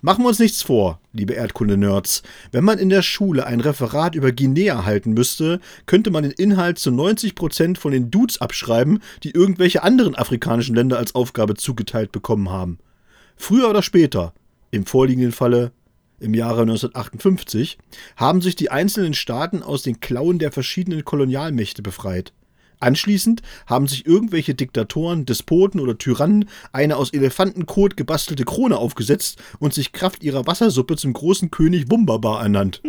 Machen 0.00 0.22
wir 0.22 0.28
uns 0.28 0.38
nichts 0.38 0.62
vor, 0.62 1.00
liebe 1.12 1.32
Erdkunde-Nerds. 1.32 2.22
Wenn 2.52 2.62
man 2.62 2.78
in 2.78 2.88
der 2.88 3.02
Schule 3.02 3.46
ein 3.46 3.58
Referat 3.58 4.14
über 4.14 4.30
Guinea 4.30 4.84
halten 4.84 5.12
müsste, 5.12 5.58
könnte 5.86 6.12
man 6.12 6.22
den 6.22 6.30
Inhalt 6.32 6.78
zu 6.78 6.90
90% 6.90 7.76
von 7.76 7.90
den 7.90 8.08
Dudes 8.08 8.40
abschreiben, 8.40 9.00
die 9.24 9.32
irgendwelche 9.32 9.82
anderen 9.82 10.14
afrikanischen 10.14 10.76
Länder 10.76 10.98
als 10.98 11.16
Aufgabe 11.16 11.54
zugeteilt 11.54 12.12
bekommen 12.12 12.48
haben. 12.48 12.78
Früher 13.36 13.68
oder 13.68 13.82
später, 13.82 14.34
im 14.70 14.86
vorliegenden 14.86 15.32
Falle 15.32 15.72
im 16.20 16.34
Jahre 16.34 16.62
1958, 16.62 17.78
haben 18.16 18.40
sich 18.40 18.54
die 18.54 18.70
einzelnen 18.70 19.14
Staaten 19.14 19.64
aus 19.64 19.82
den 19.82 19.98
Klauen 19.98 20.38
der 20.38 20.52
verschiedenen 20.52 21.04
Kolonialmächte 21.04 21.82
befreit. 21.82 22.32
Anschließend 22.80 23.42
haben 23.66 23.88
sich 23.88 24.06
irgendwelche 24.06 24.54
Diktatoren, 24.54 25.26
Despoten 25.26 25.80
oder 25.80 25.98
Tyrannen 25.98 26.48
eine 26.72 26.96
aus 26.96 27.12
Elefantenkot 27.12 27.96
gebastelte 27.96 28.44
Krone 28.44 28.76
aufgesetzt 28.76 29.42
und 29.58 29.74
sich 29.74 29.92
Kraft 29.92 30.22
ihrer 30.22 30.46
Wassersuppe 30.46 30.96
zum 30.96 31.12
großen 31.12 31.50
König 31.50 31.90
Wumbabar 31.90 32.42
ernannt. 32.42 32.82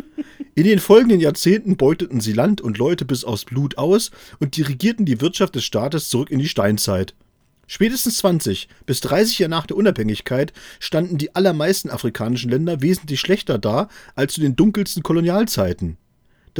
In 0.56 0.64
den 0.66 0.80
folgenden 0.80 1.20
Jahrzehnten 1.20 1.78
beuteten 1.78 2.22
sie 2.22 2.34
Land 2.34 2.62
und 2.62 2.78
Leute 2.78 3.06
bis 3.06 3.24
aufs 3.24 3.46
Blut 3.46 3.78
aus 3.78 4.12
und 4.40 4.58
dirigierten 4.58 5.06
die 5.06 5.22
Wirtschaft 5.22 5.56
des 5.56 5.64
Staates 5.64 6.10
zurück 6.10 6.30
in 6.30 6.40
die 6.40 6.50
Steinzeit. 6.50 7.16
Spätestens 7.66 8.18
20 8.18 8.68
bis 8.86 9.00
30 9.02 9.40
Jahre 9.40 9.52
nach 9.52 9.68
der 9.68 9.78
Unabhängigkeit 9.78 10.54
standen 10.80 11.18
die 11.18 11.36
allermeisten 11.36 11.92
afrikanischen 11.92 12.50
Länder 12.50 12.82
wesentlich 12.82 13.20
schlechter 13.20 13.60
da 13.60 13.90
als 14.16 14.34
zu 14.34 14.42
den 14.42 14.56
dunkelsten 14.56 15.04
Kolonialzeiten. 15.04 15.98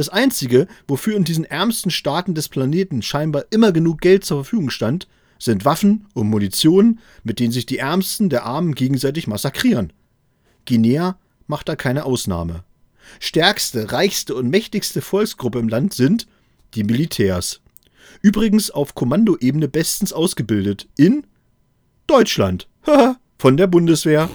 Das 0.00 0.08
Einzige, 0.08 0.66
wofür 0.88 1.14
in 1.14 1.24
diesen 1.24 1.44
ärmsten 1.44 1.90
Staaten 1.90 2.34
des 2.34 2.48
Planeten 2.48 3.02
scheinbar 3.02 3.44
immer 3.50 3.70
genug 3.70 4.00
Geld 4.00 4.24
zur 4.24 4.38
Verfügung 4.38 4.70
stand, 4.70 5.08
sind 5.38 5.66
Waffen 5.66 6.06
und 6.14 6.30
Munition, 6.30 7.00
mit 7.22 7.38
denen 7.38 7.52
sich 7.52 7.66
die 7.66 7.76
Ärmsten 7.76 8.30
der 8.30 8.46
Armen 8.46 8.74
gegenseitig 8.74 9.26
massakrieren. 9.26 9.92
Guinea 10.66 11.18
macht 11.48 11.68
da 11.68 11.76
keine 11.76 12.06
Ausnahme. 12.06 12.64
Stärkste, 13.18 13.92
reichste 13.92 14.34
und 14.34 14.48
mächtigste 14.48 15.02
Volksgruppe 15.02 15.58
im 15.58 15.68
Land 15.68 15.92
sind 15.92 16.26
die 16.72 16.84
Militärs. 16.84 17.60
Übrigens 18.22 18.70
auf 18.70 18.94
Kommandoebene 18.94 19.68
bestens 19.68 20.14
ausgebildet 20.14 20.88
in 20.96 21.26
Deutschland. 22.06 22.68
Von 23.36 23.58
der 23.58 23.66
Bundeswehr. 23.66 24.30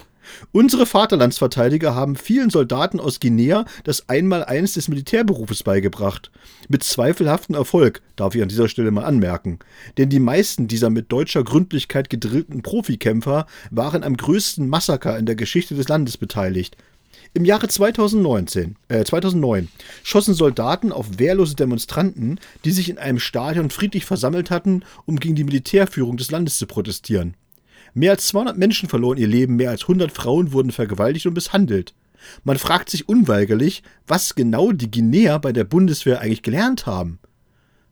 Unsere 0.52 0.86
Vaterlandsverteidiger 0.86 1.96
haben 1.96 2.16
vielen 2.16 2.50
Soldaten 2.50 3.00
aus 3.00 3.20
Guinea 3.20 3.66
das 3.84 4.10
Einmaleins 4.10 4.74
des 4.74 4.88
Militärberufes 4.88 5.64
beigebracht. 5.64 6.32
Mit 6.70 6.84
zweifelhaftem 6.84 7.56
Erfolg, 7.56 8.02
darf 8.16 8.36
ich 8.36 8.42
an 8.42 8.50
dieser 8.50 8.70
Stelle 8.70 8.92
mal 8.92 9.06
anmerken. 9.06 9.60
Denn 9.98 10.10
die 10.10 10.20
meisten 10.20 10.68
dieser 10.68 10.90
mit 10.90 11.12
deutscher 11.12 11.44
Gründlichkeit 11.44 12.10
gedrillten 12.10 12.62
Profikämpfer 12.62 13.46
waren 13.72 14.04
am 14.04 14.18
größten 14.18 14.68
Massaker 14.68 15.18
in 15.18 15.26
der 15.26 15.36
Geschichte 15.36 15.76
des 15.76 15.88
Landes 15.88 16.18
beteiligt. 16.18 16.78
Im 17.34 17.44
Jahre 17.44 17.68
2019, 17.68 18.78
äh 18.88 19.04
2009 19.04 19.68
schossen 20.04 20.34
Soldaten 20.34 20.92
auf 20.92 21.20
wehrlose 21.20 21.56
Demonstranten, 21.56 22.40
die 22.64 22.72
sich 22.72 22.90
in 22.90 22.98
einem 22.98 23.20
Stadion 23.20 23.72
friedlich 23.72 24.06
versammelt 24.06 24.52
hatten, 24.52 24.84
um 25.06 25.20
gegen 25.20 25.36
die 25.36 25.44
Militärführung 25.44 26.16
des 26.18 26.32
Landes 26.32 26.58
zu 26.58 26.66
protestieren. 26.66 27.36
Mehr 27.96 28.12
als 28.12 28.28
200 28.28 28.58
Menschen 28.58 28.90
verloren 28.90 29.18
ihr 29.18 29.28
Leben, 29.28 29.56
mehr 29.56 29.70
als 29.70 29.84
100 29.84 30.12
Frauen 30.12 30.52
wurden 30.52 30.72
vergewaltigt 30.72 31.26
und 31.28 31.34
misshandelt. 31.34 31.96
Man 32.44 32.58
fragt 32.58 32.90
sich 32.90 33.08
unweigerlich, 33.08 33.84
was 34.06 34.36
genau 34.36 34.74
die 34.74 34.92
Guinea 34.92 35.38
bei 35.38 35.54
der 35.54 35.64
Bundeswehr 35.64 36.20
eigentlich 36.20 36.44
gelernt 36.44 36.86
haben. 36.86 37.20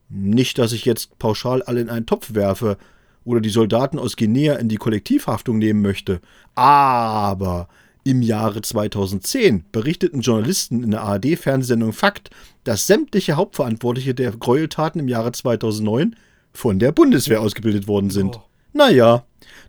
Nicht, 0.10 0.58
dass 0.58 0.74
ich 0.74 0.84
jetzt 0.84 1.18
pauschal 1.20 1.64
alle 1.64 1.80
in 1.80 1.90
einen 1.90 2.06
Topf 2.06 2.34
werfe 2.34 2.78
oder 3.24 3.40
die 3.40 3.50
Soldaten 3.50 3.98
aus 3.98 4.18
Guinea 4.18 4.56
in 4.56 4.68
die 4.68 4.76
Kollektivhaftung 4.76 5.58
nehmen 5.58 5.82
möchte, 5.82 6.20
aber 6.54 7.70
im 8.04 8.22
Jahre 8.22 8.62
2010 8.62 9.64
berichteten 9.72 10.20
Journalisten 10.20 10.84
in 10.84 10.92
der 10.92 11.04
ARD-Fernsehsendung 11.04 11.94
Fakt, 11.94 12.30
dass 12.66 12.88
sämtliche 12.88 13.38
Hauptverantwortliche 13.38 14.14
der 14.14 14.32
Gräueltaten 14.34 15.00
im 15.00 15.08
Jahre 15.08 15.32
2009 15.32 16.18
von 16.52 16.80
der 16.80 16.92
Bundeswehr 16.92 17.40
ausgebildet 17.40 17.88
worden 17.88 18.10
sind. 18.10 18.36
Oh. 18.36 18.44
Naja, 18.74 19.26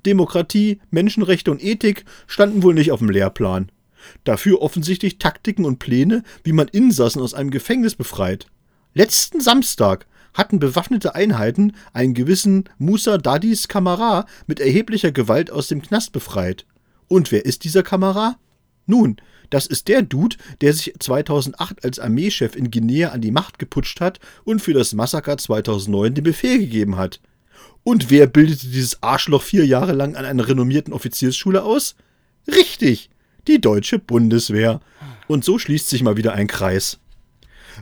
Demokratie, 0.07 0.81
Menschenrechte 0.91 1.51
und 1.51 1.63
Ethik 1.63 2.05
standen 2.27 2.63
wohl 2.63 2.75
nicht 2.75 2.91
auf 2.91 3.01
dem 3.01 3.11
Lehrplan. 3.11 3.71
Dafür 4.25 4.61
offensichtlich 4.63 5.19
Taktiken 5.19 5.65
und 5.65 5.79
Pläne, 5.79 6.23
wie 6.43 6.53
man 6.53 6.69
Insassen 6.69 7.23
aus 7.23 7.35
einem 7.35 7.51
Gefängnis 7.51 7.95
befreit. 7.95 8.47
Letzten 8.95 9.41
Samstag 9.41 10.07
hatten 10.35 10.59
bewaffnete 10.59 11.15
Einheiten 11.15 11.73
einen 11.93 12.15
gewissen 12.15 12.65
Musa 12.79 13.19
Dadis 13.19 13.69
Kamera 13.69 14.27
mit 14.47 14.61
erheblicher 14.61 15.13
Gewalt 15.13 15.51
aus 15.51 15.69
dem 15.69 15.81
Knast 15.81 16.13
befreit. 16.13 16.67
Und 17.09 17.31
wer 17.31 17.45
ist 17.45 17.65
dieser 17.65 17.83
Kamera? 17.83 18.39
Nun, 18.87 19.17
das 19.51 19.67
ist 19.67 19.89
der 19.89 20.03
Dude, 20.03 20.37
der 20.61 20.73
sich 20.73 20.95
2008 20.99 21.85
als 21.85 21.99
Armeechef 21.99 22.57
in 22.57 22.71
Guinea 22.71 23.11
an 23.11 23.21
die 23.21 23.31
Macht 23.31 23.59
geputscht 23.59 24.01
hat 24.01 24.19
und 24.45 24.61
für 24.61 24.73
das 24.73 24.95
Massaker 24.95 25.37
2009 25.37 26.15
den 26.15 26.25
Befehl 26.25 26.59
gegeben 26.59 26.97
hat. 26.97 27.21
Und 27.85 28.11
wer 28.11 28.27
bildete 28.27 28.67
dieses 28.67 29.03
Arschloch 29.03 29.43
vier 29.43 29.67
Jahre 29.67 29.93
lang 29.93 30.17
an 30.17 30.25
einer 30.25 30.49
renommierten 30.49 30.95
Offiziersschule 30.95 31.63
aus? 31.63 31.95
Richtig, 32.49 33.11
die 33.47 33.61
deutsche 33.61 33.99
Bundeswehr. 33.99 34.81
Und 35.29 35.45
so 35.45 35.59
schließt 35.59 35.89
sich 35.89 36.03
mal 36.03 36.17
wieder 36.17 36.33
ein 36.33 36.47
Kreis. 36.47 36.99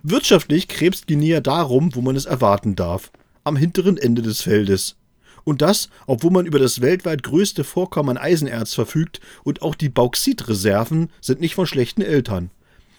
Wirtschaftlich 0.03 0.67
krebst 0.67 1.07
Guinea 1.07 1.41
darum, 1.41 1.95
wo 1.95 2.01
man 2.01 2.17
es 2.17 2.25
erwarten 2.25 2.75
darf, 2.75 3.13
am 3.45 3.57
hinteren 3.57 3.97
Ende 3.97 4.23
des 4.23 4.43
Feldes. 4.43 4.97
Und 5.45 5.63
das, 5.63 5.89
obwohl 6.07 6.31
man 6.31 6.47
über 6.47 6.59
das 6.59 6.81
weltweit 6.81 7.23
größte 7.23 7.63
Vorkommen 7.63 8.17
an 8.17 8.19
Eisenerz 8.19 8.75
verfügt 8.75 9.21
und 9.45 9.63
auch 9.63 9.75
die 9.75 9.89
Bauxitreserven 9.89 11.11
sind 11.21 11.41
nicht 11.41 11.55
von 11.55 11.67
schlechten 11.67 12.03
Eltern. 12.03 12.51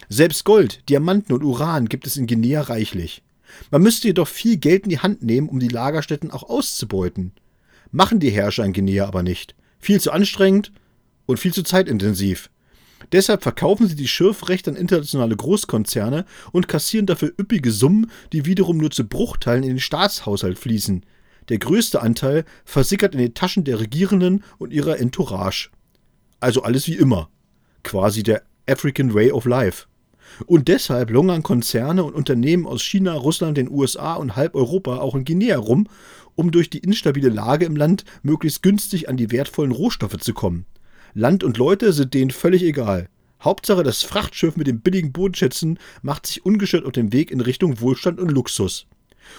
Selbst 0.07 0.43
Gold, 0.45 0.87
Diamanten 0.89 1.33
und 1.33 1.43
Uran 1.43 1.89
gibt 1.89 2.07
es 2.07 2.17
in 2.17 2.27
Guinea 2.27 2.61
reichlich. 2.61 3.23
Man 3.71 3.81
müsste 3.81 4.07
jedoch 4.07 4.27
viel 4.27 4.57
Geld 4.57 4.83
in 4.83 4.89
die 4.89 4.99
Hand 4.99 5.23
nehmen, 5.23 5.49
um 5.49 5.59
die 5.59 5.67
Lagerstätten 5.67 6.31
auch 6.31 6.43
auszubeuten. 6.43 7.31
Machen 7.91 8.19
die 8.19 8.31
Herrscher 8.31 8.65
in 8.65 8.73
Guinea 8.73 9.05
aber 9.05 9.23
nicht. 9.23 9.55
Viel 9.79 9.99
zu 10.01 10.11
anstrengend 10.11 10.71
und 11.25 11.39
viel 11.39 11.53
zu 11.53 11.63
zeitintensiv. 11.63 12.49
Deshalb 13.11 13.43
verkaufen 13.43 13.87
sie 13.87 13.95
die 13.95 14.07
Schürfrechte 14.07 14.71
an 14.71 14.77
internationale 14.77 15.35
Großkonzerne 15.35 16.25
und 16.51 16.67
kassieren 16.67 17.05
dafür 17.05 17.33
üppige 17.39 17.71
Summen, 17.71 18.09
die 18.31 18.45
wiederum 18.45 18.77
nur 18.77 18.91
zu 18.91 19.03
Bruchteilen 19.03 19.63
in 19.63 19.69
den 19.69 19.79
Staatshaushalt 19.79 20.57
fließen. 20.57 21.05
Der 21.49 21.57
größte 21.57 22.01
Anteil 22.01 22.45
versickert 22.63 23.13
in 23.13 23.19
den 23.19 23.33
Taschen 23.33 23.65
der 23.65 23.79
Regierenden 23.79 24.43
und 24.57 24.71
ihrer 24.71 24.99
Entourage. 24.99 25.69
Also 26.39 26.63
alles 26.63 26.87
wie 26.87 26.95
immer. 26.95 27.29
Quasi 27.83 28.23
der 28.23 28.43
African 28.67 29.13
Way 29.13 29.31
of 29.31 29.45
Life. 29.45 29.87
Und 30.45 30.67
deshalb 30.67 31.09
lungern 31.09 31.43
Konzerne 31.43 32.03
und 32.03 32.13
Unternehmen 32.13 32.65
aus 32.65 32.81
China, 32.81 33.13
Russland, 33.13 33.57
den 33.57 33.69
USA 33.69 34.15
und 34.15 34.35
halb 34.35 34.55
Europa 34.55 34.97
auch 34.97 35.15
in 35.15 35.25
Guinea 35.25 35.57
rum, 35.57 35.87
um 36.35 36.51
durch 36.51 36.69
die 36.69 36.79
instabile 36.79 37.29
Lage 37.29 37.65
im 37.65 37.75
Land 37.75 38.05
möglichst 38.23 38.63
günstig 38.63 39.09
an 39.09 39.17
die 39.17 39.31
wertvollen 39.31 39.71
Rohstoffe 39.71 40.17
zu 40.17 40.33
kommen. 40.33 40.65
Land 41.13 41.43
und 41.43 41.57
Leute 41.57 41.93
sind 41.93 42.13
denen 42.13 42.31
völlig 42.31 42.63
egal. 42.63 43.07
Hauptsache, 43.41 43.83
das 43.83 44.03
Frachtschiff 44.03 44.55
mit 44.55 44.67
den 44.67 44.81
billigen 44.81 45.11
Bodenschätzen 45.11 45.77
macht 46.01 46.25
sich 46.25 46.45
ungestört 46.45 46.85
auf 46.85 46.93
den 46.93 47.11
Weg 47.11 47.29
in 47.29 47.41
Richtung 47.41 47.81
Wohlstand 47.81 48.19
und 48.19 48.31
Luxus. 48.31 48.87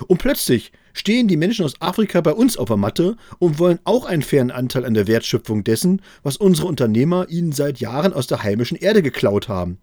Und 0.07 0.18
plötzlich 0.18 0.73
stehen 0.93 1.29
die 1.29 1.37
Menschen 1.37 1.64
aus 1.64 1.81
Afrika 1.81 2.21
bei 2.21 2.33
uns 2.33 2.57
auf 2.57 2.68
der 2.68 2.77
Matte 2.77 3.16
und 3.39 3.59
wollen 3.59 3.81
auch 3.85 4.05
einen 4.05 4.23
fairen 4.23 4.51
Anteil 4.51 4.85
an 4.85 4.95
der 4.95 5.07
Wertschöpfung 5.07 5.64
dessen, 5.64 6.03
was 6.23 6.37
unsere 6.37 6.68
Unternehmer 6.68 7.29
ihnen 7.29 7.53
seit 7.53 7.81
Jahren 7.81 8.12
aus 8.12 8.27
der 8.27 8.43
heimischen 8.43 8.79
Erde 8.79 9.03
geklaut 9.03 9.49
haben. 9.49 9.79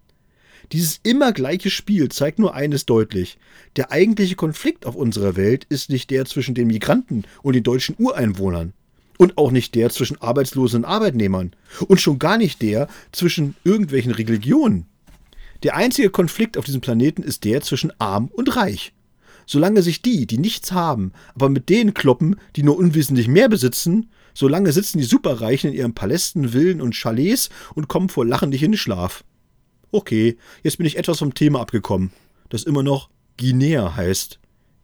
Dieses 0.70 1.00
immer 1.02 1.32
gleiche 1.32 1.70
Spiel 1.70 2.08
zeigt 2.10 2.38
nur 2.38 2.54
eines 2.54 2.86
deutlich. 2.86 3.38
Der 3.76 3.90
eigentliche 3.90 4.36
Konflikt 4.36 4.86
auf 4.86 4.94
unserer 4.94 5.36
Welt 5.36 5.64
ist 5.68 5.90
nicht 5.90 6.10
der 6.10 6.24
zwischen 6.24 6.54
den 6.54 6.68
Migranten 6.68 7.24
und 7.42 7.54
den 7.54 7.64
deutschen 7.64 7.96
Ureinwohnern. 7.98 8.72
Und 9.18 9.38
auch 9.38 9.50
nicht 9.50 9.74
der 9.74 9.90
zwischen 9.90 10.20
Arbeitslosen 10.20 10.84
und 10.84 10.90
Arbeitnehmern. 10.90 11.52
Und 11.86 12.00
schon 12.00 12.18
gar 12.18 12.38
nicht 12.38 12.62
der 12.62 12.88
zwischen 13.12 13.56
irgendwelchen 13.64 14.12
Religionen. 14.12 14.86
Der 15.62 15.76
einzige 15.76 16.10
Konflikt 16.10 16.56
auf 16.58 16.64
diesem 16.64 16.80
Planeten 16.80 17.22
ist 17.22 17.44
der 17.44 17.60
zwischen 17.60 17.92
arm 18.00 18.28
und 18.32 18.56
reich. 18.56 18.92
Solange 19.46 19.82
sich 19.82 20.02
die, 20.02 20.26
die 20.26 20.38
nichts 20.38 20.72
haben, 20.72 21.12
aber 21.34 21.48
mit 21.48 21.68
denen 21.68 21.94
kloppen, 21.94 22.36
die 22.56 22.62
nur 22.62 22.76
unwesentlich 22.78 23.28
mehr 23.28 23.48
besitzen, 23.48 24.10
solange 24.34 24.72
sitzen 24.72 24.98
die 24.98 25.04
Superreichen 25.04 25.70
in 25.70 25.76
ihren 25.76 25.94
Palästen, 25.94 26.50
Villen 26.50 26.80
und 26.80 26.94
Chalets 26.94 27.50
und 27.74 27.88
kommen 27.88 28.08
vor 28.08 28.24
Lachen 28.24 28.50
nicht 28.50 28.62
in 28.62 28.72
den 28.72 28.78
Schlaf. 28.78 29.24
Okay, 29.92 30.38
jetzt 30.62 30.78
bin 30.78 30.86
ich 30.86 30.96
etwas 30.96 31.18
vom 31.18 31.34
Thema 31.34 31.60
abgekommen, 31.60 32.12
das 32.48 32.62
immer 32.64 32.82
noch 32.82 33.10
Guinea 33.36 33.94
heißt. 33.94 34.40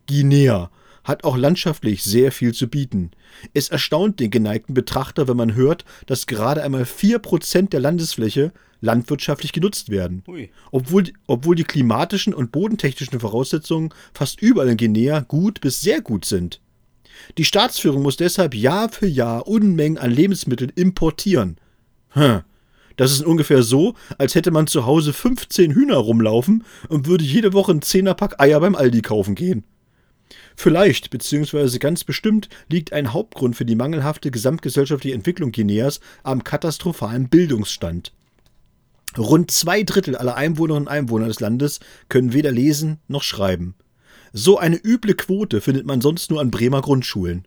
Guinea 0.07 0.71
hat 1.03 1.25
auch 1.25 1.39
landschaftlich 1.39 2.03
sehr 2.03 2.31
viel 2.31 2.53
zu 2.53 2.69
bieten. 2.69 3.13
Es 3.55 3.71
erstaunt 3.71 4.21
den 4.21 4.31
geneigten 4.31 4.75
Betrachter, 4.75 5.27
wenn 5.27 5.39
man 5.39 5.55
hört, 5.55 5.87
dass 6.05 6.27
gerade 6.27 6.63
einmal 6.63 6.83
4% 6.83 7.71
der 7.71 7.81
Landesfläche 7.81 8.53
landwirtschaftlich 8.83 9.53
genutzt 9.53 9.89
werden. 9.89 10.23
Obwohl, 10.71 11.05
obwohl 11.27 11.57
die 11.57 11.65
klimatischen 11.65 12.35
und 12.35 12.53
bodentechnischen 12.53 13.19
Voraussetzungen 13.19 13.95
fast 14.13 14.43
überall 14.43 14.69
in 14.69 14.77
Guinea 14.77 15.21
gut 15.21 15.63
bis 15.63 15.81
sehr 15.81 16.03
gut 16.03 16.27
sind. 16.27 16.61
Die 17.39 17.47
Staatsführung 17.47 18.03
muss 18.03 18.19
deshalb 18.19 18.55
Jahr 18.55 18.91
für 18.91 19.07
Jahr 19.09 19.49
Unmengen 19.49 19.99
an 19.99 20.11
Lebensmitteln 20.11 20.71
importieren. 20.75 21.57
Hm. 22.11 22.43
Das 22.99 23.13
ist 23.13 23.25
ungefähr 23.25 23.63
so, 23.63 23.95
als 24.19 24.35
hätte 24.35 24.51
man 24.51 24.67
zu 24.67 24.85
Hause 24.85 25.13
15 25.13 25.73
Hühner 25.73 25.99
rumlaufen 25.99 26.65
und 26.89 27.07
würde 27.07 27.23
jede 27.23 27.53
Woche 27.53 27.71
ein 27.71 27.81
Zehnerpack 27.81 28.41
Eier 28.41 28.59
beim 28.59 28.75
Aldi 28.75 29.03
kaufen 29.03 29.37
gehen. 29.37 29.63
Vielleicht, 30.57 31.11
beziehungsweise 31.11 31.79
ganz 31.79 32.03
bestimmt, 32.03 32.49
liegt 32.69 32.93
ein 32.93 33.13
Hauptgrund 33.13 33.55
für 33.55 33.65
die 33.65 33.77
mangelhafte 33.77 34.33
gesamtgesellschaftliche 34.33 35.15
Entwicklung 35.15 35.53
Guineas 35.53 36.01
am 36.25 36.43
katastrophalen 36.43 37.29
Bildungsstand. 37.29 38.13
Rund 39.17 39.53
zwei 39.53 39.85
Drittel 39.85 40.17
aller 40.17 40.35
Einwohnerinnen 40.35 40.89
und 40.89 40.93
Einwohner 40.93 41.29
des 41.29 41.39
Landes 41.39 41.79
können 42.09 42.33
weder 42.33 42.51
lesen 42.51 42.99
noch 43.07 43.23
schreiben. 43.23 43.77
So 44.33 44.59
eine 44.59 44.77
üble 44.77 45.15
Quote 45.15 45.61
findet 45.61 45.87
man 45.87 46.01
sonst 46.01 46.33
nur 46.33 46.41
an 46.41 46.51
Bremer 46.51 46.83
Grundschulen. 46.83 47.47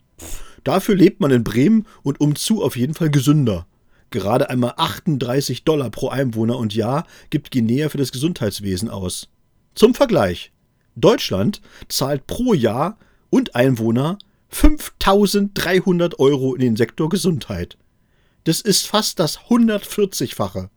Dafür 0.64 0.96
lebt 0.96 1.20
man 1.20 1.32
in 1.32 1.44
Bremen 1.44 1.86
und 2.04 2.22
umzu 2.22 2.64
auf 2.64 2.78
jeden 2.78 2.94
Fall 2.94 3.10
gesünder. 3.10 3.68
Gerade 4.12 4.50
einmal 4.50 4.74
38 4.76 5.64
Dollar 5.64 5.90
pro 5.90 6.10
Einwohner 6.10 6.58
und 6.58 6.76
Jahr 6.76 7.08
gibt 7.30 7.50
Guinea 7.52 7.88
für 7.90 7.98
das 7.98 8.12
Gesundheitswesen 8.12 8.90
aus. 8.90 9.30
Zum 9.74 9.94
Vergleich. 9.94 10.52
Deutschland 10.98 11.62
zahlt 11.88 12.28
pro 12.28 12.54
Jahr 12.54 12.98
und 13.30 13.56
Einwohner 13.56 14.18
5300 14.50 16.20
Euro 16.20 16.54
in 16.54 16.62
den 16.62 16.76
Sektor 16.76 17.08
Gesundheit. 17.08 17.78
Das 18.44 18.60
ist 18.60 18.86
fast 18.86 19.18
das 19.20 19.40
140-fache. 19.50 20.70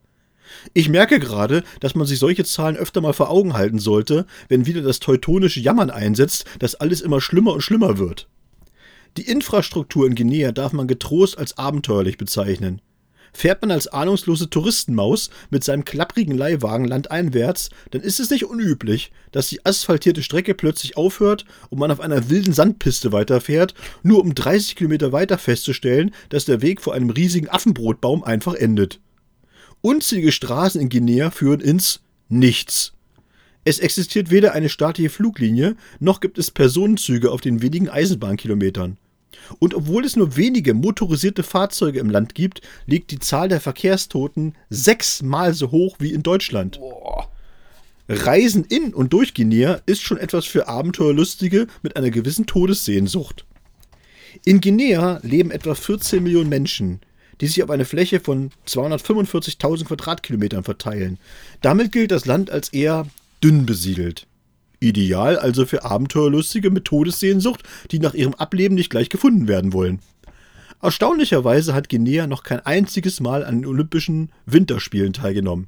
Ich 0.73 0.87
merke 0.87 1.19
gerade, 1.19 1.63
dass 1.81 1.93
man 1.93 2.07
sich 2.07 2.19
solche 2.19 2.45
Zahlen 2.45 2.77
öfter 2.77 3.01
mal 3.01 3.13
vor 3.13 3.29
Augen 3.29 3.53
halten 3.53 3.79
sollte, 3.79 4.25
wenn 4.47 4.65
wieder 4.65 4.81
das 4.81 5.01
teutonische 5.01 5.59
Jammern 5.59 5.89
einsetzt, 5.89 6.45
dass 6.59 6.75
alles 6.75 7.01
immer 7.01 7.19
schlimmer 7.19 7.51
und 7.51 7.61
schlimmer 7.61 7.97
wird. 7.97 8.29
Die 9.17 9.27
Infrastruktur 9.27 10.07
in 10.07 10.15
Guinea 10.15 10.53
darf 10.53 10.71
man 10.71 10.87
getrost 10.87 11.37
als 11.37 11.57
abenteuerlich 11.57 12.17
bezeichnen. 12.17 12.81
Fährt 13.33 13.61
man 13.61 13.71
als 13.71 13.87
ahnungslose 13.87 14.49
Touristenmaus 14.49 15.29
mit 15.49 15.63
seinem 15.63 15.85
klapprigen 15.85 16.37
Leihwagen 16.37 16.85
landeinwärts, 16.85 17.69
dann 17.91 18.01
ist 18.01 18.19
es 18.19 18.29
nicht 18.29 18.45
unüblich, 18.45 19.11
dass 19.31 19.49
die 19.49 19.65
asphaltierte 19.65 20.23
Strecke 20.23 20.53
plötzlich 20.53 20.97
aufhört 20.97 21.45
und 21.69 21.79
man 21.79 21.91
auf 21.91 21.99
einer 21.99 22.29
wilden 22.29 22.53
Sandpiste 22.53 23.11
weiterfährt, 23.11 23.73
nur 24.03 24.21
um 24.21 24.35
30 24.35 24.75
Kilometer 24.75 25.11
weiter 25.11 25.37
festzustellen, 25.37 26.11
dass 26.29 26.45
der 26.45 26.61
Weg 26.61 26.81
vor 26.81 26.93
einem 26.93 27.09
riesigen 27.09 27.49
Affenbrotbaum 27.49 28.23
einfach 28.23 28.53
endet. 28.53 28.99
Unzählige 29.81 30.31
Straßen 30.31 30.81
in 30.81 30.89
Guinea 30.89 31.29
führen 31.29 31.61
ins 31.61 32.01
Nichts. 32.27 32.93
Es 33.65 33.79
existiert 33.79 34.29
weder 34.29 34.53
eine 34.53 34.69
staatliche 34.69 35.09
Fluglinie, 35.09 35.75
noch 35.99 36.19
gibt 36.19 36.37
es 36.37 36.51
Personenzüge 36.51 37.31
auf 37.31 37.41
den 37.41 37.61
wenigen 37.63 37.89
Eisenbahnkilometern. 37.89 38.97
Und 39.59 39.73
obwohl 39.73 40.05
es 40.05 40.15
nur 40.15 40.35
wenige 40.35 40.73
motorisierte 40.73 41.43
Fahrzeuge 41.43 41.99
im 41.99 42.09
Land 42.09 42.35
gibt, 42.35 42.61
liegt 42.85 43.11
die 43.11 43.19
Zahl 43.19 43.49
der 43.49 43.61
Verkehrstoten 43.61 44.55
sechsmal 44.69 45.53
so 45.53 45.71
hoch 45.71 45.97
wie 45.99 46.13
in 46.13 46.23
Deutschland. 46.23 46.79
Boah. 46.79 47.29
Reisen 48.07 48.65
in 48.65 48.93
und 48.93 49.13
durch 49.13 49.33
Guinea 49.33 49.81
ist 49.85 50.03
schon 50.03 50.17
etwas 50.17 50.45
für 50.45 50.67
Abenteuerlustige 50.67 51.67
mit 51.81 51.95
einer 51.97 52.11
gewissen 52.11 52.45
Todessehnsucht. 52.45 53.45
In 54.43 54.61
Guinea 54.61 55.19
leben 55.23 55.49
etwa 55.49 55.73
14 55.73 56.21
Millionen 56.21 56.49
Menschen, 56.49 56.99
die 57.41 57.47
sich 57.47 57.63
auf 57.63 57.69
eine 57.69 57.85
Fläche 57.85 58.19
von 58.19 58.51
245.000 58.67 59.85
Quadratkilometern 59.85 60.63
verteilen. 60.63 61.17
Damit 61.61 61.91
gilt 61.91 62.11
das 62.11 62.25
Land 62.25 62.51
als 62.51 62.69
eher 62.69 63.07
dünn 63.43 63.65
besiedelt. 63.65 64.27
Ideal 64.79 65.37
also 65.37 65.65
für 65.65 65.83
Abenteuerlustige 65.83 66.69
mit 66.69 66.85
Todessehnsucht, 66.85 67.63
die 67.91 67.99
nach 67.99 68.13
ihrem 68.13 68.33
Ableben 68.35 68.75
nicht 68.75 68.89
gleich 68.89 69.09
gefunden 69.09 69.47
werden 69.47 69.73
wollen. 69.73 69.99
Erstaunlicherweise 70.81 71.73
hat 71.73 71.89
Guinea 71.89 72.27
noch 72.27 72.43
kein 72.43 72.59
einziges 72.59 73.19
Mal 73.19 73.43
an 73.43 73.61
den 73.61 73.65
Olympischen 73.65 74.31
Winterspielen 74.45 75.13
teilgenommen. 75.13 75.67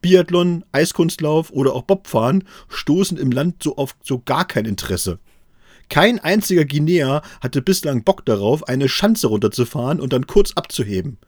Biathlon, 0.00 0.64
Eiskunstlauf 0.72 1.50
oder 1.50 1.74
auch 1.74 1.82
Bobfahren 1.82 2.44
stoßen 2.68 3.18
im 3.18 3.30
Land 3.32 3.62
so 3.62 3.76
auf 3.76 3.96
so 4.02 4.20
gar 4.24 4.46
kein 4.46 4.64
Interesse. 4.64 5.18
Kein 5.90 6.20
einziger 6.20 6.64
Guinea 6.64 7.22
hatte 7.40 7.60
bislang 7.60 8.04
Bock 8.04 8.24
darauf, 8.24 8.66
eine 8.68 8.88
Schanze 8.88 9.26
runterzufahren 9.26 10.00
und 10.00 10.12
dann 10.12 10.26
kurz 10.26 10.52
abzuheben. 10.52 11.18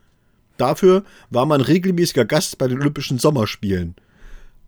Dafür 0.56 1.04
war 1.30 1.46
man 1.46 1.60
regelmäßiger 1.60 2.24
Gast 2.24 2.58
bei 2.58 2.68
den 2.68 2.80
Olympischen 2.80 3.18
Sommerspielen. 3.18 3.96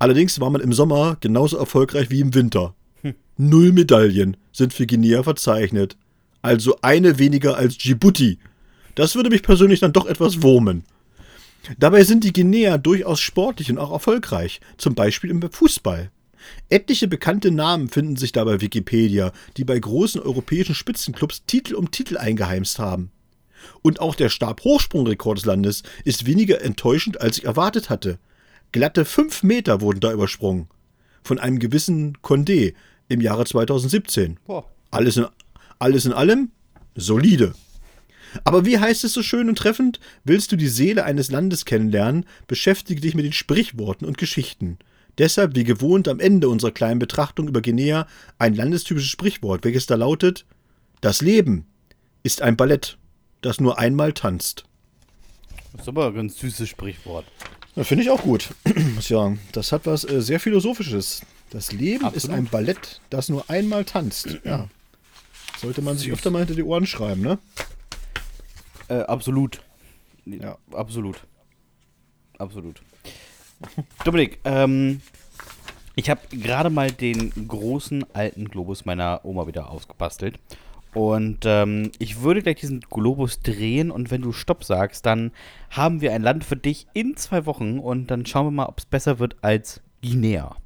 Allerdings 0.05 0.38
war 0.38 0.50
man 0.50 0.61
im 0.61 0.74
Sommer 0.74 1.16
genauso 1.20 1.57
erfolgreich 1.57 2.11
wie 2.11 2.20
im 2.20 2.34
Winter. 2.34 2.74
Hm. 3.00 3.14
Null 3.38 3.72
Medaillen 3.72 4.36
sind 4.52 4.74
für 4.74 4.86
Guinea 4.86 5.22
verzeichnet. 5.22 5.96
Also 6.42 6.76
eine 6.82 7.18
weniger 7.18 7.57
als 7.57 7.78
Djibouti. 7.78 8.38
Das 8.96 9.14
würde 9.14 9.30
mich 9.30 9.42
persönlich 9.42 9.80
dann 9.80 9.94
doch 9.94 10.05
etwas 10.05 10.42
wurmen. 10.42 10.84
Dabei 11.78 12.05
sind 12.05 12.22
die 12.22 12.34
Guinea 12.34 12.76
durchaus 12.76 13.18
sportlich 13.18 13.70
und 13.70 13.78
auch 13.78 13.92
erfolgreich, 13.92 14.61
zum 14.76 14.94
Beispiel 14.94 15.30
im 15.30 15.40
Fußball. 15.40 16.11
Etliche 16.68 17.09
bekannte 17.09 17.50
Namen 17.50 17.88
finden 17.88 18.16
sich 18.16 18.32
da 18.32 18.44
bei 18.44 18.61
Wikipedia, 18.61 19.32
die 19.57 19.64
bei 19.64 19.78
großen 19.78 20.20
europäischen 20.20 20.74
Spitzenclubs 20.74 21.46
Titel 21.46 21.76
um 21.76 21.90
Titel 21.90 22.18
eingeheimst 22.18 22.78
haben. 22.78 23.11
Und 23.80 24.00
auch 24.00 24.16
der 24.16 24.28
Stabhochsprungrekord 24.28 25.38
des 25.38 25.46
Landes 25.46 25.82
ist 26.05 26.26
weniger 26.26 26.61
enttäuschend, 26.61 27.22
als 27.22 27.38
ich 27.38 27.44
erwartet 27.46 27.88
hatte. 27.88 28.18
Glatte 28.75 29.05
fünf 29.05 29.45
Meter 29.45 29.81
wurden 29.81 30.01
da 30.01 30.12
übersprungen. 30.12 30.66
Von 31.22 31.39
einem 31.39 31.61
gewissen 31.61 32.18
Condé 32.25 32.75
im 33.07 33.20
Jahre 33.20 33.45
2017. 33.45 34.41
Alles 34.91 35.16
in, 35.16 35.27
alles 35.79 36.07
in 36.07 36.12
allem 36.12 36.51
solide. 36.97 37.55
Aber 38.43 38.66
wie 38.66 38.81
heißt 38.81 39.05
es 39.05 39.12
so 39.12 39.22
schön 39.22 39.49
und 39.49 39.59
treffend? 39.59 40.01
Willst 40.25 40.51
du 40.51 40.57
die 40.57 40.66
Seele 40.66 41.05
eines 41.05 41.31
Landes 41.31 41.66
kennenlernen, 41.66 42.27
beschäftige 42.49 43.01
dich 43.01 43.14
mit 43.14 43.25
den 43.25 43.33
Sprichworten 43.33 44.09
und 44.09 44.18
Geschichten. 44.18 44.81
Deshalb, 45.18 45.55
wie 45.55 45.62
gewohnt, 45.62 46.09
am 46.09 46.18
Ende 46.18 46.49
unserer 46.49 46.72
kleinen 46.72 46.99
Betrachtung 46.99 47.47
über 47.47 47.62
Guinea 47.62 48.09
ein 48.41 48.57
landestypisches 48.57 49.09
Sprichwort, 49.09 49.64
welches 49.64 49.87
da 49.87 49.95
lautet: 49.95 50.47
Das 51.01 51.22
Leben 51.22 51.66
ist 52.25 52.43
ein 52.43 52.57
Ballett, 52.57 52.99
das 53.41 53.61
nur 53.61 53.79
einmal 53.79 54.12
tanzt. 54.14 54.64
Das 55.70 55.83
ist 55.83 55.89
aber 55.89 56.09
ein 56.09 56.14
ganz 56.14 56.39
süßes 56.41 56.68
Sprichwort. 56.68 57.27
Finde 57.83 58.05
ich 58.05 58.11
auch 58.11 58.22
gut. 58.22 58.51
ja, 59.01 59.37
das 59.53 59.72
hat 59.72 59.87
was 59.87 60.05
äh, 60.05 60.20
sehr 60.22 60.39
Philosophisches. 60.39 61.22
Das 61.51 61.72
Leben 61.72 62.05
Absolut. 62.05 62.16
ist 62.16 62.31
ein 62.31 62.47
Ballett, 62.47 63.01
das 63.11 63.29
nur 63.29 63.49
einmal 63.51 63.85
tanzt. 63.85 64.39
Ja. 64.45 64.68
Sollte 65.61 65.83
man 65.83 65.97
sich 65.97 66.12
öfter 66.12 66.31
mal 66.31 66.41
hinter 66.41 66.55
die 66.55 66.64
Ohren 66.64 66.85
schreiben, 66.85 67.22
ne? 67.22 67.39
Äh, 68.89 69.01
absolut. 69.03 69.62
Ja. 70.27 70.59
Absolut. 70.72 71.25
Absolut. 72.39 72.83
Dominik, 74.05 74.41
ähm, 74.45 75.01
ich 75.95 76.11
habe 76.11 76.20
gerade 76.31 76.70
mal 76.70 76.91
den 76.91 77.49
großen 77.49 78.05
alten 78.14 78.49
Globus 78.49 78.85
meiner 78.85 79.25
Oma 79.25 79.47
wieder 79.47 79.70
ausgebastelt. 79.70 80.39
Und 80.95 81.40
ähm, 81.45 81.90
ich 81.99 82.22
würde 82.22 82.40
gleich 82.40 82.57
diesen 82.57 82.80
Globus 82.80 83.40
drehen 83.40 83.90
und 83.90 84.12
wenn 84.12 84.22
du 84.22 84.32
Stopp 84.32 84.62
sagst, 84.62 85.05
dann 85.05 85.32
haben 85.70 86.01
wir 86.01 86.12
ein 86.12 86.22
Land 86.22 86.45
für 86.45 86.57
dich 86.57 86.86
in 86.95 87.16
zwei 87.16 87.47
Wochen 87.47 87.80
und 87.80 88.12
dann 88.12 88.24
schauen 88.26 88.47
wir 88.47 88.51
mal, 88.53 88.66
ob 88.66 88.78
es 88.78 88.84
besser 88.84 89.18
wird 89.18 89.36
als 89.42 89.80
Guinea. 90.03 90.57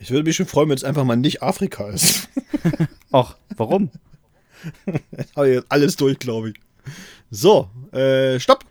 Ich 0.00 0.10
würde 0.10 0.24
mich 0.24 0.34
schon 0.34 0.46
freuen, 0.46 0.68
wenn 0.68 0.76
es 0.76 0.82
einfach 0.84 1.04
mal 1.04 1.16
nicht 1.16 1.40
Afrika 1.40 1.88
ist. 1.88 2.28
Ach, 3.12 3.36
warum? 3.56 3.90
Jetzt 5.16 5.36
habe 5.36 5.48
ich 5.48 5.54
jetzt 5.54 5.66
alles 5.68 5.94
durch, 5.94 6.18
glaube 6.18 6.50
ich. 6.50 6.56
So, 7.30 7.70
äh, 7.92 8.38
Stopp. 8.40 8.64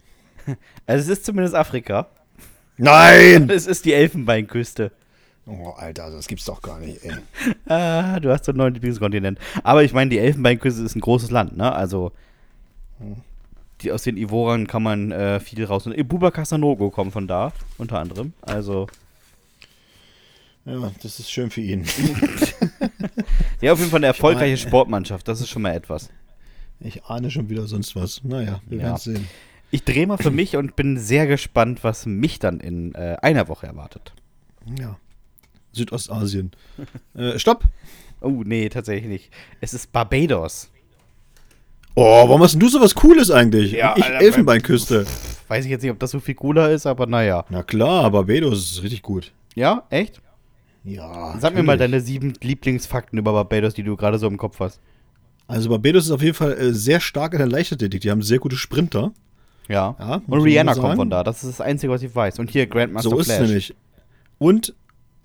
Also 0.86 1.12
es 1.12 1.20
ist 1.20 1.26
zumindest 1.26 1.56
Afrika. 1.56 2.10
Nein! 2.78 3.50
Es 3.50 3.68
ist 3.68 3.84
die 3.84 3.92
Elfenbeinküste. 3.92 4.94
Oh, 5.48 5.70
Alter, 5.78 6.12
das 6.12 6.28
gibt's 6.28 6.46
doch 6.46 6.62
gar 6.62 6.80
nicht, 6.80 7.04
ey. 7.04 7.14
ah, 7.72 8.20
du 8.20 8.30
hast 8.32 8.46
so 8.46 8.52
einen 8.52 8.58
neuen 8.58 8.74
Lieblingskontinent. 8.74 9.40
Aber 9.64 9.84
ich 9.84 9.94
meine, 9.94 10.10
die 10.10 10.20
Elfenbeinküste 10.20 10.84
ist 10.84 10.96
ein 10.96 11.02
großes 11.02 11.32
Land, 11.32 11.56
ne? 11.56 11.72
Also, 11.74 12.12
die, 13.82 13.92
aus 13.92 14.04
den 14.04 14.18
Ivoren 14.18 14.68
kann 14.68 14.84
man 14.84 15.12
äh, 15.12 15.40
viel 15.40 15.64
raus. 15.64 15.86
Und 15.88 15.94
Ibuba 15.98 16.32
Casanogo 16.32 16.90
kommt 16.90 17.14
von 17.14 17.28
da, 17.28 17.54
unter 17.78 18.00
anderem. 18.00 18.34
Also. 18.42 18.88
Ja, 20.66 20.92
das 21.02 21.20
ist 21.20 21.32
schön 21.32 21.50
für 21.50 21.62
ihn. 21.62 21.86
ja, 23.62 23.72
auf 23.72 23.80
jeden 23.80 23.90
Fall 23.90 24.00
eine 24.00 24.08
erfolgreiche 24.08 24.58
Sportmannschaft. 24.58 25.28
Das 25.28 25.40
ist 25.40 25.48
schon 25.50 25.62
mal 25.62 25.74
etwas. 25.74 26.10
Ich 26.82 27.06
ahne 27.06 27.32
schon 27.32 27.50
wieder 27.50 27.68
sonst 27.68 27.96
was. 27.96 28.22
Naja, 28.24 28.60
wir 28.68 28.80
Ja. 28.80 28.84
werden 28.84 28.98
sehen. 28.98 29.28
Ich 29.72 29.84
drehe 29.86 30.08
mal 30.08 30.18
für 30.18 30.32
mich 30.32 30.58
und 30.58 30.76
bin 30.76 30.98
sehr 30.98 31.26
gespannt, 31.28 31.84
was 31.84 32.06
mich 32.06 32.40
dann 32.40 32.60
in 32.60 32.96
äh, 32.96 33.18
einer 33.22 33.48
Woche 33.48 33.68
erwartet. 33.68 34.14
Ja. 34.78 34.98
Südostasien. 35.78 36.52
äh, 37.16 37.40
stopp! 37.40 37.64
Oh, 38.22 38.44
nee, 38.44 38.68
tatsächlich 38.70 39.08
nicht. 39.08 39.32
Es 39.62 39.74
ist 39.74 39.92
Barbados. 39.92 40.70
Oh, 41.96 42.28
warum 42.28 42.44
hast 42.44 42.54
denn 42.54 42.60
du 42.60 42.70
sowas 42.70 42.94
Cooles 42.94 43.32
eigentlich? 43.32 43.72
Ja, 43.72 43.96
ich 43.96 44.04
Alter, 44.04 44.22
Elfenbeinküste. 44.22 45.06
Weiß 45.48 45.66
ich 45.66 45.72
jetzt 45.72 45.82
nicht, 45.82 45.92
ob 45.92 46.00
das 46.00 46.12
so 46.12 46.20
viel 46.20 46.36
cooler 46.36 46.72
ist, 46.72 46.86
aber 46.86 47.08
naja. 47.08 47.46
Na 47.50 47.64
klar, 47.64 48.12
Barbados 48.12 48.72
ist 48.72 48.84
richtig 48.84 49.02
gut. 49.02 49.32
Ja, 49.56 49.84
echt? 49.90 50.22
Ja. 50.84 51.38
Sag 51.40 51.54
mir 51.54 51.64
mal 51.64 51.74
natürlich. 51.74 51.92
deine 51.92 52.02
sieben 52.02 52.34
Lieblingsfakten 52.42 53.18
über 53.18 53.34
Barbados, 53.34 53.74
die 53.74 53.84
du 53.84 53.96
gerade 53.96 54.20
so 54.20 54.28
im 54.28 54.38
Kopf 54.38 54.60
hast. 54.60 54.80
Also 55.48 55.70
Barbados 55.70 56.06
ist 56.06 56.12
auf 56.12 56.22
jeden 56.22 56.36
Fall 56.36 56.54
äh, 56.54 56.74
sehr 56.74 57.00
stark 57.00 57.34
in 57.34 57.40
der 57.40 57.48
Leichtathletik. 57.48 58.02
Die 58.02 58.12
haben 58.12 58.22
sehr 58.22 58.40
gute 58.40 58.58
Sprinter. 58.58 59.12
Ja. 59.68 59.96
Ja, 60.00 60.22
und 60.28 60.42
Rihanna 60.42 60.76
kommt 60.76 60.96
von 60.96 61.10
da. 61.10 61.24
Das 61.24 61.44
ist 61.44 61.60
das 61.60 61.62
Einzige, 61.62 61.92
was 61.92 62.04
ich 62.04 62.16
weiß. 62.16 62.40
Und 62.40 62.52
hier 62.52 62.68
Grandmaster 62.68 63.10
so 63.10 63.20
ist 63.20 63.26
Flash. 63.26 63.40
es 63.40 63.48
nämlich. 63.48 63.76
Und, 64.38 64.76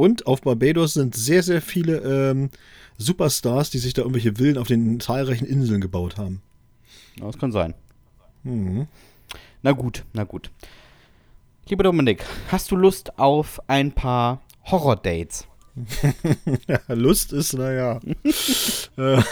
und 0.03 0.27
auf 0.27 0.41
Barbados 0.41 0.95
sind 0.95 1.15
sehr, 1.15 1.45
sehr 1.45 1.63
viele 1.63 1.99
ähm, 1.99 2.51
Superstars, 2.99 3.71
die 3.71 3.79
sich 3.79 3.95
da 3.95 4.03
irgendwelche 4.03 4.35
Villen 4.35 4.59
auf 4.59 4.67
den 4.67 4.99
zahlreichen 4.99 5.45
Inseln 5.45 5.81
gebaut 5.81 6.17
haben. 6.17 6.43
Ja, 7.21 7.27
Das 7.27 7.39
kann 7.39 7.53
sein. 7.53 7.75
Mhm. 8.43 8.89
Na 9.63 9.71
gut, 9.71 10.03
na 10.13 10.25
gut. 10.25 10.51
Lieber 11.69 11.85
Dominik, 11.85 12.25
hast 12.49 12.73
du 12.73 12.77
Lust 12.77 13.17
auf 13.17 13.63
ein 13.69 13.93
paar 13.93 14.43
Horror-Dates? 14.65 15.47
Ja, 16.67 16.81
Lust 16.89 17.33
ist, 17.33 17.53
naja. 17.53 18.01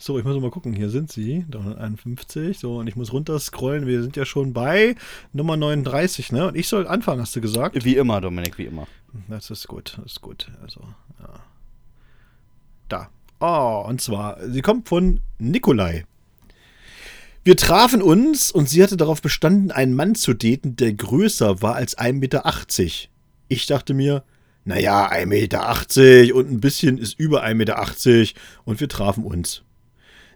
So, 0.00 0.16
ich 0.16 0.24
muss 0.24 0.40
mal 0.40 0.50
gucken. 0.50 0.72
Hier 0.72 0.90
sind 0.90 1.10
sie. 1.10 1.44
351. 1.50 2.58
So, 2.58 2.78
und 2.78 2.86
ich 2.86 2.94
muss 2.94 3.12
runterscrollen. 3.12 3.86
Wir 3.86 4.00
sind 4.02 4.16
ja 4.16 4.24
schon 4.24 4.52
bei 4.52 4.94
Nummer 5.32 5.56
39, 5.56 6.30
ne? 6.30 6.46
Und 6.46 6.56
ich 6.56 6.68
soll 6.68 6.86
anfangen, 6.86 7.20
hast 7.20 7.34
du 7.34 7.40
gesagt? 7.40 7.84
Wie 7.84 7.96
immer, 7.96 8.20
Dominik, 8.20 8.58
wie 8.58 8.66
immer. 8.66 8.86
Das 9.28 9.50
ist 9.50 9.66
gut, 9.66 9.98
das 9.98 10.12
ist 10.12 10.20
gut. 10.22 10.50
Also, 10.62 10.80
ja. 11.20 11.40
Da. 12.88 13.10
Oh, 13.40 13.84
und 13.88 14.00
zwar, 14.00 14.38
sie 14.48 14.62
kommt 14.62 14.88
von 14.88 15.20
Nikolai. 15.38 16.04
Wir 17.44 17.56
trafen 17.56 18.02
uns 18.02 18.52
und 18.52 18.68
sie 18.68 18.82
hatte 18.82 18.96
darauf 18.96 19.22
bestanden, 19.22 19.70
einen 19.70 19.94
Mann 19.94 20.14
zu 20.14 20.34
daten, 20.34 20.76
der 20.76 20.92
größer 20.92 21.62
war 21.62 21.74
als 21.74 21.96
1,80 21.96 22.12
Meter. 22.12 22.44
Ich 23.48 23.66
dachte 23.66 23.94
mir, 23.94 24.22
naja, 24.64 25.10
1,80 25.10 25.26
Meter 25.26 26.34
und 26.36 26.50
ein 26.50 26.60
bisschen 26.60 26.98
ist 26.98 27.18
über 27.18 27.44
1,80 27.44 27.54
Meter 27.54 28.34
und 28.64 28.80
wir 28.80 28.88
trafen 28.88 29.24
uns. 29.24 29.62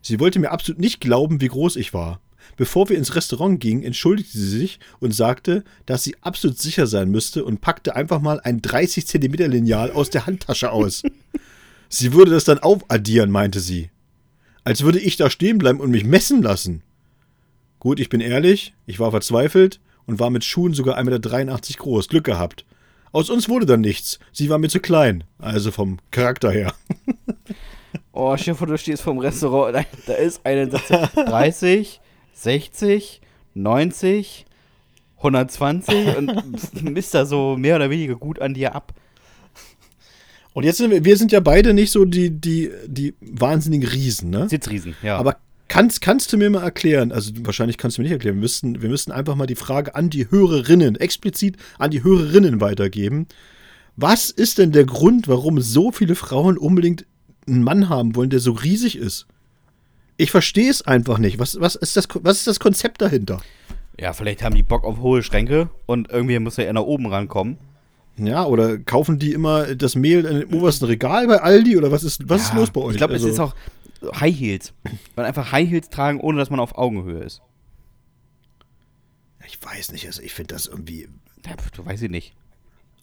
Sie 0.03 0.21
wollte 0.21 0.41
mir 0.41 0.51
absolut 0.51 0.81
nicht 0.81 1.01
glauben, 1.01 1.41
wie 1.41 1.49
groß 1.49 1.77
ich 1.77 1.95
war. 1.95 2.21
Bevor 2.57 2.89
wir 2.89 2.99
ins 2.99 3.15
Restaurant 3.15 3.61
gingen, 3.61 3.83
entschuldigte 3.85 4.37
sie 4.37 4.59
sich 4.59 4.81
und 5.01 5.15
sagte, 5.15 5.65
dass 5.87 6.05
sie 6.05 6.17
absolut 6.21 6.59
sicher 6.59 6.87
sein 6.87 7.11
müsste 7.11 7.45
und 7.45 7.61
packte 7.61 7.97
einfach 7.97 8.21
mal 8.21 8.41
ein 8.41 8.61
30 8.61 9.07
Zentimeter 9.07 9.49
Lineal 9.49 9.93
aus 9.93 10.11
der 10.11 10.27
Handtasche 10.27 10.71
aus. 10.71 11.03
sie 11.89 12.13
würde 12.13 12.33
das 12.33 12.45
dann 12.45 12.59
aufaddieren, 12.59 13.31
meinte 13.31 13.61
sie. 13.61 13.91
Als 14.65 14.83
würde 14.83 14.99
ich 14.99 15.17
da 15.17 15.31
stehen 15.31 15.59
bleiben 15.59 15.81
und 15.81 15.91
mich 15.91 16.05
messen 16.05 16.43
lassen. 16.43 16.83
Gut, 17.79 17.99
ich 17.99 18.09
bin 18.09 18.21
ehrlich, 18.21 18.75
ich 18.87 19.01
war 19.01 19.11
verzweifelt 19.11 19.81
und 20.07 20.21
war 20.21 20.31
mit 20.31 20.45
Schuhen 20.45 20.75
sogar 20.75 20.99
1,83 20.99 21.05
Meter 21.05 21.59
groß. 21.79 22.09
Glück 22.09 22.25
gehabt. 22.25 22.65
Aus 23.13 23.29
uns 23.29 23.49
wurde 23.49 23.67
dann 23.67 23.81
nichts. 23.81 24.19
Sie 24.33 24.49
war 24.49 24.59
mir 24.59 24.69
zu 24.69 24.81
klein. 24.81 25.25
Also 25.39 25.71
vom 25.71 25.99
Charakter 26.11 26.51
her. 26.51 26.75
Oh, 28.13 28.37
stell 28.37 28.55
dir 28.55 28.59
vor, 28.59 28.67
du 28.67 28.79
stehst 28.79 29.03
vorm 29.03 29.19
Restaurant, 29.19 29.75
da, 29.75 29.85
da 30.07 30.15
ist 30.15 30.45
eine 30.45 30.71
Satz 30.71 30.89
30, 31.15 32.01
60, 32.35 33.21
90, 33.55 34.47
120 35.19 36.17
und 36.17 36.83
misst 36.83 37.15
da 37.15 37.25
so 37.27 37.57
mehr 37.57 37.77
oder 37.77 37.91
weniger 37.91 38.17
gut 38.17 38.41
an 38.41 38.55
dir 38.55 38.75
ab. 38.75 38.95
Und 40.55 40.65
jetzt 40.65 40.79
sind 40.79 40.91
wir, 40.91 41.05
wir 41.05 41.17
sind 41.17 41.33
ja 41.33 41.41
beide 41.41 41.73
nicht 41.73 41.91
so 41.91 42.05
die, 42.05 42.31
die, 42.31 42.71
die 42.87 43.15
wahnsinnigen 43.21 43.89
Riesen, 43.89 44.31
ne? 44.31 44.49
Sitzriesen, 44.49 44.95
ja. 45.03 45.17
Aber 45.17 45.39
kannst, 45.69 46.03
kannst 46.03 46.33
du 46.33 46.37
mir 46.37 46.51
mal 46.51 46.63
erklären, 46.63 47.13
also 47.13 47.33
wahrscheinlich 47.41 47.79
kannst 47.79 47.97
du 47.97 48.03
mir 48.03 48.05
nicht 48.05 48.13
erklären, 48.13 48.37
wir 48.37 48.43
müssten, 48.43 48.83
wir 48.83 48.91
müssten 48.91 49.13
einfach 49.13 49.35
mal 49.35 49.47
die 49.47 49.55
Frage 49.55 49.95
an 49.95 50.11
die 50.11 50.31
Hörerinnen, 50.31 50.97
explizit 50.97 51.57
an 51.79 51.91
die 51.91 52.05
Hörerinnen 52.05 52.61
weitergeben. 52.61 53.27
Was 53.97 54.31
ist 54.31 54.59
denn 54.59 54.73
der 54.73 54.85
Grund, 54.85 55.29
warum 55.29 55.61
so 55.61 55.91
viele 55.93 56.15
Frauen 56.15 56.59
unbedingt 56.59 57.07
einen 57.47 57.63
Mann 57.65 57.89
haben 57.89 58.15
wollen, 58.17 58.31
der 58.31 58.41
so 58.41 58.53
riesig 58.53 58.97
ist? 58.97 59.27
Ich 60.17 60.31
verstehe 60.31 60.71
es 60.71 60.83
einfach 60.83 61.19
nicht. 61.19 61.39
Was, 61.39 61.59
was, 61.61 61.75
ist 61.75 61.97
das, 61.97 62.07
was 62.21 62.39
ist 62.39 62.47
das 62.47 62.61
Konzept 62.61 63.01
dahinter? 63.01 63.41
ja, 63.99 64.13
vielleicht 64.15 64.43
haben 64.43 64.55
die 64.55 64.63
Bock 64.63 64.85
auf 64.85 64.99
hohe 65.01 65.23
Schränke 65.23 65.69
und 65.87 66.11
irgendwie 66.11 66.39
muss 66.39 66.57
ja 66.57 66.65
eher 66.65 66.73
nach 66.73 66.83
oben 66.83 67.07
rankommen. 67.07 67.59
Ja, 68.17 68.45
oder 68.45 68.79
kaufen 68.79 69.19
die 69.19 69.33
immer 69.33 69.75
das 69.75 69.95
Mehl 69.95 70.25
in 70.25 70.41
dem 70.41 70.55
obersten 70.55 70.87
Regal 70.87 71.27
bei 71.27 71.41
Aldi 71.41 71.77
oder 71.77 71.93
was 71.93 72.03
ist, 72.03 72.29
was 72.29 72.43
ist 72.43 72.49
Ja, 72.51 72.57
los 72.57 72.71
bei 72.71 72.81
euch? 72.81 72.93
Ich 72.93 72.97
glaube, 72.99 73.15
Also- 73.15 73.27
es 73.29 73.35
ist 73.35 73.41
auch 73.41 73.55
High 74.21 74.37
Heels. 74.39 74.73
Man 75.15 75.25
einfach 75.27 75.53
High 75.53 75.69
Heels 75.69 75.89
tragen, 75.89 76.21
ohne 76.21 76.39
dass 76.39 76.51
man 76.51 76.59
auf 76.61 76.77
Augenhöhe 76.77 77.21
ist. 77.23 77.41
Ich 79.47 79.63
weiß 79.63 79.93
nicht, 79.93 80.07
also 80.07 80.23
ich 80.23 80.33
finde 80.35 80.55
das 80.55 80.67
irgendwie. 80.67 81.09
Ja, 81.47 81.53
du 81.75 81.85
weißt 81.85 82.03
ich 82.03 82.11
nicht. 82.11 82.35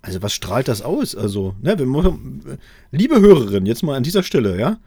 Also 0.01 0.21
was 0.21 0.33
strahlt 0.33 0.67
das 0.67 0.81
aus? 0.81 1.15
Also, 1.15 1.55
ne, 1.61 1.77
wir 1.77 2.19
liebe 2.91 3.19
Hörerin, 3.19 3.65
jetzt 3.65 3.83
mal 3.83 3.95
an 3.95 4.03
dieser 4.03 4.23
Stelle, 4.23 4.57
ja, 4.59 4.77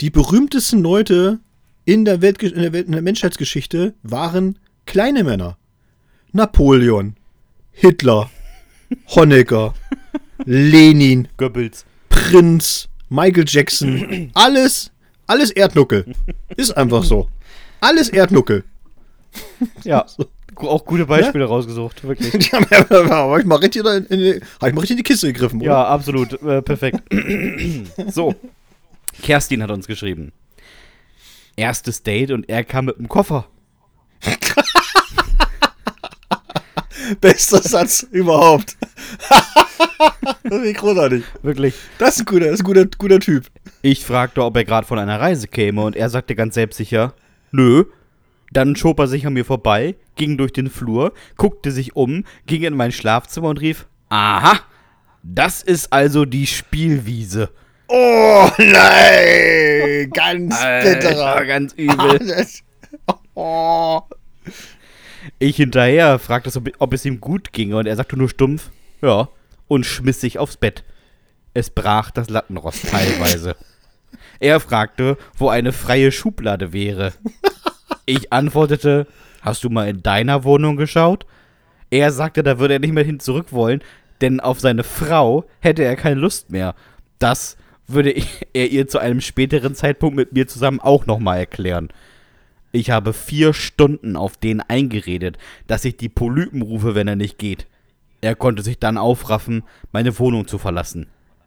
die 0.00 0.10
berühmtesten 0.10 0.80
Leute 0.80 1.40
in 1.84 2.04
der, 2.04 2.22
Welt, 2.22 2.42
in 2.42 2.62
der, 2.62 2.72
Welt, 2.72 2.86
in 2.86 2.92
der 2.92 3.02
Menschheitsgeschichte 3.02 3.94
waren 4.02 4.58
kleine 4.86 5.24
Männer. 5.24 5.58
Napoleon, 6.32 7.16
Hitler, 7.72 8.30
Honecker, 9.08 9.74
Lenin, 10.44 11.28
Goebbels. 11.36 11.84
Prinz, 12.08 12.88
Michael 13.08 13.44
Jackson, 13.46 14.30
alles, 14.34 14.92
alles 15.26 15.50
Erdnuckel. 15.50 16.14
Ist 16.56 16.76
einfach 16.76 17.02
so. 17.02 17.28
Alles 17.80 18.08
Erdnuckel. 18.08 18.64
Ja, 19.84 20.06
auch 20.56 20.84
gute 20.84 21.06
Beispiele 21.06 21.44
rausgesucht, 21.44 22.04
wirklich. 22.04 22.30
Die 22.38 22.50
haben 22.52 22.66
ja, 22.70 22.88
hab 23.10 23.38
ich 23.38 23.44
mal 23.46 23.56
richtig 23.56 23.84
in, 23.84 24.06
die- 24.18 24.40
hab 24.60 24.68
ich 24.68 24.74
mal 24.74 24.80
richtig 24.80 24.90
in 24.90 24.96
die 24.98 25.02
Kiste 25.02 25.32
gegriffen, 25.32 25.60
oder? 25.60 25.70
Ja, 25.70 25.86
absolut. 25.86 26.40
Äh, 26.42 26.62
perfekt. 26.62 27.00
so. 28.08 28.34
Kerstin 29.22 29.62
hat 29.62 29.70
uns 29.70 29.86
geschrieben. 29.86 30.32
Erstes 31.56 32.02
Date 32.02 32.30
und 32.30 32.48
er 32.48 32.64
kam 32.64 32.86
mit 32.86 32.98
dem 32.98 33.08
Koffer. 33.08 33.46
Bester 37.20 37.60
Satz 37.62 38.06
überhaupt. 38.10 38.76
das 40.44 40.62
ist 40.62 40.76
großartig. 40.78 41.24
Wirklich. 41.42 41.74
Das 41.98 42.14
ist 42.16 42.20
ein 42.20 42.24
guter, 42.26 42.46
ist 42.50 42.60
ein 42.60 42.64
guter, 42.64 42.86
guter 42.98 43.18
Typ. 43.20 43.46
Ich 43.82 44.04
fragte, 44.04 44.44
ob 44.44 44.56
er 44.56 44.64
gerade 44.64 44.86
von 44.86 44.98
einer 44.98 45.18
Reise 45.20 45.48
käme 45.48 45.82
und 45.82 45.96
er 45.96 46.08
sagte 46.10 46.34
ganz 46.34 46.54
selbstsicher, 46.54 47.14
nö. 47.50 47.84
Dann 48.52 48.74
schob 48.76 48.98
er 48.98 49.06
sich 49.06 49.26
an 49.26 49.32
mir 49.34 49.44
vorbei, 49.44 49.94
ging 50.20 50.36
durch 50.36 50.52
den 50.52 50.68
Flur, 50.68 51.14
guckte 51.38 51.72
sich 51.72 51.96
um, 51.96 52.24
ging 52.46 52.62
in 52.62 52.76
mein 52.76 52.92
Schlafzimmer 52.92 53.48
und 53.48 53.58
rief, 53.58 53.86
aha, 54.10 54.60
das 55.22 55.62
ist 55.62 55.94
also 55.94 56.26
die 56.26 56.46
Spielwiese. 56.46 57.48
Oh 57.88 58.50
nein, 58.58 60.10
ganz 60.14 60.54
bitterer. 60.82 61.44
ganz 61.46 61.72
übel. 61.72 62.18
Das- 62.28 62.62
oh. 63.34 64.02
Ich 65.38 65.56
hinterher 65.56 66.18
fragte, 66.18 66.50
ob, 66.58 66.68
ob 66.78 66.92
es 66.92 67.04
ihm 67.06 67.18
gut 67.20 67.52
ginge 67.54 67.76
und 67.78 67.86
er 67.86 67.96
sagte 67.96 68.16
nur 68.18 68.28
stumpf, 68.28 68.70
ja, 69.00 69.28
und 69.68 69.86
schmiss 69.86 70.20
sich 70.20 70.38
aufs 70.38 70.58
Bett. 70.58 70.84
Es 71.54 71.70
brach 71.70 72.10
das 72.10 72.28
Lattenrost 72.28 72.86
teilweise. 72.90 73.56
er 74.38 74.60
fragte, 74.60 75.16
wo 75.38 75.48
eine 75.48 75.72
freie 75.72 76.12
Schublade 76.12 76.74
wäre. 76.74 77.12
Ich 78.04 78.32
antwortete, 78.34 79.06
hast 79.40 79.64
du 79.64 79.70
mal 79.70 79.88
in 79.88 80.02
deiner 80.02 80.44
Wohnung 80.44 80.76
geschaut? 80.76 81.26
Er 81.90 82.12
sagte, 82.12 82.42
da 82.42 82.58
würde 82.58 82.74
er 82.74 82.80
nicht 82.80 82.94
mehr 82.94 83.04
hin 83.04 83.20
zurück 83.20 83.48
wollen, 83.50 83.82
denn 84.20 84.40
auf 84.40 84.60
seine 84.60 84.84
Frau 84.84 85.44
hätte 85.60 85.82
er 85.82 85.96
keine 85.96 86.20
Lust 86.20 86.50
mehr. 86.50 86.74
Das 87.18 87.56
würde 87.86 88.14
er 88.52 88.68
ihr 88.70 88.86
zu 88.88 88.98
einem 88.98 89.20
späteren 89.20 89.74
Zeitpunkt 89.74 90.16
mit 90.16 90.32
mir 90.32 90.46
zusammen 90.46 90.80
auch 90.80 91.06
nochmal 91.06 91.38
erklären. 91.38 91.88
Ich 92.72 92.90
habe 92.90 93.12
vier 93.12 93.52
Stunden 93.52 94.16
auf 94.16 94.36
den 94.36 94.60
eingeredet, 94.60 95.38
dass 95.66 95.84
ich 95.84 95.96
die 95.96 96.08
Polypen 96.08 96.62
rufe, 96.62 96.94
wenn 96.94 97.08
er 97.08 97.16
nicht 97.16 97.38
geht. 97.38 97.66
Er 98.20 98.36
konnte 98.36 98.62
sich 98.62 98.78
dann 98.78 98.98
aufraffen, 98.98 99.64
meine 99.92 100.16
Wohnung 100.18 100.46
zu 100.46 100.58
verlassen. 100.58 101.06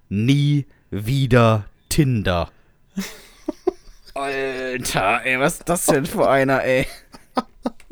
Nie 0.10 0.66
wieder 0.92 1.66
Tinder. 1.88 2.50
Alter, 4.16 5.22
ey, 5.24 5.40
was 5.40 5.60
ist 5.60 5.70
das 5.70 5.86
denn 5.86 6.06
für 6.06 6.30
einer, 6.30 6.64
ey? 6.64 6.88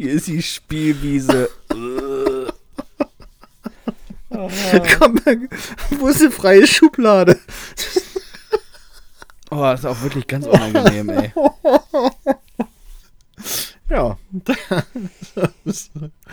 Hier 0.02 0.14
ist 0.14 0.26
die 0.26 0.42
Spielwiese. 0.42 1.48
Komm, 4.30 5.20
wo 6.00 6.08
ist 6.08 6.22
die 6.24 6.32
freie 6.32 6.66
Schublade? 6.66 7.38
Oh, 9.52 9.58
das 9.58 9.82
ist 9.82 9.86
auch 9.86 10.02
wirklich 10.02 10.26
ganz 10.26 10.48
unangenehm, 10.48 11.10
ey. 11.10 11.32
Ja. 13.92 14.18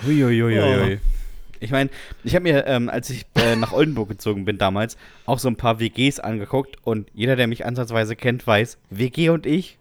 Uiuiuiui. 0.06 1.00
Ich 1.60 1.70
meine, 1.70 1.90
ich 2.24 2.34
habe 2.34 2.44
mir, 2.44 2.66
ähm, 2.66 2.88
als 2.88 3.10
ich 3.10 3.26
äh, 3.34 3.54
nach 3.54 3.72
Oldenburg 3.72 4.08
gezogen 4.08 4.46
bin 4.46 4.56
damals, 4.56 4.96
auch 5.26 5.38
so 5.38 5.48
ein 5.48 5.56
paar 5.56 5.78
WGs 5.78 6.20
angeguckt 6.20 6.78
und 6.84 7.10
jeder, 7.12 7.36
der 7.36 7.48
mich 7.48 7.66
ansatzweise 7.66 8.16
kennt, 8.16 8.46
weiß, 8.46 8.78
WG 8.88 9.28
und 9.28 9.44
ich, 9.44 9.76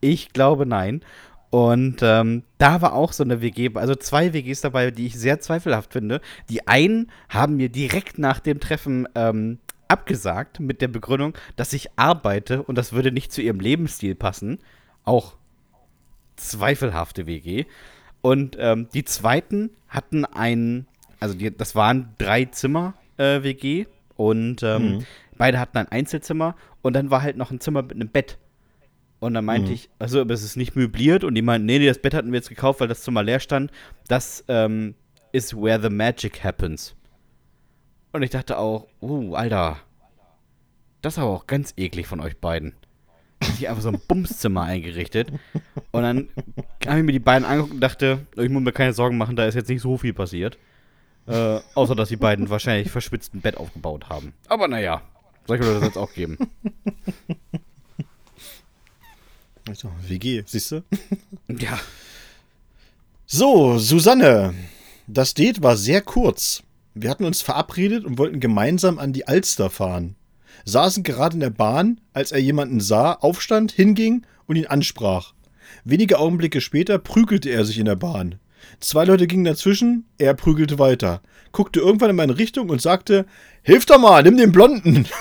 ich 0.00 0.32
glaube 0.32 0.64
nein. 0.64 1.02
Und 1.50 2.00
ähm, 2.02 2.42
da 2.58 2.82
war 2.82 2.92
auch 2.92 3.12
so 3.12 3.24
eine 3.24 3.40
WG, 3.40 3.70
also 3.74 3.94
zwei 3.94 4.34
WGs 4.34 4.60
dabei, 4.60 4.90
die 4.90 5.06
ich 5.06 5.18
sehr 5.18 5.40
zweifelhaft 5.40 5.92
finde. 5.92 6.20
Die 6.50 6.68
einen 6.68 7.10
haben 7.28 7.56
mir 7.56 7.70
direkt 7.70 8.18
nach 8.18 8.40
dem 8.40 8.60
Treffen 8.60 9.08
ähm, 9.14 9.58
abgesagt 9.88 10.60
mit 10.60 10.82
der 10.82 10.88
Begründung, 10.88 11.34
dass 11.56 11.72
ich 11.72 11.88
arbeite 11.96 12.62
und 12.62 12.76
das 12.76 12.92
würde 12.92 13.12
nicht 13.12 13.32
zu 13.32 13.40
ihrem 13.40 13.60
Lebensstil 13.60 14.14
passen. 14.14 14.58
Auch 15.04 15.36
zweifelhafte 16.36 17.26
WG. 17.26 17.64
Und 18.20 18.56
ähm, 18.60 18.88
die 18.92 19.04
zweiten 19.04 19.70
hatten 19.88 20.26
einen, 20.26 20.86
also 21.18 21.34
die, 21.34 21.56
das 21.56 21.74
waren 21.74 22.14
drei 22.18 22.44
Zimmer 22.44 22.94
äh, 23.16 23.42
WG 23.42 23.86
und 24.16 24.62
ähm, 24.62 24.82
mhm. 24.82 25.04
beide 25.38 25.58
hatten 25.58 25.78
ein 25.78 25.88
Einzelzimmer 25.88 26.56
und 26.82 26.92
dann 26.92 27.10
war 27.10 27.22
halt 27.22 27.36
noch 27.36 27.50
ein 27.50 27.60
Zimmer 27.60 27.82
mit 27.82 27.92
einem 27.92 28.08
Bett. 28.08 28.36
Und 29.20 29.34
dann 29.34 29.44
meinte 29.44 29.68
mhm. 29.68 29.74
ich, 29.74 29.90
also 29.98 30.22
es 30.22 30.44
ist 30.44 30.56
nicht 30.56 30.76
möbliert 30.76 31.24
und 31.24 31.34
die 31.34 31.42
meinten, 31.42 31.66
nee, 31.66 31.78
nee, 31.78 31.86
das 31.86 31.98
Bett 31.98 32.14
hatten 32.14 32.30
wir 32.30 32.38
jetzt 32.38 32.48
gekauft, 32.48 32.80
weil 32.80 32.88
das 32.88 33.02
Zimmer 33.02 33.22
leer 33.22 33.40
stand. 33.40 33.72
Das 34.06 34.44
ähm, 34.48 34.94
ist 35.32 35.56
where 35.56 35.80
the 35.82 35.90
magic 35.90 36.44
happens. 36.44 36.94
Und 38.12 38.22
ich 38.22 38.30
dachte 38.30 38.58
auch, 38.58 38.86
uh, 39.02 39.34
Alter, 39.34 39.78
das 41.02 41.14
ist 41.14 41.18
aber 41.18 41.30
auch 41.30 41.46
ganz 41.46 41.74
eklig 41.76 42.06
von 42.06 42.20
euch 42.20 42.38
beiden 42.38 42.74
sich 43.58 43.68
einfach 43.68 43.82
so 43.82 43.88
ein 43.88 44.00
Bumszimmer 44.08 44.62
eingerichtet. 44.62 45.32
Und 45.92 46.02
dann 46.02 46.28
habe 46.86 46.98
ich 46.98 47.04
mir 47.04 47.12
die 47.12 47.18
beiden 47.18 47.46
angeguckt 47.46 47.74
und 47.74 47.80
dachte, 47.80 48.26
ich 48.36 48.48
muss 48.48 48.62
mir 48.62 48.72
keine 48.72 48.92
Sorgen 48.92 49.18
machen, 49.18 49.36
da 49.36 49.46
ist 49.46 49.54
jetzt 49.54 49.68
nicht 49.68 49.82
so 49.82 49.98
viel 49.98 50.12
passiert. 50.12 50.58
Äh, 51.26 51.60
außer, 51.74 51.94
dass 51.94 52.08
die 52.08 52.16
beiden 52.16 52.48
wahrscheinlich 52.48 52.90
verschwitzt 52.90 53.34
ein 53.34 53.40
Bett 53.40 53.56
aufgebaut 53.56 54.08
haben. 54.08 54.32
Aber 54.48 54.66
naja, 54.66 55.02
solche 55.46 55.64
Leute 55.64 55.80
soll 55.80 55.88
es 55.88 55.96
auch 55.96 56.12
geben. 56.12 56.38
Also, 59.68 59.90
WG, 60.06 60.42
siehst 60.46 60.72
du? 60.72 60.82
Ja. 61.48 61.78
So, 63.26 63.78
Susanne. 63.78 64.54
Das 65.06 65.34
Date 65.34 65.62
war 65.62 65.76
sehr 65.76 66.02
kurz. 66.02 66.62
Wir 66.94 67.10
hatten 67.10 67.24
uns 67.24 67.42
verabredet 67.42 68.04
und 68.04 68.18
wollten 68.18 68.40
gemeinsam 68.40 68.98
an 68.98 69.12
die 69.12 69.28
Alster 69.28 69.70
fahren 69.70 70.16
saßen 70.64 71.02
gerade 71.02 71.34
in 71.34 71.40
der 71.40 71.50
Bahn, 71.50 72.00
als 72.12 72.32
er 72.32 72.38
jemanden 72.38 72.80
sah, 72.80 73.12
aufstand, 73.12 73.72
hinging 73.72 74.24
und 74.46 74.56
ihn 74.56 74.66
ansprach. 74.66 75.32
Wenige 75.84 76.18
Augenblicke 76.18 76.60
später 76.60 76.98
prügelte 76.98 77.50
er 77.50 77.64
sich 77.64 77.78
in 77.78 77.86
der 77.86 77.96
Bahn. 77.96 78.36
Zwei 78.80 79.04
Leute 79.04 79.26
gingen 79.26 79.44
dazwischen, 79.44 80.04
er 80.18 80.34
prügelte 80.34 80.78
weiter, 80.78 81.22
guckte 81.52 81.80
irgendwann 81.80 82.10
in 82.10 82.16
meine 82.16 82.38
Richtung 82.38 82.68
und 82.70 82.82
sagte: 82.82 83.26
Hilf 83.62 83.86
doch 83.86 83.98
mal, 83.98 84.22
nimm 84.22 84.36
den 84.36 84.52
Blonden! 84.52 85.06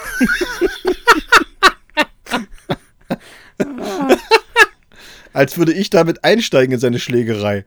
Als 5.34 5.58
würde 5.58 5.74
ich 5.74 5.90
damit 5.90 6.24
einsteigen 6.24 6.74
in 6.74 6.80
seine 6.80 7.00
Schlägerei. 7.00 7.66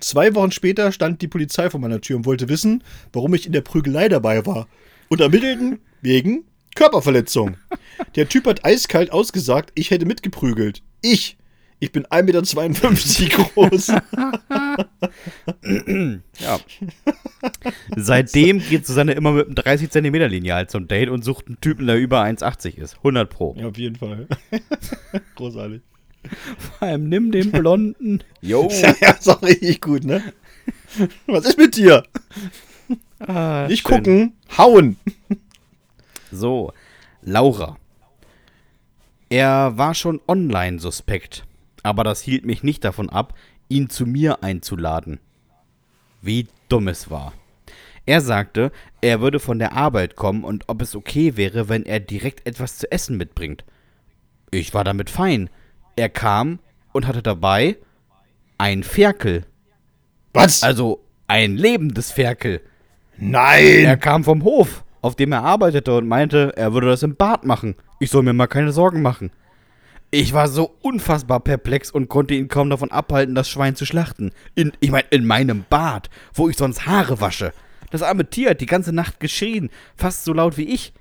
Zwei 0.00 0.34
Wochen 0.34 0.52
später 0.52 0.92
stand 0.92 1.22
die 1.22 1.28
Polizei 1.28 1.70
vor 1.70 1.80
meiner 1.80 2.00
Tür 2.00 2.16
und 2.16 2.26
wollte 2.26 2.48
wissen, 2.48 2.82
warum 3.12 3.34
ich 3.34 3.46
in 3.46 3.52
der 3.52 3.60
Prügelei 3.62 4.08
dabei 4.08 4.44
war. 4.46 4.68
Und 5.08 5.20
ermittelten 5.20 5.80
wegen 6.02 6.44
Körperverletzung. 6.74 7.56
Der 8.16 8.28
Typ 8.28 8.46
hat 8.46 8.64
eiskalt 8.64 9.12
ausgesagt, 9.12 9.72
ich 9.74 9.90
hätte 9.90 10.06
mitgeprügelt. 10.06 10.82
Ich. 11.02 11.36
Ich 11.84 11.92
bin 11.92 12.06
1,52 12.06 13.22
Meter 13.24 13.44
groß. 13.54 13.88
ja. 16.38 16.58
Seitdem 17.94 18.58
geht 18.60 18.86
Susanne 18.86 19.12
immer 19.12 19.32
mit 19.32 19.46
einem 19.48 19.54
30 19.54 19.90
Zentimeter 19.90 20.26
Lineal 20.28 20.66
zum 20.66 20.88
Date 20.88 21.10
und 21.10 21.22
sucht 21.24 21.46
einen 21.48 21.60
Typen, 21.60 21.86
der 21.86 21.96
über 21.98 22.22
1,80 22.22 22.78
ist. 22.78 22.96
100 22.96 23.28
Pro. 23.28 23.54
Ja, 23.58 23.66
auf 23.68 23.76
jeden 23.76 23.96
Fall. 23.96 24.26
Großartig. 25.36 25.82
Vor 26.56 26.88
allem 26.88 27.10
nimm 27.10 27.30
den 27.32 27.52
Blonden. 27.52 28.20
Jo. 28.40 28.70
Ja, 28.70 29.10
ist 29.10 29.28
auch 29.28 29.42
richtig 29.42 29.82
gut, 29.82 30.04
ne? 30.04 30.22
Was 31.26 31.44
ist 31.44 31.58
mit 31.58 31.76
dir? 31.76 32.02
Ah, 33.18 33.66
Nicht 33.68 33.86
schön. 33.86 33.96
gucken, 33.98 34.32
hauen. 34.56 34.96
So, 36.32 36.72
Laura. 37.20 37.76
Er 39.28 39.76
war 39.76 39.94
schon 39.94 40.20
online 40.26 40.78
suspekt, 40.78 41.44
aber 41.84 42.02
das 42.02 42.20
hielt 42.20 42.44
mich 42.44 42.64
nicht 42.64 42.84
davon 42.84 43.08
ab, 43.08 43.34
ihn 43.68 43.88
zu 43.88 44.06
mir 44.06 44.42
einzuladen. 44.42 45.20
Wie 46.20 46.48
dumm 46.68 46.88
es 46.88 47.10
war. 47.10 47.32
Er 48.06 48.20
sagte, 48.20 48.72
er 49.00 49.20
würde 49.20 49.38
von 49.38 49.60
der 49.60 49.72
Arbeit 49.72 50.16
kommen 50.16 50.42
und 50.42 50.64
ob 50.66 50.82
es 50.82 50.96
okay 50.96 51.36
wäre, 51.36 51.68
wenn 51.68 51.86
er 51.86 52.00
direkt 52.00 52.44
etwas 52.46 52.76
zu 52.76 52.90
essen 52.90 53.16
mitbringt. 53.16 53.64
Ich 54.50 54.74
war 54.74 54.82
damit 54.82 55.08
fein. 55.08 55.48
Er 55.94 56.08
kam 56.08 56.58
und 56.92 57.06
hatte 57.06 57.22
dabei 57.22 57.76
ein 58.58 58.82
Ferkel. 58.82 59.46
Was? 60.32 60.64
Also 60.64 61.04
ein 61.28 61.56
lebendes 61.56 62.10
Ferkel. 62.10 62.60
Nein! 63.16 63.84
Er 63.84 63.96
kam 63.96 64.24
vom 64.24 64.42
Hof 64.42 64.84
auf 65.04 65.16
dem 65.16 65.32
er 65.32 65.42
arbeitete 65.42 65.94
und 65.94 66.08
meinte, 66.08 66.54
er 66.56 66.72
würde 66.72 66.86
das 66.86 67.02
im 67.02 67.14
Bad 67.14 67.44
machen. 67.44 67.74
Ich 68.00 68.10
soll 68.10 68.22
mir 68.22 68.32
mal 68.32 68.46
keine 68.46 68.72
Sorgen 68.72 69.02
machen. 69.02 69.32
Ich 70.16 70.32
war 70.32 70.46
so 70.46 70.76
unfassbar 70.80 71.40
perplex 71.40 71.90
und 71.90 72.08
konnte 72.08 72.34
ihn 72.34 72.46
kaum 72.46 72.70
davon 72.70 72.92
abhalten, 72.92 73.34
das 73.34 73.48
Schwein 73.48 73.74
zu 73.74 73.84
schlachten. 73.84 74.30
In, 74.54 74.70
ich 74.78 74.92
meine, 74.92 75.08
in 75.10 75.26
meinem 75.26 75.64
Bad, 75.68 76.08
wo 76.32 76.48
ich 76.48 76.56
sonst 76.56 76.86
Haare 76.86 77.20
wasche. 77.20 77.52
Das 77.90 78.02
arme 78.02 78.30
Tier 78.30 78.50
hat 78.50 78.60
die 78.60 78.66
ganze 78.66 78.92
Nacht 78.92 79.18
geschrien, 79.18 79.70
fast 79.96 80.22
so 80.22 80.32
laut 80.32 80.56
wie 80.56 80.68
ich. 80.68 80.92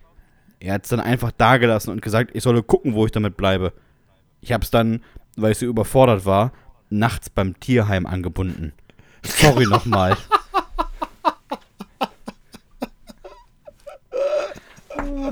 Er 0.59 0.73
hat 0.73 0.85
es 0.85 0.89
dann 0.89 0.99
einfach 0.99 1.31
dagelassen 1.31 1.93
und 1.93 2.01
gesagt, 2.01 2.31
ich 2.33 2.41
solle 2.41 2.63
gucken, 2.63 2.95
wo 2.95 3.05
ich 3.05 3.11
damit 3.11 3.37
bleibe. 3.37 3.73
Ich 4.41 4.51
hab's 4.51 4.71
dann, 4.71 5.03
weil 5.37 5.51
ich 5.51 5.59
so 5.59 5.67
überfordert 5.67 6.25
war, 6.25 6.51
nachts 6.89 7.29
beim 7.29 7.59
Tierheim 7.59 8.07
angebunden. 8.07 8.73
Sorry 9.23 9.65
nochmal. 9.69 10.17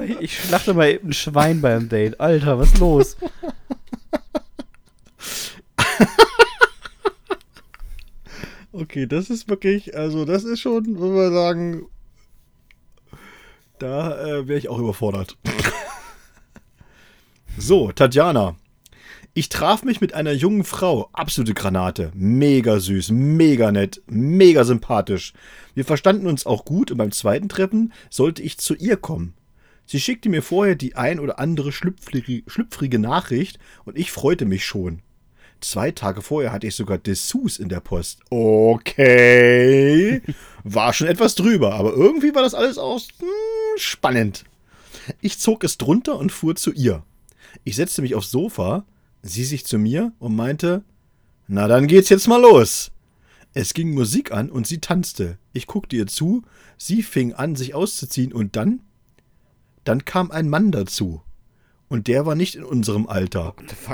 Ich 0.20 0.38
schlachte 0.38 0.74
mal 0.74 0.90
eben 0.90 1.10
ein 1.10 1.14
Schwein 1.14 1.62
beim 1.62 1.90
Date. 1.90 2.20
Alter, 2.20 2.60
was 2.60 2.74
ist 2.74 2.80
los? 2.80 3.18
Okay, 8.74 9.06
das 9.06 9.30
ist 9.30 9.50
wirklich, 9.50 9.98
also 9.98 10.24
das 10.24 10.46
ist 10.46 10.62
schon, 10.62 10.98
würde 10.98 11.14
man 11.14 11.34
sagen, 11.34 11.86
da 13.80 14.18
äh, 14.26 14.48
wäre 14.48 14.58
ich 14.58 14.70
auch 14.70 14.80
überfordert. 14.80 15.38
so, 17.58 17.92
Tatjana. 17.92 18.56
Ich 19.34 19.50
traf 19.50 19.84
mich 19.84 20.02
mit 20.02 20.14
einer 20.14 20.32
jungen 20.32 20.64
Frau, 20.64 21.10
absolute 21.14 21.54
Granate, 21.54 22.12
mega 22.16 22.80
süß, 22.80 23.12
mega 23.12 23.72
nett, 23.72 24.02
mega 24.08 24.64
sympathisch. 24.64 25.34
Wir 25.74 25.86
verstanden 25.86 26.28
uns 26.28 26.46
auch 26.46 26.64
gut 26.64 26.92
und 26.92 26.98
beim 26.98 27.12
zweiten 27.12 27.50
Treffen 27.50 27.94
sollte 28.10 28.42
ich 28.42 28.58
zu 28.58 28.76
ihr 28.76 28.98
kommen. 28.98 29.34
Sie 29.92 30.00
schickte 30.00 30.30
mir 30.30 30.42
vorher 30.42 30.76
die 30.76 30.96
ein 30.96 31.20
oder 31.20 31.38
andere 31.38 31.74
schlüpfrige, 31.74 32.44
schlüpfrige 32.48 32.98
Nachricht 32.98 33.60
und 33.84 33.98
ich 33.98 34.10
freute 34.10 34.46
mich 34.46 34.64
schon. 34.64 35.02
Zwei 35.60 35.92
Tage 35.92 36.22
vorher 36.22 36.54
hatte 36.54 36.66
ich 36.66 36.76
sogar 36.76 36.98
Dessous 36.98 37.60
in 37.60 37.68
der 37.68 37.82
Post. 37.82 38.22
Okay. 38.30 40.22
War 40.64 40.94
schon 40.94 41.08
etwas 41.08 41.36
drüber, 41.36 41.74
aber 41.74 41.92
irgendwie 41.92 42.34
war 42.34 42.42
das 42.42 42.54
alles 42.54 42.78
auch 42.78 43.02
hm, 43.02 43.28
spannend. 43.76 44.46
Ich 45.20 45.40
zog 45.40 45.62
es 45.66 45.78
drunter 45.78 46.18
und 46.18 46.32
fuhr 46.32 46.56
zu 46.56 46.72
ihr. 46.72 47.04
Ich 47.66 47.76
setzte 47.76 48.02
mich 48.02 48.16
aufs 48.16 48.32
Sofa, 48.32 48.86
sie 49.24 49.44
sich 49.44 49.66
zu 49.66 49.78
mir 49.78 50.14
und 50.20 50.38
meinte, 50.38 50.86
na 51.50 51.68
dann 51.68 51.88
geht's 51.88 52.08
jetzt 52.08 52.30
mal 52.30 52.40
los. 52.40 52.92
Es 53.54 53.74
ging 53.74 53.94
Musik 53.94 54.32
an 54.32 54.50
und 54.50 54.68
sie 54.68 54.80
tanzte. 54.80 55.38
Ich 55.52 55.68
guckte 55.68 55.98
ihr 55.98 56.08
zu, 56.08 56.44
sie 56.78 57.04
fing 57.04 57.34
an, 57.34 57.58
sich 57.58 57.76
auszuziehen 57.76 58.32
und 58.32 58.56
dann 58.56 58.80
dann 59.84 60.06
kam 60.06 60.32
ein 60.32 60.50
Mann 60.50 60.72
dazu. 60.72 61.22
Und 61.88 62.08
der 62.08 62.26
war 62.26 62.36
nicht 62.36 62.56
in 62.56 62.64
unserem 62.64 63.08
Alter. 63.08 63.54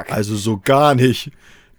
Also 0.10 0.36
so 0.36 0.60
gar 0.60 0.94
nicht. 0.94 1.32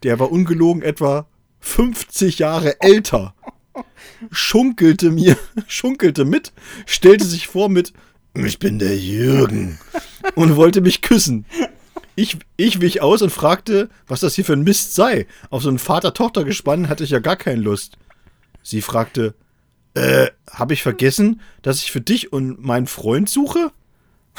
Der 0.03 0.19
war 0.19 0.33
ungelogen 0.33 0.83
etwa 0.83 1.27
50 1.61 2.39
Jahre 2.41 2.81
älter. 2.81 3.35
Schunkelte 4.31 5.11
mir, 5.11 5.37
schunkelte 5.69 6.25
mit, 6.25 6.53
stellte 6.87 7.25
sich 7.25 7.47
vor 7.47 7.69
mit, 7.69 7.93
ich 8.35 8.59
bin 8.59 8.79
der 8.81 8.99
Jürgen 8.99 9.79
und 10.35 10.57
wollte 10.57 10.81
mich 10.81 11.03
küssen. 11.03 11.45
Ich, 12.17 12.37
ich 12.57 12.81
wich 12.81 13.01
aus 13.01 13.23
und 13.23 13.31
fragte, 13.31 13.89
was 14.09 14.21
das 14.21 14.35
hier 14.35 14.45
für 14.45 14.55
ein 14.55 14.65
Mist 14.65 14.97
sei. 14.97 15.29
Auf 15.51 15.63
so 15.63 15.69
ein 15.69 15.79
Vater-Tochter-Gespann 15.79 16.89
hatte 16.89 17.05
ich 17.05 17.11
ja 17.11 17.21
gar 17.21 17.37
keine 17.37 17.61
Lust. 17.61 17.97
Sie 18.63 18.83
fragte, 18.83 19.35
äh, 19.95 20.29
hab 20.51 20.73
ich 20.73 20.83
vergessen, 20.83 21.41
dass 21.63 21.83
ich 21.83 21.93
für 21.93 22.01
dich 22.01 22.33
und 22.33 22.61
meinen 22.61 22.89
Freund 22.89 23.29
suche? 23.29 23.71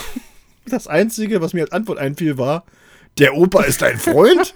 Das 0.65 0.85
Einzige, 0.85 1.41
was 1.41 1.53
mir 1.53 1.63
als 1.63 1.71
Antwort 1.71 1.97
einfiel, 1.97 2.37
war, 2.37 2.63
der 3.17 3.35
Opa 3.35 3.63
ist 3.63 3.81
dein 3.81 3.97
Freund? 3.97 4.53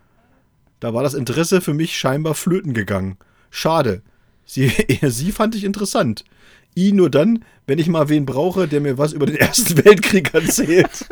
da 0.80 0.94
war 0.94 1.04
das 1.04 1.14
Interesse 1.14 1.60
für 1.60 1.74
mich 1.74 1.96
scheinbar 1.96 2.34
flöten 2.34 2.74
gegangen. 2.74 3.18
Schade. 3.50 4.02
Sie, 4.44 4.68
sie 5.02 5.30
fand 5.30 5.54
ich 5.54 5.62
interessant. 5.62 6.24
I 6.76 6.92
nur 6.92 7.10
dann, 7.10 7.44
wenn 7.66 7.78
ich 7.78 7.88
mal 7.88 8.08
wen 8.08 8.26
brauche, 8.26 8.68
der 8.68 8.80
mir 8.80 8.98
was 8.98 9.12
über 9.12 9.26
den 9.26 9.36
Ersten 9.36 9.84
Weltkrieg 9.84 10.32
erzählt. 10.34 11.06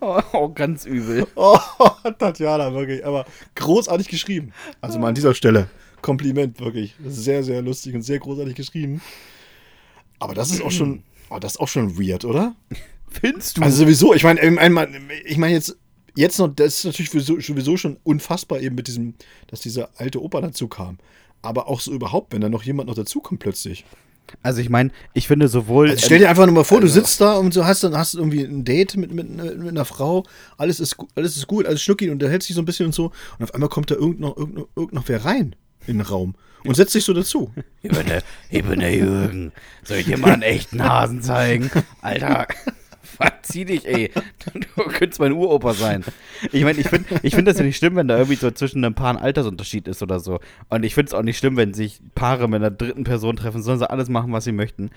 oh, 0.00 0.20
oh, 0.32 0.48
ganz 0.48 0.86
übel. 0.86 1.26
Oh, 1.34 1.58
Tatjana, 2.18 2.72
wirklich. 2.74 3.04
Aber 3.04 3.26
großartig 3.54 4.08
geschrieben. 4.08 4.52
Also 4.80 4.98
mal 4.98 5.08
an 5.08 5.14
dieser 5.14 5.34
Stelle. 5.34 5.68
Kompliment, 6.02 6.60
wirklich. 6.60 6.94
Sehr, 7.04 7.42
sehr 7.42 7.62
lustig 7.62 7.94
und 7.94 8.02
sehr 8.02 8.18
großartig 8.18 8.54
geschrieben. 8.54 9.00
Aber 10.20 10.34
das 10.34 10.50
ist 10.50 10.62
auch 10.62 10.70
schon, 10.70 11.02
oh, 11.30 11.38
das 11.38 11.52
ist 11.52 11.60
auch 11.60 11.68
schon 11.68 11.98
weird, 11.98 12.24
oder? 12.24 12.54
Findest 13.10 13.56
du? 13.56 13.62
Also 13.62 13.78
sowieso, 13.78 14.14
ich 14.14 14.22
meine, 14.22 14.40
ich 15.24 15.36
meine 15.36 15.54
jetzt, 15.54 15.76
jetzt 16.14 16.38
noch, 16.38 16.48
das 16.54 16.76
ist 16.76 16.84
natürlich 16.84 17.10
sowieso 17.10 17.76
schon 17.76 17.96
unfassbar 18.04 18.60
eben 18.60 18.76
mit 18.76 18.86
diesem, 18.86 19.14
dass 19.48 19.60
dieser 19.60 19.90
alte 19.96 20.22
Opa 20.22 20.40
dazu 20.40 20.68
kam. 20.68 20.98
Aber 21.42 21.68
auch 21.68 21.80
so 21.80 21.92
überhaupt, 21.92 22.32
wenn 22.32 22.40
da 22.40 22.48
noch 22.48 22.62
jemand 22.62 22.88
noch 22.88 22.94
dazukommt 22.94 23.40
plötzlich. 23.40 23.84
Also 24.42 24.60
ich 24.60 24.68
meine, 24.68 24.90
ich 25.12 25.26
finde 25.26 25.48
sowohl. 25.48 25.90
Also 25.90 26.04
stell 26.04 26.20
dir 26.20 26.28
einfach 26.28 26.46
nur 26.46 26.54
mal 26.54 26.64
vor, 26.64 26.78
also, 26.78 26.86
du 26.86 26.92
sitzt 26.92 27.20
da 27.20 27.36
und 27.36 27.56
du 27.56 27.64
hast 27.64 27.82
dann 27.82 27.96
hast 27.96 28.14
irgendwie 28.14 28.44
ein 28.44 28.64
Date 28.64 28.96
mit, 28.96 29.12
mit, 29.12 29.28
mit 29.28 29.68
einer 29.68 29.84
Frau, 29.84 30.24
alles 30.56 30.78
ist, 30.78 30.96
alles 31.16 31.36
ist 31.36 31.48
gut, 31.48 31.66
alles 31.66 31.82
schnucki 31.82 32.10
und 32.10 32.20
der 32.20 32.30
hält 32.30 32.44
sich 32.44 32.54
so 32.54 32.62
ein 32.62 32.66
bisschen 32.66 32.86
und 32.86 32.94
so. 32.94 33.06
Und 33.38 33.44
auf 33.44 33.54
einmal 33.54 33.70
kommt 33.70 33.90
da 33.90 33.96
irgend 33.96 34.20
noch, 34.20 34.36
irgend 34.36 34.54
noch, 34.54 34.68
irgend 34.76 34.92
noch 34.92 35.08
wer 35.08 35.24
rein 35.24 35.56
in 35.86 35.98
den 35.98 36.06
Raum 36.06 36.34
und 36.64 36.74
setzt 36.74 36.92
sich 36.92 37.04
so 37.04 37.12
dazu. 37.12 37.52
Ich 37.82 37.90
bin 37.90 38.06
der, 38.06 38.22
ich 38.50 38.62
bin 38.62 38.80
der 38.80 38.94
Jürgen. 38.94 39.52
Soll 39.84 39.98
ich 39.98 40.04
dir 40.04 40.18
mal 40.18 40.34
einen 40.34 40.42
echten 40.42 40.84
Hasen 40.84 41.22
zeigen? 41.22 41.70
Alter, 42.02 42.46
verzieh 43.02 43.64
dich, 43.64 43.86
ey. 43.88 44.10
Du 44.52 44.82
könntest 44.82 45.18
mein 45.18 45.32
Uropa 45.32 45.72
sein. 45.72 46.04
Ich 46.52 46.62
meine, 46.62 46.78
ich 46.78 46.88
finde 46.88 47.08
ich 47.22 47.34
find 47.34 47.48
das 47.48 47.56
ja 47.56 47.64
nicht 47.64 47.78
schlimm, 47.78 47.96
wenn 47.96 48.06
da 48.06 48.18
irgendwie 48.18 48.36
so 48.36 48.50
zwischen 48.50 48.84
ein 48.84 48.94
Paar 48.94 49.14
ein 49.14 49.22
Altersunterschied 49.22 49.88
ist 49.88 50.02
oder 50.02 50.20
so. 50.20 50.40
Und 50.68 50.84
ich 50.84 50.94
finde 50.94 51.08
es 51.08 51.14
auch 51.14 51.22
nicht 51.22 51.38
schlimm, 51.38 51.56
wenn 51.56 51.72
sich 51.72 52.02
Paare 52.14 52.48
mit 52.48 52.56
einer 52.56 52.70
dritten 52.70 53.04
Person 53.04 53.36
treffen, 53.36 53.62
sollen 53.62 53.78
sie 53.78 53.88
alles 53.88 54.10
machen, 54.10 54.30
was 54.34 54.44
sie 54.44 54.52
möchten. 54.52 54.90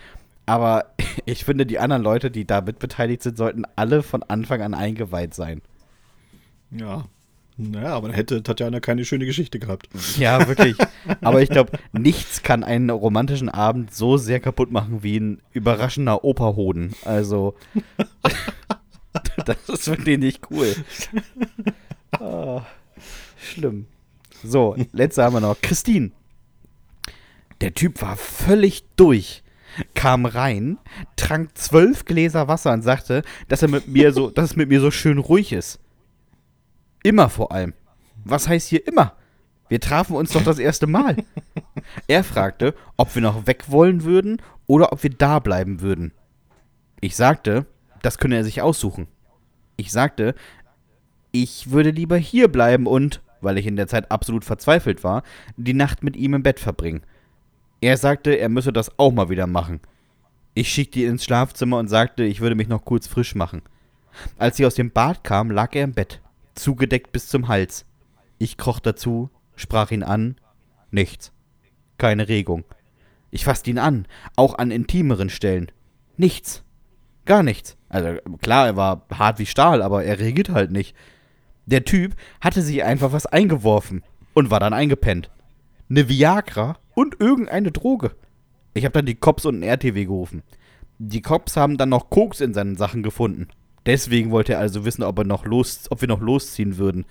Aber 0.45 0.93
ich 1.25 1.45
finde, 1.45 1.65
die 1.65 1.79
anderen 1.79 2.03
Leute, 2.03 2.31
die 2.31 2.45
da 2.45 2.59
mitbeteiligt 2.59 3.23
sind, 3.23 3.37
sollten 3.37 3.63
alle 3.77 4.03
von 4.03 4.23
Anfang 4.23 4.61
an 4.61 4.73
eingeweiht 4.73 5.33
sein. 5.33 5.61
Ja, 6.69 7.05
naja, 7.57 7.93
aber 7.93 8.07
dann 8.07 8.15
hätte 8.15 8.41
Tatjana 8.41 8.79
keine 8.79 9.05
schöne 9.05 9.25
Geschichte 9.25 9.59
gehabt. 9.59 9.87
Ja, 10.17 10.47
wirklich. 10.47 10.75
Aber 11.21 11.41
ich 11.41 11.49
glaube, 11.49 11.77
nichts 11.91 12.41
kann 12.41 12.63
einen 12.63 12.89
romantischen 12.89 13.49
Abend 13.49 13.93
so 13.93 14.17
sehr 14.17 14.39
kaputt 14.39 14.71
machen 14.71 15.03
wie 15.03 15.19
ein 15.19 15.41
überraschender 15.51 16.23
Operhoden. 16.23 16.93
Also, 17.05 17.55
das 19.45 19.69
ist 19.69 19.87
wirklich 19.87 20.17
nicht 20.17 20.41
cool. 20.49 20.75
Oh, 22.19 22.61
schlimm. 23.37 23.85
So, 24.43 24.75
letzte 24.91 25.23
haben 25.23 25.35
wir 25.35 25.39
noch. 25.39 25.61
Christine. 25.61 26.11
Der 27.61 27.73
Typ 27.73 28.01
war 28.01 28.17
völlig 28.17 28.83
durch. 28.95 29.43
Kam 29.95 30.25
rein, 30.25 30.77
trank 31.15 31.57
zwölf 31.57 32.05
Gläser 32.05 32.47
Wasser 32.47 32.73
und 32.73 32.83
sagte, 32.83 33.23
dass 33.47 33.63
er 33.63 33.69
mit 33.69 33.87
mir 33.87 34.13
so, 34.13 34.29
dass 34.29 34.51
es 34.51 34.55
mit 34.55 34.69
mir 34.69 34.79
so 34.79 34.91
schön 34.91 35.17
ruhig 35.17 35.51
ist. 35.51 35.79
Immer 37.03 37.29
vor 37.29 37.51
allem. 37.51 37.73
Was 38.23 38.47
heißt 38.47 38.69
hier 38.69 38.87
immer? 38.87 39.13
Wir 39.67 39.81
trafen 39.81 40.15
uns 40.15 40.31
doch 40.31 40.43
das 40.43 40.59
erste 40.59 40.87
Mal. 40.87 41.17
er 42.07 42.23
fragte, 42.23 42.73
ob 42.95 43.13
wir 43.15 43.21
noch 43.21 43.45
weg 43.45 43.65
wollen 43.67 44.03
würden 44.03 44.41
oder 44.67 44.93
ob 44.93 45.03
wir 45.03 45.09
da 45.09 45.39
bleiben 45.39 45.81
würden. 45.81 46.13
Ich 47.01 47.15
sagte, 47.15 47.65
das 48.01 48.17
könne 48.17 48.37
er 48.37 48.43
sich 48.45 48.61
aussuchen. 48.61 49.07
Ich 49.75 49.91
sagte, 49.91 50.35
ich 51.31 51.71
würde 51.71 51.89
lieber 51.89 52.17
hier 52.17 52.47
bleiben 52.47 52.87
und, 52.87 53.21
weil 53.41 53.57
ich 53.57 53.65
in 53.65 53.75
der 53.75 53.87
Zeit 53.87 54.11
absolut 54.11 54.45
verzweifelt 54.45 55.03
war, 55.03 55.23
die 55.57 55.73
Nacht 55.73 56.03
mit 56.03 56.15
ihm 56.15 56.35
im 56.35 56.43
Bett 56.43 56.59
verbringen. 56.59 57.01
Er 57.81 57.97
sagte, 57.97 58.31
er 58.35 58.47
müsse 58.47 58.71
das 58.71 58.97
auch 58.97 59.11
mal 59.11 59.29
wieder 59.29 59.47
machen. 59.47 59.81
Ich 60.53 60.69
schickte 60.69 60.99
ihn 60.99 61.09
ins 61.09 61.25
Schlafzimmer 61.25 61.79
und 61.79 61.89
sagte, 61.89 62.23
ich 62.23 62.39
würde 62.39 62.55
mich 62.55 62.69
noch 62.69 62.85
kurz 62.85 63.07
frisch 63.07 63.35
machen. 63.35 63.63
Als 64.37 64.57
sie 64.57 64.65
aus 64.65 64.75
dem 64.75 64.91
Bad 64.91 65.23
kam, 65.23 65.49
lag 65.51 65.75
er 65.75 65.83
im 65.83 65.93
Bett 65.93 66.21
zugedeckt 66.55 67.11
bis 67.11 67.27
zum 67.27 67.47
Hals. 67.47 67.85
Ich 68.37 68.57
kroch 68.57 68.79
dazu, 68.79 69.29
sprach 69.55 69.91
ihn 69.91 70.03
an, 70.03 70.35
nichts. 70.91 71.31
Keine 71.97 72.27
Regung. 72.27 72.63
Ich 73.31 73.45
fasste 73.45 73.69
ihn 73.69 73.79
an, 73.79 74.07
auch 74.35 74.57
an 74.57 74.71
intimeren 74.71 75.29
Stellen. 75.29 75.71
Nichts. 76.17 76.63
Gar 77.25 77.43
nichts. 77.43 77.77
Also 77.89 78.19
klar, 78.41 78.67
er 78.67 78.75
war 78.75 79.05
hart 79.11 79.39
wie 79.39 79.45
Stahl, 79.45 79.81
aber 79.81 80.03
er 80.03 80.19
regiert 80.19 80.49
halt 80.49 80.71
nicht. 80.71 80.95
Der 81.65 81.85
Typ 81.85 82.15
hatte 82.41 82.61
sich 82.61 82.83
einfach 82.83 83.13
was 83.13 83.25
eingeworfen 83.25 84.03
und 84.33 84.51
war 84.51 84.59
dann 84.59 84.73
eingepennt. 84.73 85.29
Ne 85.87 86.09
Viagra 86.09 86.77
und 86.95 87.19
irgendeine 87.19 87.71
Droge. 87.71 88.11
Ich 88.73 88.85
habe 88.85 88.93
dann 88.93 89.05
die 89.05 89.15
Cops 89.15 89.45
und 89.45 89.59
ein 89.59 89.63
RTW 89.63 90.05
gerufen. 90.05 90.43
Die 90.97 91.21
Cops 91.21 91.55
haben 91.55 91.77
dann 91.77 91.89
noch 91.89 92.09
Koks 92.09 92.41
in 92.41 92.53
seinen 92.53 92.75
Sachen 92.75 93.03
gefunden. 93.03 93.47
Deswegen 93.85 94.31
wollte 94.31 94.53
er 94.53 94.59
also 94.59 94.85
wissen, 94.85 95.03
ob, 95.03 95.17
er 95.19 95.25
noch 95.25 95.45
los, 95.45 95.81
ob 95.89 96.01
wir 96.01 96.07
noch 96.07 96.21
losziehen 96.21 96.77
würden. 96.77 97.05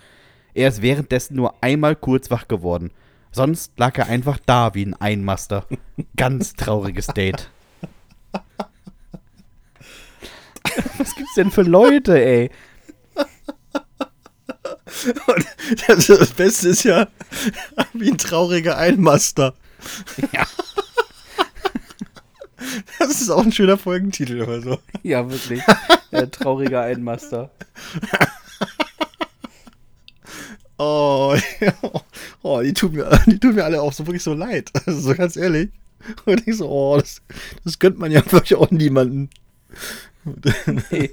Er 0.54 0.68
ist 0.68 0.82
währenddessen 0.82 1.36
nur 1.36 1.54
einmal 1.62 1.96
kurz 1.96 2.30
wach 2.30 2.48
geworden. 2.48 2.90
Sonst 3.30 3.72
lag 3.78 3.96
er 3.98 4.06
einfach 4.06 4.38
da 4.44 4.74
wie 4.74 4.84
ein 4.84 4.94
Einmaster. 4.94 5.66
Ganz 6.16 6.54
trauriges 6.54 7.06
Date. 7.08 7.50
Was 10.98 11.14
gibt's 11.14 11.34
denn 11.36 11.50
für 11.50 11.62
Leute, 11.62 12.22
ey? 12.22 12.50
Und 15.26 15.46
das 15.88 16.30
Beste 16.32 16.68
ist 16.68 16.84
ja 16.84 17.08
wie 17.92 18.10
ein 18.10 18.18
trauriger 18.18 18.76
Einmaster. 18.76 19.54
Ja. 20.32 20.46
Das 22.98 23.20
ist 23.20 23.30
auch 23.30 23.44
ein 23.44 23.52
schöner 23.52 23.78
Folgentitel 23.78 24.42
oder 24.42 24.60
so. 24.60 24.78
Ja, 25.02 25.30
wirklich. 25.30 25.62
Der 26.12 26.30
traurige 26.30 26.80
Einmaster. 26.80 27.50
Oh, 30.78 31.36
oh 32.42 32.60
die, 32.60 32.72
tun 32.72 32.92
mir, 32.92 33.08
die 33.26 33.38
tun 33.38 33.54
mir 33.54 33.64
alle 33.64 33.80
auch 33.80 33.92
so 33.92 34.04
wirklich 34.04 34.24
so 34.24 34.34
leid. 34.34 34.68
Also 34.84 34.98
so 34.98 35.14
ganz 35.14 35.36
ehrlich. 35.36 35.70
Und 36.24 36.48
ich 36.48 36.56
so, 36.56 36.68
oh, 36.68 36.98
das, 36.98 37.22
das 37.62 37.78
gönnt 37.78 38.00
man 38.00 38.10
ja 38.10 38.20
wirklich 38.32 38.56
auch 38.56 38.68
niemanden. 38.72 39.30
Nee. 40.90 41.10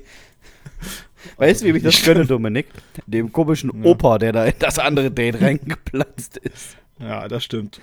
Weißt 1.38 1.62
du, 1.62 1.66
wie 1.66 1.78
ich 1.78 1.84
das 1.84 2.02
gönne, 2.04 2.26
Dominik? 2.26 2.68
Dem 3.06 3.32
komischen 3.32 3.72
ja. 3.84 3.92
Opa, 3.92 4.18
der 4.18 4.32
da 4.32 4.46
in 4.46 4.56
das 4.58 4.80
andere 4.80 5.12
Date 5.12 5.40
reingeplatzt 5.40 6.38
ist. 6.38 6.78
Ja, 7.00 7.28
das 7.28 7.44
stimmt. 7.44 7.80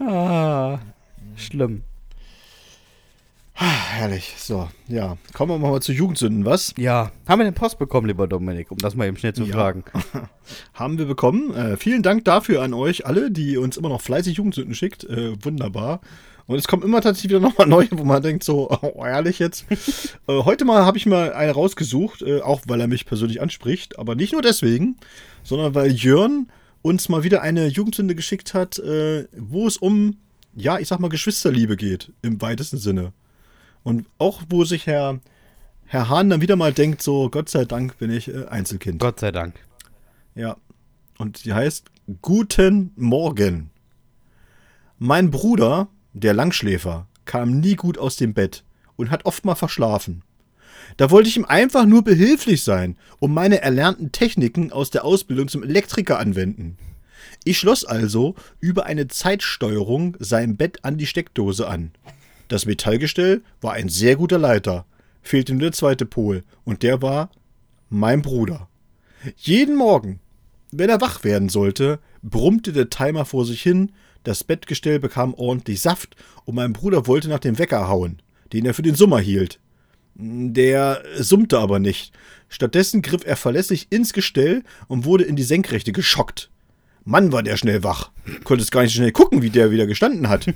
Ah, 0.00 0.80
schlimm. 1.36 1.82
Ah, 3.62 3.90
herrlich. 3.90 4.36
So, 4.38 4.70
ja. 4.88 5.18
Kommen 5.34 5.52
wir 5.52 5.58
mal 5.58 5.82
zu 5.82 5.92
Jugendsünden, 5.92 6.46
was? 6.46 6.72
Ja. 6.78 7.12
Haben 7.28 7.40
wir 7.40 7.44
den 7.44 7.52
Post 7.52 7.78
bekommen, 7.78 8.06
lieber 8.06 8.26
Dominik, 8.26 8.70
um 8.70 8.78
das 8.78 8.94
mal 8.94 9.06
eben 9.06 9.18
schnell 9.18 9.34
zu 9.34 9.44
ja. 9.44 9.52
fragen? 9.52 9.84
Haben 10.72 10.96
wir 10.96 11.04
bekommen. 11.04 11.54
Äh, 11.54 11.76
vielen 11.76 12.02
Dank 12.02 12.24
dafür 12.24 12.62
an 12.62 12.72
euch 12.72 13.04
alle, 13.04 13.30
die 13.30 13.58
uns 13.58 13.76
immer 13.76 13.90
noch 13.90 14.00
fleißig 14.00 14.38
Jugendsünden 14.38 14.74
schickt. 14.74 15.04
Äh, 15.04 15.34
wunderbar. 15.44 16.00
Und 16.46 16.56
es 16.56 16.68
kommen 16.68 16.82
immer 16.82 17.02
tatsächlich 17.02 17.32
wieder 17.32 17.40
nochmal 17.46 17.66
neue, 17.66 17.88
wo 17.90 18.02
man 18.02 18.22
denkt, 18.22 18.44
so, 18.44 18.70
oh, 18.80 19.04
ehrlich 19.04 19.38
jetzt. 19.38 19.66
äh, 19.70 19.76
heute 20.42 20.64
mal 20.64 20.86
habe 20.86 20.96
ich 20.96 21.04
mal 21.04 21.34
eine 21.34 21.52
rausgesucht, 21.52 22.22
äh, 22.22 22.40
auch 22.40 22.62
weil 22.66 22.80
er 22.80 22.88
mich 22.88 23.04
persönlich 23.04 23.42
anspricht, 23.42 23.98
aber 23.98 24.14
nicht 24.14 24.32
nur 24.32 24.40
deswegen, 24.40 24.96
sondern 25.42 25.74
weil 25.74 25.92
Jörn 25.92 26.50
uns 26.80 27.10
mal 27.10 27.24
wieder 27.24 27.42
eine 27.42 27.66
Jugendsünde 27.66 28.14
geschickt 28.14 28.54
hat, 28.54 28.78
äh, 28.78 29.26
wo 29.36 29.66
es 29.66 29.76
um, 29.76 30.16
ja, 30.54 30.78
ich 30.78 30.88
sag 30.88 30.98
mal, 30.98 31.08
Geschwisterliebe 31.08 31.76
geht, 31.76 32.10
im 32.22 32.40
weitesten 32.40 32.78
Sinne. 32.78 33.12
Und 33.82 34.06
auch 34.18 34.42
wo 34.48 34.64
sich 34.64 34.86
Herr, 34.86 35.20
Herr 35.86 36.08
Hahn 36.08 36.30
dann 36.30 36.40
wieder 36.40 36.56
mal 36.56 36.72
denkt, 36.72 37.02
so 37.02 37.30
Gott 37.30 37.48
sei 37.48 37.64
Dank 37.64 37.98
bin 37.98 38.10
ich 38.10 38.28
äh, 38.28 38.46
Einzelkind. 38.46 39.00
Gott 39.00 39.20
sei 39.20 39.32
Dank. 39.32 39.54
Ja. 40.34 40.56
Und 41.18 41.44
die 41.44 41.52
heißt 41.52 41.90
Guten 42.22 42.92
Morgen. 42.96 43.70
Mein 44.98 45.30
Bruder, 45.30 45.88
der 46.12 46.34
Langschläfer, 46.34 47.06
kam 47.24 47.60
nie 47.60 47.76
gut 47.76 47.98
aus 47.98 48.16
dem 48.16 48.34
Bett 48.34 48.64
und 48.96 49.10
hat 49.10 49.24
oft 49.24 49.44
mal 49.44 49.54
verschlafen. 49.54 50.22
Da 50.96 51.10
wollte 51.10 51.28
ich 51.28 51.36
ihm 51.36 51.44
einfach 51.44 51.86
nur 51.86 52.02
behilflich 52.02 52.62
sein 52.62 52.96
und 53.18 53.32
meine 53.32 53.62
erlernten 53.62 54.12
Techniken 54.12 54.72
aus 54.72 54.90
der 54.90 55.04
Ausbildung 55.04 55.48
zum 55.48 55.62
Elektriker 55.62 56.18
anwenden. 56.18 56.76
Ich 57.44 57.58
schloss 57.58 57.84
also 57.84 58.34
über 58.60 58.86
eine 58.86 59.08
Zeitsteuerung 59.08 60.16
sein 60.18 60.56
Bett 60.56 60.84
an 60.84 60.98
die 60.98 61.06
Steckdose 61.06 61.68
an. 61.68 61.92
Das 62.50 62.66
Metallgestell 62.66 63.42
war 63.60 63.74
ein 63.74 63.88
sehr 63.88 64.16
guter 64.16 64.36
Leiter, 64.36 64.84
fehlte 65.22 65.52
nur 65.52 65.62
der 65.62 65.72
zweite 65.72 66.04
Pol, 66.04 66.42
und 66.64 66.82
der 66.82 67.00
war 67.00 67.30
mein 67.90 68.22
Bruder. 68.22 68.68
Jeden 69.36 69.76
Morgen, 69.76 70.18
wenn 70.72 70.90
er 70.90 71.00
wach 71.00 71.22
werden 71.22 71.48
sollte, 71.48 72.00
brummte 72.24 72.72
der 72.72 72.90
Timer 72.90 73.24
vor 73.24 73.46
sich 73.46 73.62
hin, 73.62 73.92
das 74.24 74.42
Bettgestell 74.42 74.98
bekam 74.98 75.32
ordentlich 75.34 75.80
Saft 75.80 76.16
und 76.44 76.56
mein 76.56 76.72
Bruder 76.72 77.06
wollte 77.06 77.28
nach 77.28 77.38
dem 77.38 77.56
Wecker 77.56 77.86
hauen, 77.86 78.20
den 78.52 78.66
er 78.66 78.74
für 78.74 78.82
den 78.82 78.96
Sommer 78.96 79.20
hielt. 79.20 79.60
Der 80.16 81.04
summte 81.16 81.56
aber 81.60 81.78
nicht. 81.78 82.12
Stattdessen 82.48 83.00
griff 83.00 83.24
er 83.24 83.36
verlässlich 83.36 83.86
ins 83.90 84.12
Gestell 84.12 84.64
und 84.88 85.04
wurde 85.04 85.22
in 85.22 85.36
die 85.36 85.44
Senkrechte 85.44 85.92
geschockt. 85.92 86.50
Mann, 87.04 87.30
war 87.30 87.44
der 87.44 87.56
schnell 87.56 87.84
wach. 87.84 88.10
Konnte 88.42 88.64
es 88.64 88.72
gar 88.72 88.82
nicht 88.82 88.92
schnell 88.92 89.12
gucken, 89.12 89.40
wie 89.40 89.50
der 89.50 89.70
wieder 89.70 89.86
gestanden 89.86 90.28
hat. 90.28 90.46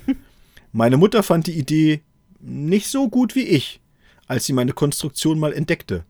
Meine 0.76 0.96
Mutter 0.96 1.22
fand 1.22 1.46
die 1.46 1.56
Idee 1.56 2.00
nicht 2.40 2.88
so 2.88 3.08
gut 3.08 3.36
wie 3.36 3.44
ich, 3.44 3.80
als 4.26 4.44
sie 4.44 4.52
meine 4.52 4.72
Konstruktion 4.72 5.38
mal 5.38 5.52
entdeckte. 5.52 6.04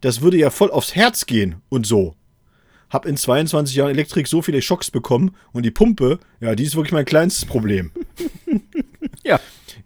Das 0.00 0.22
würde 0.22 0.38
ja 0.38 0.48
voll 0.48 0.70
aufs 0.70 0.94
Herz 0.94 1.26
gehen 1.26 1.56
und 1.68 1.86
so. 1.86 2.14
Hab 2.88 3.04
in 3.04 3.18
22 3.18 3.76
Jahren 3.76 3.90
Elektrik 3.90 4.26
so 4.26 4.40
viele 4.40 4.62
Schocks 4.62 4.90
bekommen 4.90 5.36
und 5.52 5.64
die 5.64 5.70
Pumpe, 5.70 6.20
ja, 6.40 6.54
die 6.54 6.64
ist 6.64 6.74
wirklich 6.74 6.92
mein 6.92 7.04
kleinstes 7.04 7.44
Problem. 7.44 7.92
Ja. 9.24 9.40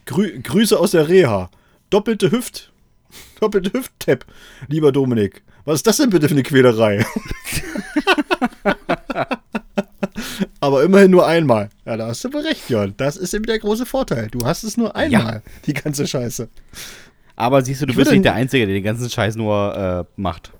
Grü 0.04 0.40
Grüße 0.40 0.78
aus 0.78 0.92
der 0.92 1.08
Reha. 1.08 1.50
Doppelte 1.90 2.30
Hüft. 2.30 2.70
Doppelte 3.40 3.72
Hüft-Tap, 3.72 4.24
lieber 4.68 4.92
Dominik. 4.92 5.42
Was 5.64 5.80
ist 5.80 5.86
das 5.88 5.96
denn 5.96 6.10
bitte 6.10 6.28
für 6.28 6.34
eine 6.34 6.44
Quälerei? 6.44 7.04
Aber 10.60 10.82
immerhin 10.84 11.10
nur 11.10 11.26
einmal. 11.26 11.70
Ja, 11.84 11.96
da 11.96 12.06
hast 12.08 12.24
du 12.24 12.32
wohl 12.32 12.42
recht, 12.42 12.68
Jörn. 12.68 12.94
Das 12.96 13.16
ist 13.16 13.34
eben 13.34 13.44
der 13.44 13.58
große 13.58 13.86
Vorteil. 13.86 14.28
Du 14.30 14.44
hast 14.44 14.62
es 14.62 14.76
nur 14.76 14.94
einmal, 14.96 15.42
die 15.66 15.74
ganze 15.74 16.06
Scheiße. 16.06 16.48
Aber 17.36 17.62
siehst 17.62 17.82
du, 17.82 17.86
du 17.86 17.92
Ich 17.92 17.96
bist 17.96 18.10
nicht 18.10 18.24
der 18.24 18.34
Einzige, 18.34 18.66
der 18.66 18.74
den 18.74 18.84
ganzen 18.84 19.08
Scheiß 19.08 19.36
nur 19.36 20.06
äh, 20.08 20.20
macht. 20.20 20.52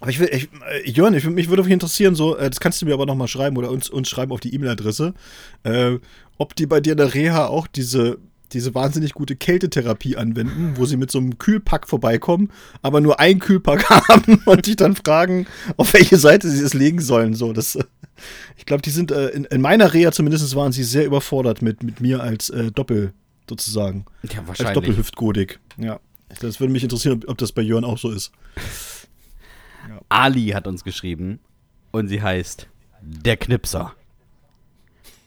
Aber 0.00 0.10
ich 0.10 0.18
will, 0.18 0.28
ich, 0.30 0.48
äh, 0.68 0.90
Jörn, 0.90 1.14
ich, 1.14 1.24
mich 1.24 1.48
würde 1.48 1.62
mich 1.62 1.72
interessieren, 1.72 2.14
so, 2.14 2.36
äh, 2.36 2.50
das 2.50 2.60
kannst 2.60 2.82
du 2.82 2.86
mir 2.86 2.94
aber 2.94 3.06
nochmal 3.06 3.28
schreiben 3.28 3.56
oder 3.56 3.70
uns, 3.70 3.88
uns 3.88 4.08
schreiben 4.08 4.32
auf 4.32 4.40
die 4.40 4.54
E-Mail-Adresse, 4.54 5.14
äh, 5.62 5.98
ob 6.38 6.54
die 6.54 6.66
bei 6.66 6.80
dir 6.80 6.92
in 6.92 6.98
der 6.98 7.14
Reha 7.14 7.46
auch 7.46 7.66
diese, 7.66 8.18
diese 8.52 8.74
wahnsinnig 8.74 9.14
gute 9.14 9.36
Kältetherapie 9.36 10.16
anwenden, 10.16 10.74
wo 10.76 10.84
sie 10.84 10.96
mit 10.96 11.10
so 11.10 11.18
einem 11.18 11.38
Kühlpack 11.38 11.88
vorbeikommen, 11.88 12.50
aber 12.82 13.00
nur 13.00 13.20
ein 13.20 13.38
Kühlpack 13.38 13.88
haben 14.08 14.42
und 14.44 14.66
dich 14.66 14.76
dann 14.76 14.96
fragen, 14.96 15.46
auf 15.76 15.94
welche 15.94 16.18
Seite 16.18 16.50
sie 16.50 16.62
es 16.62 16.74
legen 16.74 17.00
sollen. 17.00 17.34
So, 17.34 17.52
das, 17.52 17.78
ich 18.56 18.66
glaube, 18.66 18.82
die 18.82 18.90
sind 18.90 19.10
äh, 19.10 19.28
in, 19.28 19.44
in 19.44 19.60
meiner 19.60 19.92
Reha 19.92 20.12
zumindest 20.12 20.54
waren 20.56 20.72
sie 20.72 20.84
sehr 20.84 21.04
überfordert 21.06 21.62
mit, 21.62 21.82
mit 21.82 22.00
mir 22.00 22.22
als 22.22 22.50
äh, 22.50 22.70
Doppel 22.70 23.12
sozusagen. 23.48 24.04
Ja, 24.22 24.38
Als 24.40 24.48
wahrscheinlich. 24.48 24.74
Doppelhüftgodik. 24.74 25.60
Ja. 25.76 26.00
Das 26.40 26.60
würde 26.60 26.72
mich 26.72 26.82
interessieren, 26.82 27.20
ob, 27.22 27.30
ob 27.30 27.38
das 27.38 27.52
bei 27.52 27.62
Jörn 27.62 27.84
auch 27.84 27.98
so 27.98 28.10
ist. 28.10 28.32
Ali 30.08 30.48
hat 30.48 30.66
uns 30.66 30.84
geschrieben 30.84 31.40
und 31.92 32.08
sie 32.08 32.22
heißt 32.22 32.68
Der 33.00 33.36
Knipser. 33.36 33.94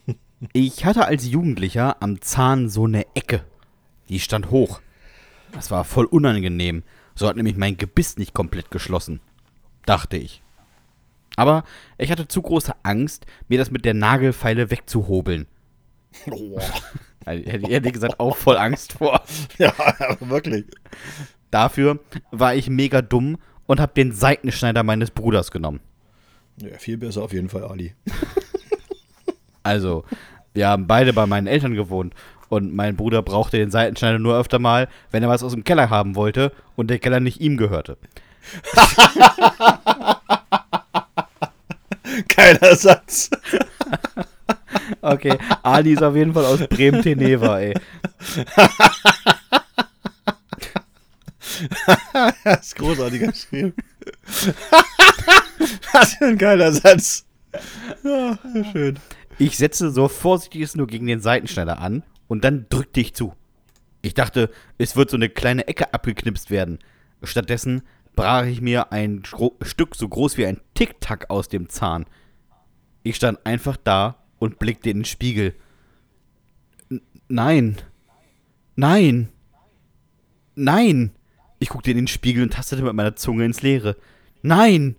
Ich 0.54 0.86
hatte 0.86 1.04
als 1.04 1.26
Jugendlicher 1.26 2.02
am 2.02 2.22
Zahn 2.22 2.70
so 2.70 2.86
eine 2.86 3.04
Ecke. 3.14 3.44
Die 4.08 4.20
stand 4.20 4.50
hoch. 4.50 4.80
Das 5.52 5.70
war 5.70 5.84
voll 5.84 6.06
unangenehm. 6.06 6.82
So 7.14 7.28
hat 7.28 7.36
nämlich 7.36 7.56
mein 7.56 7.76
Gebiss 7.76 8.16
nicht 8.16 8.32
komplett 8.32 8.70
geschlossen. 8.70 9.20
Dachte 9.84 10.16
ich. 10.16 10.42
Aber 11.36 11.64
ich 11.98 12.10
hatte 12.10 12.28
zu 12.28 12.42
große 12.42 12.72
Angst, 12.82 13.26
mir 13.48 13.58
das 13.58 13.70
mit 13.70 13.84
der 13.84 13.94
Nagelfeile 13.94 14.70
wegzuhobeln. 14.70 15.46
Also, 16.26 16.58
Hätte 17.26 17.66
ich 17.66 17.70
ehrlich 17.70 17.92
gesagt 17.92 18.18
auch 18.18 18.36
voll 18.36 18.56
Angst 18.56 18.94
vor. 18.94 19.22
Ja, 19.58 19.72
wirklich. 20.20 20.64
Dafür 21.50 22.00
war 22.30 22.54
ich 22.54 22.70
mega 22.70 23.02
dumm 23.02 23.38
und 23.66 23.80
habe 23.80 23.92
den 23.94 24.12
Seitenschneider 24.12 24.82
meines 24.82 25.10
Bruders 25.10 25.50
genommen. 25.50 25.80
Ja, 26.56 26.76
viel 26.78 26.96
besser 26.96 27.22
auf 27.22 27.32
jeden 27.32 27.48
Fall, 27.48 27.64
Ali. 27.64 27.94
Also, 29.62 30.04
wir 30.54 30.68
haben 30.68 30.86
beide 30.86 31.12
bei 31.12 31.26
meinen 31.26 31.46
Eltern 31.46 31.74
gewohnt 31.74 32.14
und 32.48 32.74
mein 32.74 32.96
Bruder 32.96 33.22
brauchte 33.22 33.58
den 33.58 33.70
Seitenschneider 33.70 34.18
nur 34.18 34.38
öfter 34.38 34.58
mal, 34.58 34.88
wenn 35.10 35.22
er 35.22 35.28
was 35.28 35.42
aus 35.42 35.52
dem 35.52 35.64
Keller 35.64 35.90
haben 35.90 36.16
wollte 36.16 36.52
und 36.76 36.88
der 36.88 36.98
Keller 36.98 37.20
nicht 37.20 37.40
ihm 37.40 37.56
gehörte. 37.56 37.98
Geiler 42.28 42.76
Satz. 42.76 43.30
Okay, 45.00 45.38
Ali 45.62 45.92
ist 45.92 46.02
auf 46.02 46.14
jeden 46.14 46.32
Fall 46.32 46.44
aus 46.44 46.60
Bremen-Teneva, 46.68 47.60
ey. 47.60 47.74
Das 52.44 52.60
ist 52.66 52.76
großartig 52.76 53.20
geschrieben. 53.20 53.74
Was 55.92 56.14
für 56.14 56.26
ein 56.26 56.38
geiler 56.38 56.72
Satz. 56.72 57.26
Ja, 58.04 58.38
schön. 58.72 58.98
Ich 59.38 59.56
setzte 59.56 59.90
so 59.90 60.08
vorsichtig 60.08 60.62
es 60.62 60.76
nur 60.76 60.86
gegen 60.86 61.06
den 61.06 61.20
Seitenschneider 61.20 61.78
an 61.78 62.02
und 62.28 62.44
dann 62.44 62.66
drückte 62.68 63.00
ich 63.00 63.14
zu. 63.14 63.34
Ich 64.02 64.14
dachte, 64.14 64.50
es 64.78 64.96
wird 64.96 65.10
so 65.10 65.16
eine 65.16 65.28
kleine 65.28 65.66
Ecke 65.66 65.92
abgeknipst 65.92 66.50
werden. 66.50 66.78
Stattdessen 67.22 67.82
brach 68.16 68.44
ich 68.46 68.60
mir 68.60 68.92
ein 68.92 69.22
Gro 69.22 69.56
Stück 69.62 69.94
so 69.94 70.08
groß 70.08 70.36
wie 70.36 70.46
ein 70.46 70.60
Tic-Tac 70.74 71.30
aus 71.30 71.48
dem 71.48 71.68
Zahn. 71.68 72.06
Ich 73.02 73.16
stand 73.16 73.44
einfach 73.46 73.76
da 73.76 74.16
und 74.38 74.58
blickte 74.58 74.90
in 74.90 74.98
den 75.00 75.04
Spiegel. 75.04 75.54
N 76.90 77.00
nein. 77.28 77.76
Nein. 78.76 79.28
Nein. 80.54 81.12
Ich 81.58 81.68
guckte 81.68 81.90
in 81.90 81.96
den 81.96 82.06
Spiegel 82.08 82.42
und 82.42 82.52
tastete 82.54 82.82
mit 82.82 82.94
meiner 82.94 83.16
Zunge 83.16 83.44
ins 83.44 83.62
Leere. 83.62 83.96
Nein. 84.42 84.96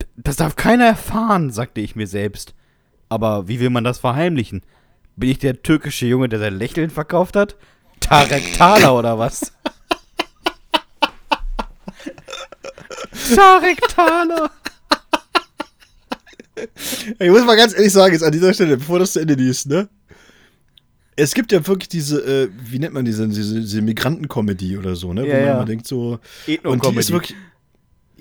D- 0.00 0.06
Das 0.16 0.36
darf 0.36 0.56
keiner 0.56 0.86
erfahren, 0.86 1.50
sagte 1.50 1.80
ich 1.80 1.96
mir 1.96 2.06
selbst. 2.06 2.54
Aber 3.08 3.48
wie 3.48 3.60
will 3.60 3.70
man 3.70 3.84
das 3.84 3.98
verheimlichen? 3.98 4.62
Bin 5.16 5.28
ich 5.30 5.38
der 5.38 5.62
türkische 5.62 6.06
Junge, 6.06 6.28
der 6.30 6.38
sein 6.38 6.56
Lächeln 6.56 6.88
verkauft 6.90 7.36
hat? 7.36 7.56
Tarek 8.00 8.54
Thaler 8.56 8.96
oder 8.98 9.18
was? 9.18 9.52
Tarek 13.34 13.80
Thaler. 13.88 14.50
Ich 17.18 17.30
muss 17.30 17.44
mal 17.44 17.56
ganz 17.56 17.74
ehrlich 17.74 17.92
sagen, 17.92 18.12
jetzt 18.12 18.22
an 18.22 18.32
dieser 18.32 18.52
Stelle, 18.54 18.76
bevor 18.76 18.98
das 18.98 19.12
zu 19.12 19.20
Ende 19.20 19.34
liest, 19.34 19.66
ne? 19.68 19.88
Es 21.16 21.34
gibt 21.34 21.52
ja 21.52 21.66
wirklich 21.66 21.88
diese, 21.88 22.20
äh, 22.20 22.48
wie 22.64 22.78
nennt 22.78 22.94
man 22.94 23.04
diese, 23.04 23.26
diese, 23.28 23.60
diese 23.60 23.82
Migranten-Comedy 23.82 24.78
oder 24.78 24.96
so, 24.96 25.12
ne? 25.12 25.26
Ja, 25.26 25.32
Wo 25.32 25.32
man 25.38 25.46
ja. 25.46 25.54
immer 25.54 25.64
denkt 25.64 25.86
so. 25.86 26.12
Und 26.12 26.20
die 26.46 26.54
Ethno-Comedy. 26.54 26.98
ist 27.00 27.12
wirklich. 27.12 27.36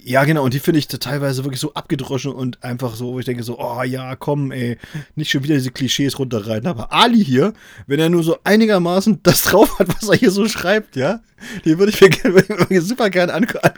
Ja, 0.04 0.24
genau, 0.24 0.43
und 0.43 0.56
die 0.56 0.60
finde 0.60 0.80
ich 0.80 0.88
teilweise 0.88 1.43
wirklich 1.43 1.60
so 1.60 1.76
abgedroschen 1.76 2.32
und 2.32 2.64
einfach 2.64 2.95
so, 2.95 3.14
wo 3.14 3.20
ich 3.20 3.26
denke 3.26 3.43
so, 3.43 3.60
oh 3.60 3.84
ja, 3.84 4.16
komm, 4.16 4.52
ey, 4.52 4.80
nicht 5.16 5.30
schon 5.30 5.43
wieder 5.43 5.54
diese 5.54 5.70
Klischees 5.70 6.18
runterreiten. 6.18 6.68
Aber 6.68 6.91
Ali 6.91 7.24
hier, 7.24 7.54
wenn 7.86 7.99
er 7.99 8.10
nur 8.10 8.24
so 8.24 8.39
einigermaßen 8.43 9.20
das 9.22 9.41
drauf 9.43 9.78
hat, 9.78 9.89
was 9.89 10.10
er 10.10 10.16
hier 10.16 10.32
so 10.32 10.47
schreibt, 10.47 10.95
ja, 10.95 11.20
den 11.66 11.78
würde 11.78 11.91
ich 11.91 12.02
mir, 12.02 12.10
mir 12.70 12.82
super 12.82 13.12
gerne 13.12 13.34
an, 13.34 13.45
an, 13.62 13.74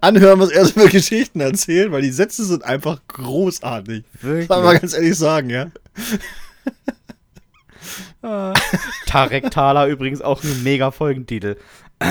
anhören, 0.00 0.40
was 0.40 0.50
er 0.50 0.64
so 0.64 0.80
für 0.80 0.88
Geschichten 0.88 1.40
erzählt, 1.40 1.92
weil 1.92 2.00
die 2.00 2.12
Sätze 2.12 2.44
sind 2.44 2.64
einfach 2.64 3.02
großartig. 3.06 4.04
Wirklich? 4.22 4.48
Kann 4.48 4.62
man 4.62 4.72
mal 4.72 4.78
ganz 4.78 4.94
ehrlich 4.94 5.16
sagen, 5.16 5.50
ja. 5.50 5.70
Tarek 9.06 9.50
Thaler 9.50 9.86
übrigens 9.86 10.22
auch 10.22 10.42
ein 10.42 10.62
mega 10.62 10.90
Folgentitel. 10.90 11.56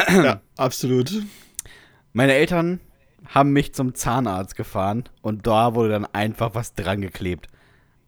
Ja, 0.09 0.41
absolut. 0.57 1.11
Meine 2.13 2.33
Eltern 2.33 2.79
haben 3.27 3.51
mich 3.51 3.73
zum 3.73 3.95
Zahnarzt 3.95 4.55
gefahren 4.55 5.05
und 5.21 5.47
da 5.47 5.75
wurde 5.75 5.89
dann 5.89 6.05
einfach 6.05 6.55
was 6.55 6.73
dran 6.73 7.01
geklebt. 7.01 7.47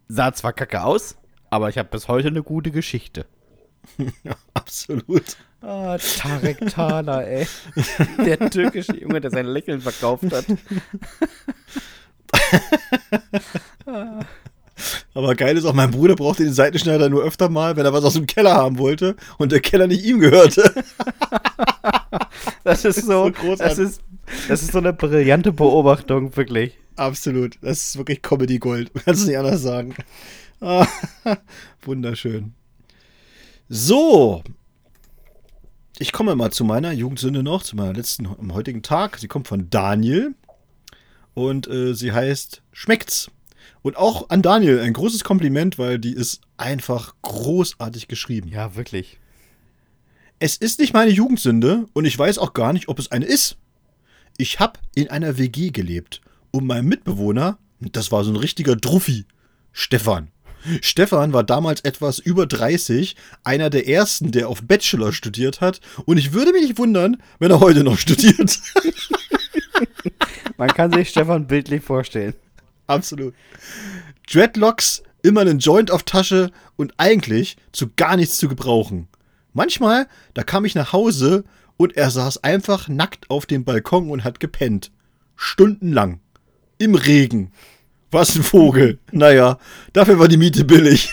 Sah 0.08 0.32
zwar 0.32 0.52
kacke 0.52 0.82
aus, 0.82 1.16
aber 1.50 1.68
ich 1.68 1.78
habe 1.78 1.88
bis 1.90 2.08
heute 2.08 2.28
eine 2.28 2.42
gute 2.42 2.70
Geschichte. 2.70 3.26
Absolut. 4.54 5.36
Ah, 5.62 5.98
Tarek 5.98 6.70
Thaler, 6.70 7.26
ey. 7.26 7.46
Der 8.24 8.50
türkische 8.50 8.96
Junge, 8.96 9.20
der 9.20 9.30
sein 9.30 9.46
Lächeln 9.46 9.80
verkauft 9.80 10.32
hat. 10.32 10.46
Aber 15.12 15.34
geil 15.34 15.58
ist 15.58 15.66
auch, 15.66 15.74
mein 15.74 15.90
Bruder 15.90 16.16
brauchte 16.16 16.44
den 16.44 16.54
Seitenschneider 16.54 17.10
nur 17.10 17.22
öfter 17.22 17.50
mal, 17.50 17.76
wenn 17.76 17.84
er 17.84 17.92
was 17.92 18.04
aus 18.04 18.14
dem 18.14 18.26
Keller 18.26 18.54
haben 18.54 18.78
wollte 18.78 19.16
und 19.36 19.52
der 19.52 19.60
Keller 19.60 19.86
nicht 19.86 20.02
ihm 20.04 20.20
gehörte. 20.20 20.72
Das 22.64 22.86
ist 22.86 23.04
so, 23.04 23.26
so 23.26 23.32
großartig. 23.32 23.58
das 23.58 23.78
ist, 23.78 24.00
das 24.48 24.62
ist 24.62 24.72
so 24.72 24.78
eine 24.78 24.92
brillante 24.92 25.52
Beobachtung, 25.52 26.36
wirklich. 26.36 26.76
Absolut. 26.96 27.58
Das 27.62 27.84
ist 27.84 27.98
wirklich 27.98 28.22
Comedy 28.22 28.58
Gold. 28.58 28.90
Kannst 29.04 29.22
du 29.22 29.28
nicht 29.28 29.38
anders 29.38 29.62
sagen. 29.62 29.94
Ah, 30.60 30.86
Wunderschön. 31.82 32.54
So. 33.68 34.42
Ich 35.98 36.12
komme 36.12 36.34
mal 36.34 36.50
zu 36.50 36.64
meiner 36.64 36.92
Jugendsünde 36.92 37.42
noch, 37.42 37.62
zu 37.62 37.76
meiner 37.76 37.92
letzten 37.92 38.26
am 38.26 38.54
heutigen 38.54 38.82
Tag. 38.82 39.18
Sie 39.18 39.28
kommt 39.28 39.48
von 39.48 39.70
Daniel 39.70 40.34
und 41.34 41.68
äh, 41.68 41.94
sie 41.94 42.12
heißt 42.12 42.62
Schmeckt's. 42.72 43.30
Und 43.82 43.96
auch 43.96 44.28
an 44.28 44.42
Daniel 44.42 44.80
ein 44.80 44.92
großes 44.92 45.24
Kompliment, 45.24 45.78
weil 45.78 45.98
die 45.98 46.12
ist 46.12 46.42
einfach 46.56 47.14
großartig 47.22 48.08
geschrieben. 48.08 48.48
Ja, 48.48 48.76
wirklich. 48.76 49.18
Es 50.38 50.56
ist 50.56 50.80
nicht 50.80 50.92
meine 50.92 51.10
Jugendsünde 51.10 51.86
und 51.92 52.04
ich 52.04 52.18
weiß 52.18 52.38
auch 52.38 52.52
gar 52.52 52.72
nicht, 52.72 52.88
ob 52.88 52.98
es 52.98 53.10
eine 53.10 53.26
ist. 53.26 53.56
Ich 54.40 54.58
habe 54.58 54.80
in 54.94 55.10
einer 55.10 55.36
WG 55.36 55.68
gelebt 55.68 56.22
und 56.50 56.66
mein 56.66 56.86
Mitbewohner, 56.86 57.58
das 57.78 58.10
war 58.10 58.24
so 58.24 58.32
ein 58.32 58.36
richtiger 58.36 58.74
Druffi, 58.74 59.26
Stefan, 59.70 60.30
Stefan 60.80 61.34
war 61.34 61.44
damals 61.44 61.82
etwas 61.82 62.18
über 62.18 62.46
30, 62.46 63.16
einer 63.44 63.68
der 63.68 63.86
ersten, 63.86 64.30
der 64.30 64.48
auf 64.48 64.62
Bachelor 64.62 65.12
studiert 65.12 65.60
hat. 65.60 65.82
Und 66.06 66.16
ich 66.16 66.32
würde 66.32 66.52
mich 66.52 66.62
nicht 66.62 66.78
wundern, 66.78 67.22
wenn 67.38 67.50
er 67.50 67.60
heute 67.60 67.84
noch 67.84 67.98
studiert. 67.98 68.58
Man 70.56 70.68
kann 70.68 70.90
sich 70.90 71.10
Stefan 71.10 71.46
bildlich 71.46 71.84
vorstellen. 71.84 72.34
Absolut. 72.86 73.34
Dreadlocks, 74.26 75.02
immer 75.22 75.42
einen 75.42 75.58
Joint 75.58 75.90
auf 75.90 76.04
Tasche 76.04 76.50
und 76.76 76.94
eigentlich 76.96 77.58
zu 77.72 77.90
gar 77.94 78.16
nichts 78.16 78.38
zu 78.38 78.48
gebrauchen. 78.48 79.06
Manchmal, 79.52 80.08
da 80.32 80.44
kam 80.44 80.64
ich 80.64 80.74
nach 80.74 80.94
Hause 80.94 81.44
und 81.80 81.96
er 81.96 82.10
saß 82.10 82.44
einfach 82.44 82.88
nackt 82.88 83.30
auf 83.30 83.46
dem 83.46 83.64
Balkon 83.64 84.10
und 84.10 84.22
hat 84.22 84.38
gepennt. 84.38 84.92
Stundenlang. 85.34 86.20
Im 86.76 86.94
Regen. 86.94 87.52
Was 88.10 88.36
ein 88.36 88.42
Vogel. 88.42 88.98
Naja, 89.12 89.58
dafür 89.94 90.18
war 90.18 90.28
die 90.28 90.36
Miete 90.36 90.66
billig. 90.66 91.08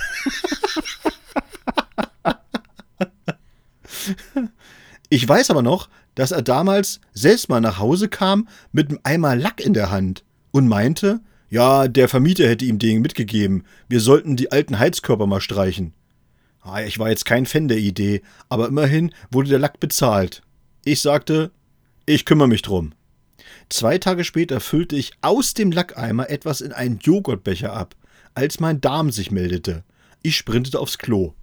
ich 5.10 5.26
weiß 5.26 5.52
aber 5.52 5.62
noch, 5.62 5.88
dass 6.16 6.34
er 6.34 6.42
damals 6.42 7.00
selbst 7.14 7.48
mal 7.48 7.62
nach 7.62 7.80
Hause 7.80 8.10
kam 8.10 8.50
mit 8.74 8.90
einem 8.90 9.00
Eimer 9.04 9.38
Lack 9.38 9.62
in 9.62 9.74
der 9.74 9.90
Hand 9.90 10.26
und 10.52 10.68
meinte, 10.68 11.22
ja, 11.50 11.88
der 11.88 12.10
Vermieter 12.10 12.46
hätte 12.46 12.66
ihm 12.66 12.78
den 12.78 13.02
mitgegeben. 13.02 13.64
Wir 13.88 14.02
sollten 14.02 14.36
die 14.36 14.52
alten 14.52 14.80
Heizkörper 14.80 15.28
mal 15.28 15.40
streichen. 15.40 15.94
Ah, 16.60 16.82
ich 16.82 17.00
war 17.00 17.08
jetzt 17.08 17.24
kein 17.24 17.46
Fan 17.46 17.70
der 17.70 17.78
Idee, 17.78 18.22
aber 18.50 18.68
immerhin 18.68 19.14
wurde 19.32 19.48
der 19.48 19.60
Lack 19.60 19.80
bezahlt. 19.80 20.42
Ich 20.88 21.02
sagte, 21.02 21.52
ich 22.06 22.24
kümmere 22.24 22.48
mich 22.48 22.62
drum. 22.62 22.94
Zwei 23.68 23.98
Tage 23.98 24.24
später 24.24 24.62
füllte 24.62 24.96
ich 24.96 25.12
aus 25.20 25.54
dem 25.54 25.74
Lackeimer 25.74 26.30
etwas 26.30 26.62
in 26.62 26.72
einen 26.72 27.00
Joghurtbecher 27.00 27.74
ab, 27.74 27.94
als 28.36 28.62
mein 28.62 28.80
Darm 28.80 29.12
sich 29.12 29.30
meldete. 29.30 29.84
Ich 30.24 30.38
sprintete 30.38 30.80
aufs 30.80 30.98
Klo. 30.98 31.34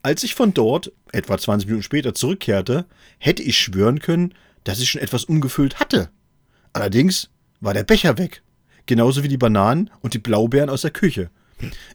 Als 0.00 0.24
ich 0.24 0.34
von 0.34 0.54
dort, 0.54 0.92
etwa 1.12 1.36
20 1.36 1.66
Minuten 1.68 1.82
später, 1.82 2.14
zurückkehrte, 2.14 2.86
hätte 3.18 3.42
ich 3.42 3.58
schwören 3.58 3.98
können, 3.98 4.32
dass 4.64 4.80
ich 4.80 4.88
schon 4.88 5.02
etwas 5.02 5.24
umgefüllt 5.24 5.78
hatte. 5.78 6.08
Allerdings 6.72 7.28
war 7.60 7.74
der 7.74 7.84
Becher 7.84 8.16
weg. 8.16 8.42
Genauso 8.86 9.22
wie 9.22 9.28
die 9.28 9.36
Bananen 9.36 9.90
und 10.00 10.14
die 10.14 10.18
Blaubeeren 10.18 10.70
aus 10.70 10.80
der 10.80 10.90
Küche. 10.90 11.28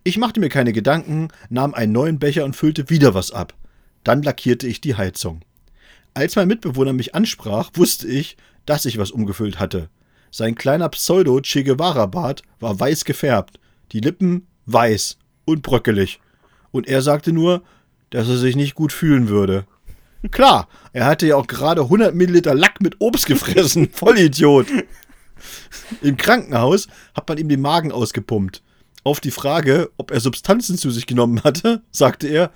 Ich 0.03 0.19
machte 0.19 0.39
mir 0.39 0.49
keine 0.49 0.71
Gedanken, 0.71 1.29
nahm 1.49 1.73
einen 1.73 1.93
neuen 1.93 2.19
Becher 2.19 2.45
und 2.45 2.55
füllte 2.55 2.91
wieder 2.91 3.15
was 3.15 3.31
ab. 3.31 3.55
Dann 4.03 4.21
lackierte 4.21 4.67
ich 4.67 4.81
die 4.81 4.93
Heizung. 4.93 5.41
Als 6.15 6.37
mein 6.37 6.47
Mitbewohner 6.47 6.93
mich 6.93 7.13
ansprach, 7.13 7.71
wusste 7.73 8.07
ich, 8.07 8.37
dass 8.65 8.85
ich 8.85 8.97
was 8.97 9.11
umgefüllt 9.11 9.59
hatte. 9.59 9.89
Sein 10.31 10.55
kleiner 10.55 10.87
Pseudo-Che 10.87 11.65
Guevara-Bart 11.65 12.41
war 12.61 12.79
weiß 12.79 13.03
gefärbt, 13.03 13.59
die 13.91 13.99
Lippen 13.99 14.47
weiß 14.65 15.17
und 15.43 15.61
bröckelig. 15.61 16.21
Und 16.71 16.87
er 16.87 17.01
sagte 17.01 17.33
nur, 17.33 17.63
dass 18.11 18.29
er 18.29 18.37
sich 18.37 18.55
nicht 18.55 18.75
gut 18.75 18.93
fühlen 18.93 19.27
würde. 19.27 19.65
Klar, 20.31 20.69
er 20.93 21.05
hatte 21.05 21.27
ja 21.27 21.35
auch 21.35 21.47
gerade 21.47 21.81
100 21.81 22.15
Milliliter 22.15 22.55
Lack 22.55 22.79
mit 22.79 22.95
Obst 22.99 23.25
gefressen. 23.25 23.89
Vollidiot. 23.93 24.67
Im 26.01 26.15
Krankenhaus 26.15 26.87
hat 27.13 27.27
man 27.27 27.37
ihm 27.37 27.49
den 27.49 27.59
Magen 27.61 27.91
ausgepumpt. 27.91 28.63
Auf 29.03 29.19
die 29.19 29.31
Frage, 29.31 29.91
ob 29.97 30.11
er 30.11 30.21
Substanzen 30.21 30.77
zu 30.77 30.91
sich 30.91 31.07
genommen 31.07 31.43
hatte, 31.43 31.83
sagte 31.91 32.27
er, 32.27 32.51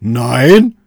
nein. 0.00 0.78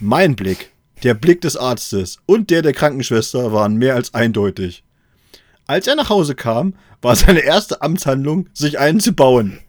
Mein 0.00 0.34
Blick 0.34 0.72
der 1.02 1.14
Blick 1.14 1.40
des 1.40 1.56
Arztes 1.56 2.18
und 2.26 2.50
der 2.50 2.62
der 2.62 2.72
Krankenschwester 2.72 3.52
waren 3.52 3.76
mehr 3.76 3.94
als 3.94 4.14
eindeutig. 4.14 4.84
Als 5.66 5.86
er 5.86 5.96
nach 5.96 6.08
Hause 6.08 6.34
kam, 6.34 6.74
war 7.02 7.14
seine 7.14 7.40
erste 7.40 7.82
Amtshandlung, 7.82 8.48
sich 8.54 8.78
einen 8.78 9.00
zu 9.00 9.12
bauen. 9.12 9.60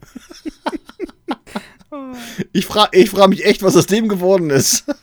ich 2.52 2.66
frage 2.66 2.98
ich 2.98 3.10
frag 3.10 3.28
mich 3.28 3.44
echt, 3.44 3.62
was 3.62 3.76
aus 3.76 3.86
dem 3.86 4.08
geworden 4.08 4.50
ist. 4.50 4.84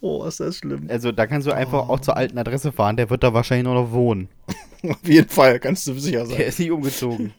oh, 0.00 0.24
ist 0.24 0.40
das 0.40 0.56
schlimm. 0.56 0.88
Also, 0.90 1.12
da 1.12 1.26
kannst 1.26 1.46
du 1.46 1.52
einfach 1.52 1.88
oh. 1.88 1.92
auch 1.92 2.00
zur 2.00 2.16
alten 2.16 2.38
Adresse 2.38 2.72
fahren. 2.72 2.96
Der 2.96 3.10
wird 3.10 3.22
da 3.22 3.32
wahrscheinlich 3.32 3.72
noch 3.72 3.92
wohnen. 3.92 4.28
Auf 4.88 5.06
jeden 5.08 5.28
Fall, 5.28 5.60
kannst 5.60 5.86
du 5.86 5.94
sicher 5.98 6.26
sein. 6.26 6.36
Der 6.36 6.46
ist 6.46 6.58
nicht 6.58 6.70
umgezogen. 6.70 7.32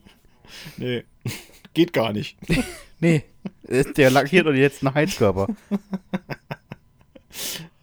nee, 0.77 1.03
geht 1.75 1.93
gar 1.93 2.11
nicht. 2.11 2.37
nee. 2.99 3.23
Der 3.67 4.09
lackiert 4.09 4.47
und 4.47 4.55
jetzt 4.55 4.83
einen 4.83 4.95
Heizkörper. 4.95 5.47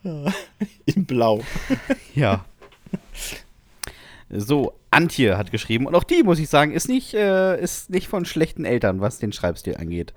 In 0.86 1.06
Blau. 1.06 1.42
Ja. 2.14 2.44
So, 4.28 4.74
Antje 4.90 5.36
hat 5.38 5.50
geschrieben, 5.50 5.86
und 5.86 5.94
auch 5.94 6.04
die, 6.04 6.22
muss 6.22 6.38
ich 6.38 6.48
sagen, 6.48 6.72
ist 6.72 6.88
nicht, 6.88 7.14
äh, 7.14 7.60
ist 7.60 7.90
nicht 7.90 8.08
von 8.08 8.24
schlechten 8.24 8.64
Eltern, 8.64 9.00
was 9.00 9.18
den 9.18 9.32
Schreibstil 9.32 9.76
angeht. 9.76 10.14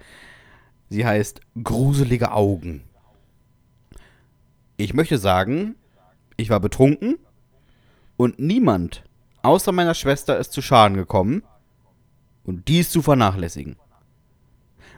Sie 0.89 1.05
heißt 1.05 1.41
Gruselige 1.63 2.31
Augen. 2.31 2.83
Ich 4.77 4.93
möchte 4.93 5.17
sagen, 5.17 5.75
ich 6.37 6.49
war 6.49 6.59
betrunken 6.59 7.17
und 8.17 8.39
niemand 8.39 9.03
außer 9.41 9.71
meiner 9.71 9.93
Schwester 9.93 10.37
ist 10.37 10.51
zu 10.53 10.61
Schaden 10.61 10.97
gekommen 10.97 11.43
und 12.45 12.67
dies 12.67 12.89
zu 12.89 13.01
vernachlässigen 13.01 13.75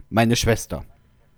meine 0.09 0.35
Schwester. 0.35 0.85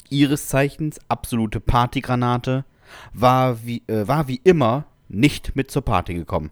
Ihres 0.10 0.48
Zeichens 0.48 1.00
absolute 1.08 1.60
Partygranate, 1.60 2.66
war 3.14 3.64
wie, 3.64 3.84
äh, 3.88 4.08
war 4.08 4.28
wie 4.28 4.42
immer 4.44 4.86
nicht 5.08 5.56
mit 5.56 5.70
zur 5.70 5.84
Party 5.84 6.14
gekommen. 6.14 6.52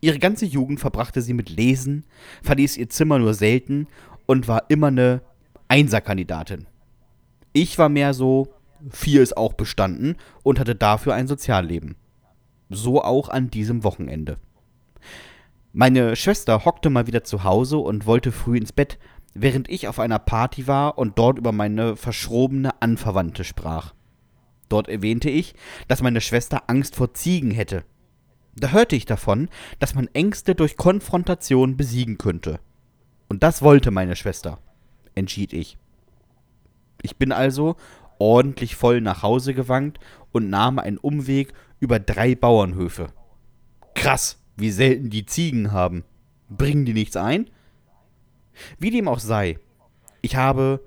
Ihre 0.00 0.18
ganze 0.18 0.46
Jugend 0.46 0.80
verbrachte 0.80 1.20
sie 1.22 1.34
mit 1.34 1.50
Lesen, 1.50 2.04
verließ 2.42 2.76
ihr 2.76 2.88
Zimmer 2.88 3.18
nur 3.18 3.34
selten 3.34 3.86
und 4.26 4.48
war 4.48 4.64
immer 4.68 4.88
eine 4.88 5.20
Einserkandidatin. 5.68 6.66
Ich 7.52 7.78
war 7.78 7.88
mehr 7.88 8.14
so, 8.14 8.48
vier 8.90 9.22
ist 9.22 9.36
auch 9.36 9.52
bestanden 9.52 10.16
und 10.42 10.58
hatte 10.58 10.74
dafür 10.74 11.14
ein 11.14 11.28
Sozialleben. 11.28 11.96
So 12.70 13.02
auch 13.02 13.28
an 13.28 13.50
diesem 13.50 13.84
Wochenende. 13.84 14.38
Meine 15.74 16.16
Schwester 16.16 16.66
hockte 16.66 16.90
mal 16.90 17.06
wieder 17.06 17.24
zu 17.24 17.44
Hause 17.44 17.78
und 17.78 18.04
wollte 18.04 18.30
früh 18.30 18.58
ins 18.58 18.72
Bett, 18.72 18.98
während 19.32 19.70
ich 19.70 19.88
auf 19.88 19.98
einer 19.98 20.18
Party 20.18 20.66
war 20.66 20.98
und 20.98 21.18
dort 21.18 21.38
über 21.38 21.52
meine 21.52 21.96
verschrobene 21.96 22.82
Anverwandte 22.82 23.42
sprach. 23.42 23.94
Dort 24.68 24.88
erwähnte 24.88 25.30
ich, 25.30 25.54
dass 25.88 26.02
meine 26.02 26.20
Schwester 26.20 26.64
Angst 26.66 26.96
vor 26.96 27.14
Ziegen 27.14 27.50
hätte. 27.52 27.84
Da 28.54 28.68
hörte 28.68 28.96
ich 28.96 29.06
davon, 29.06 29.48
dass 29.78 29.94
man 29.94 30.08
Ängste 30.12 30.54
durch 30.54 30.76
Konfrontation 30.76 31.78
besiegen 31.78 32.18
könnte. 32.18 32.60
Und 33.30 33.42
das 33.42 33.62
wollte 33.62 33.90
meine 33.90 34.14
Schwester, 34.14 34.58
entschied 35.14 35.54
ich. 35.54 35.78
Ich 37.00 37.16
bin 37.16 37.32
also 37.32 37.76
ordentlich 38.18 38.76
voll 38.76 39.00
nach 39.00 39.22
Hause 39.22 39.54
gewankt 39.54 39.98
und 40.32 40.50
nahm 40.50 40.78
einen 40.78 40.98
Umweg 40.98 41.54
über 41.80 41.98
drei 41.98 42.34
Bauernhöfe. 42.34 43.08
Krass, 43.94 44.41
wie 44.56 44.70
selten 44.70 45.10
die 45.10 45.26
Ziegen 45.26 45.72
haben. 45.72 46.04
Bringen 46.48 46.84
die 46.84 46.92
nichts 46.92 47.16
ein? 47.16 47.48
Wie 48.78 48.90
dem 48.90 49.08
auch 49.08 49.20
sei, 49.20 49.58
ich 50.20 50.36
habe 50.36 50.80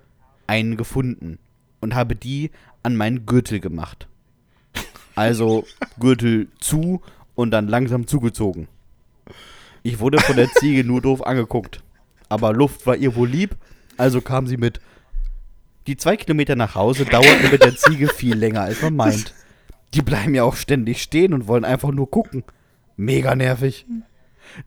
einen 0.47 0.77
gefunden 0.77 1.39
und 1.81 1.95
habe 1.95 2.15
die 2.15 2.51
an 2.83 2.95
meinen 2.95 3.25
Gürtel 3.25 3.59
gemacht. 3.59 4.07
Also 5.15 5.65
Gürtel 5.99 6.47
zu 6.59 7.01
und 7.33 7.51
dann 7.51 7.67
langsam 7.67 8.07
zugezogen. 8.07 8.67
Ich 9.83 9.99
wurde 9.99 10.19
von 10.19 10.35
der 10.35 10.49
Ziege 10.49 10.83
nur 10.83 11.01
doof 11.01 11.25
angeguckt. 11.25 11.83
Aber 12.29 12.53
Luft 12.53 12.87
war 12.87 12.95
ihr 12.95 13.15
wohl 13.15 13.29
lieb, 13.29 13.55
also 13.97 14.21
kam 14.21 14.47
sie 14.47 14.57
mit. 14.57 14.81
Die 15.87 15.95
zwei 15.95 16.17
Kilometer 16.17 16.55
nach 16.55 16.73
Hause 16.73 17.05
dauerten 17.05 17.51
mit 17.51 17.63
der 17.63 17.75
Ziege 17.75 18.07
viel 18.07 18.35
länger, 18.35 18.61
als 18.61 18.81
man 18.81 18.95
meint. 18.95 19.33
Die 19.93 20.01
bleiben 20.01 20.33
ja 20.33 20.43
auch 20.43 20.55
ständig 20.55 21.03
stehen 21.03 21.33
und 21.33 21.47
wollen 21.47 21.65
einfach 21.65 21.91
nur 21.91 22.09
gucken. 22.09 22.43
Mega 22.95 23.35
nervig. 23.35 23.85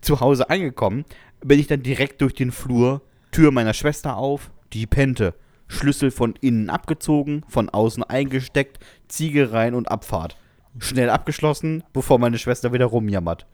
Zu 0.00 0.20
Hause 0.20 0.50
angekommen, 0.50 1.04
bin 1.42 1.58
ich 1.58 1.66
dann 1.66 1.82
direkt 1.82 2.20
durch 2.20 2.34
den 2.34 2.52
Flur, 2.52 3.02
Tür 3.30 3.50
meiner 3.50 3.74
Schwester 3.74 4.16
auf, 4.16 4.50
die 4.72 4.86
pennte. 4.86 5.34
Schlüssel 5.68 6.10
von 6.10 6.34
innen 6.40 6.70
abgezogen, 6.70 7.44
von 7.48 7.68
außen 7.68 8.02
eingesteckt, 8.02 8.78
Ziege 9.06 9.52
rein 9.52 9.74
und 9.74 9.90
Abfahrt. 9.90 10.36
Schnell 10.78 11.10
abgeschlossen, 11.10 11.84
bevor 11.92 12.18
meine 12.18 12.38
Schwester 12.38 12.72
wieder 12.72 12.86
rumjammert. 12.86 13.46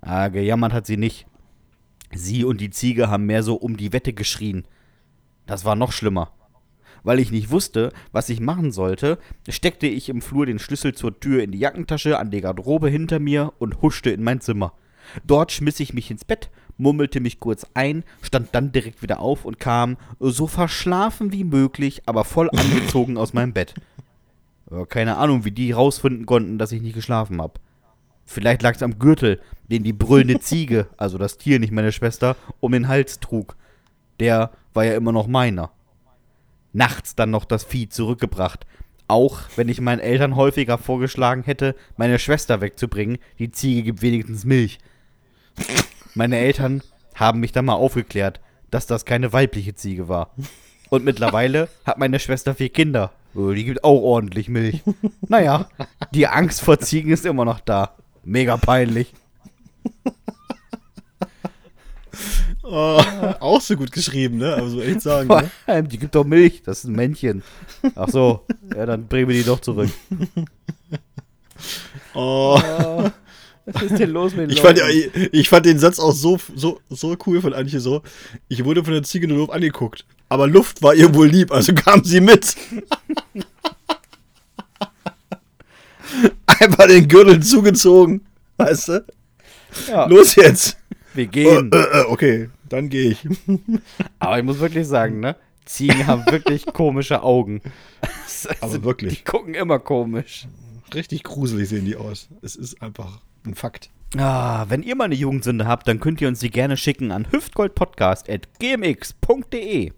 Ah, 0.00 0.28
gejammert 0.28 0.72
hat 0.72 0.86
sie 0.86 0.96
nicht. 0.96 1.26
Sie 2.12 2.44
und 2.44 2.60
die 2.60 2.70
Ziege 2.70 3.08
haben 3.08 3.26
mehr 3.26 3.42
so 3.42 3.56
um 3.56 3.76
die 3.76 3.92
Wette 3.92 4.12
geschrien. 4.12 4.66
Das 5.46 5.64
war 5.64 5.76
noch 5.76 5.92
schlimmer. 5.92 6.32
Weil 7.02 7.18
ich 7.18 7.30
nicht 7.30 7.50
wusste, 7.50 7.92
was 8.12 8.28
ich 8.28 8.40
machen 8.40 8.72
sollte, 8.72 9.18
steckte 9.48 9.86
ich 9.86 10.08
im 10.08 10.20
Flur 10.22 10.46
den 10.46 10.58
Schlüssel 10.58 10.94
zur 10.94 11.18
Tür 11.18 11.42
in 11.42 11.52
die 11.52 11.58
Jackentasche 11.58 12.18
an 12.18 12.30
die 12.30 12.40
Garderobe 12.40 12.88
hinter 12.88 13.18
mir 13.18 13.52
und 13.58 13.82
huschte 13.82 14.10
in 14.10 14.22
mein 14.22 14.40
Zimmer. 14.40 14.72
Dort 15.26 15.52
schmiss 15.52 15.80
ich 15.80 15.94
mich 15.94 16.10
ins 16.10 16.24
Bett, 16.24 16.50
murmelte 16.76 17.20
mich 17.20 17.40
kurz 17.40 17.66
ein, 17.74 18.04
stand 18.22 18.48
dann 18.52 18.72
direkt 18.72 19.02
wieder 19.02 19.20
auf 19.20 19.44
und 19.44 19.58
kam, 19.58 19.96
so 20.18 20.46
verschlafen 20.46 21.32
wie 21.32 21.44
möglich, 21.44 22.02
aber 22.06 22.24
voll 22.24 22.50
angezogen 22.56 23.16
aus 23.16 23.32
meinem 23.32 23.52
Bett. 23.52 23.74
Keine 24.88 25.16
Ahnung, 25.16 25.44
wie 25.44 25.50
die 25.50 25.72
rausfinden 25.72 26.26
konnten, 26.26 26.58
dass 26.58 26.70
ich 26.72 26.80
nicht 26.80 26.94
geschlafen 26.94 27.42
habe. 27.42 27.54
Vielleicht 28.24 28.62
lag 28.62 28.76
es 28.76 28.82
am 28.82 29.00
Gürtel, 29.00 29.40
den 29.68 29.82
die 29.82 29.92
brüllende 29.92 30.38
Ziege, 30.40 30.86
also 30.96 31.18
das 31.18 31.38
Tier, 31.38 31.58
nicht 31.58 31.72
meine 31.72 31.90
Schwester, 31.90 32.36
um 32.60 32.70
den 32.70 32.86
Hals 32.86 33.18
trug. 33.18 33.56
Der 34.20 34.52
war 34.72 34.84
ja 34.84 34.94
immer 34.94 35.10
noch 35.10 35.26
meiner. 35.26 35.72
Nachts 36.72 37.14
dann 37.14 37.30
noch 37.30 37.44
das 37.44 37.64
Vieh 37.64 37.88
zurückgebracht. 37.88 38.66
Auch 39.08 39.40
wenn 39.56 39.68
ich 39.68 39.80
meinen 39.80 39.98
Eltern 39.98 40.36
häufiger 40.36 40.78
vorgeschlagen 40.78 41.42
hätte, 41.42 41.74
meine 41.96 42.18
Schwester 42.18 42.60
wegzubringen, 42.60 43.18
die 43.38 43.50
Ziege 43.50 43.82
gibt 43.82 44.02
wenigstens 44.02 44.44
Milch. 44.44 44.78
Meine 46.14 46.38
Eltern 46.38 46.82
haben 47.14 47.40
mich 47.40 47.52
dann 47.52 47.64
mal 47.64 47.74
aufgeklärt, 47.74 48.40
dass 48.70 48.86
das 48.86 49.04
keine 49.04 49.32
weibliche 49.32 49.74
Ziege 49.74 50.08
war. 50.08 50.30
Und 50.90 51.04
mittlerweile 51.04 51.68
hat 51.84 51.98
meine 51.98 52.20
Schwester 52.20 52.54
vier 52.54 52.68
Kinder. 52.68 53.12
Oh, 53.34 53.52
Die 53.52 53.64
gibt 53.64 53.84
auch 53.84 54.00
ordentlich 54.00 54.48
Milch. 54.48 54.82
Naja, 55.28 55.68
die 56.12 56.26
Angst 56.26 56.62
vor 56.62 56.80
Ziegen 56.80 57.12
ist 57.12 57.26
immer 57.26 57.44
noch 57.44 57.60
da. 57.60 57.94
Mega 58.24 58.56
peinlich. 58.56 59.12
Oh, 62.72 63.02
auch 63.40 63.60
so 63.60 63.74
gut 63.76 63.90
geschrieben, 63.90 64.38
ne? 64.38 64.54
Aber 64.54 64.68
so 64.68 64.80
echt 64.80 65.02
sagen, 65.02 65.26
Vor 65.26 65.42
ne? 65.42 65.50
allem, 65.66 65.88
die 65.88 65.98
gibt 65.98 66.14
doch 66.14 66.24
Milch. 66.24 66.62
Das 66.64 66.78
ist 66.78 66.84
ein 66.84 66.92
Männchen. 66.94 67.42
Ach 67.96 68.08
so, 68.08 68.44
ja, 68.76 68.86
dann 68.86 69.08
bringen 69.08 69.28
wir 69.28 69.34
die 69.34 69.44
doch 69.44 69.60
zurück. 69.60 69.90
Oh. 72.14 72.58
Was 73.66 73.82
ist 73.82 73.98
denn 73.98 74.10
los 74.10 74.34
mit 74.34 74.50
Ich 74.50 74.62
fand, 74.62 74.78
Leuten? 74.78 75.10
ich, 75.14 75.34
ich 75.34 75.48
fand 75.50 75.66
den 75.66 75.78
Satz 75.78 75.98
auch 76.00 76.12
so, 76.12 76.38
so, 76.56 76.80
so 76.88 77.14
cool 77.26 77.42
von 77.42 77.52
Antje 77.52 77.80
so. 77.80 78.02
Ich 78.48 78.64
wurde 78.64 78.82
von 78.82 78.94
der 78.94 79.02
Ziege 79.02 79.28
nur 79.28 79.36
doof 79.36 79.50
angeguckt. 79.50 80.06
Aber 80.30 80.46
Luft 80.46 80.82
war 80.82 80.94
ihr 80.94 81.14
wohl 81.14 81.28
lieb, 81.28 81.52
also 81.52 81.74
kam 81.74 82.02
sie 82.02 82.20
mit. 82.20 82.56
Einfach 86.46 86.86
den 86.88 87.06
Gürtel 87.06 87.40
zugezogen. 87.42 88.26
Weißt 88.56 88.88
du? 88.88 89.04
ja, 89.88 90.06
Los 90.06 90.34
jetzt. 90.34 90.78
Wir 91.14 91.24
Äh, 91.24 91.28
gehen. 91.28 91.70
äh, 91.72 92.02
okay, 92.08 92.48
dann 92.68 92.88
gehe 92.88 93.10
ich. 93.10 93.26
Aber 94.18 94.38
ich 94.38 94.44
muss 94.44 94.58
wirklich 94.60 94.86
sagen, 94.86 95.20
ne? 95.20 95.36
Ziegen 95.64 96.06
haben 96.06 96.24
wirklich 96.26 96.66
komische 96.66 97.22
Augen. 97.22 97.60
Aber 98.60 98.82
wirklich. 98.82 99.18
Die 99.18 99.24
gucken 99.24 99.54
immer 99.54 99.78
komisch. 99.78 100.46
Richtig 100.94 101.22
gruselig 101.22 101.68
sehen 101.68 101.84
die 101.84 101.96
aus. 101.96 102.28
Es 102.42 102.56
ist 102.56 102.82
einfach 102.82 103.20
ein 103.46 103.54
Fakt. 103.54 103.90
Ah, 104.16 104.64
wenn 104.68 104.82
ihr 104.82 104.96
mal 104.96 105.04
eine 105.04 105.14
Jugendsünde 105.14 105.68
habt, 105.68 105.86
dann 105.86 106.00
könnt 106.00 106.20
ihr 106.20 106.26
uns 106.26 106.40
die 106.40 106.50
gerne 106.50 106.76
schicken 106.76 107.12
an 107.12 107.28
hüftgoldpodcast.gmx.de. 107.30 109.92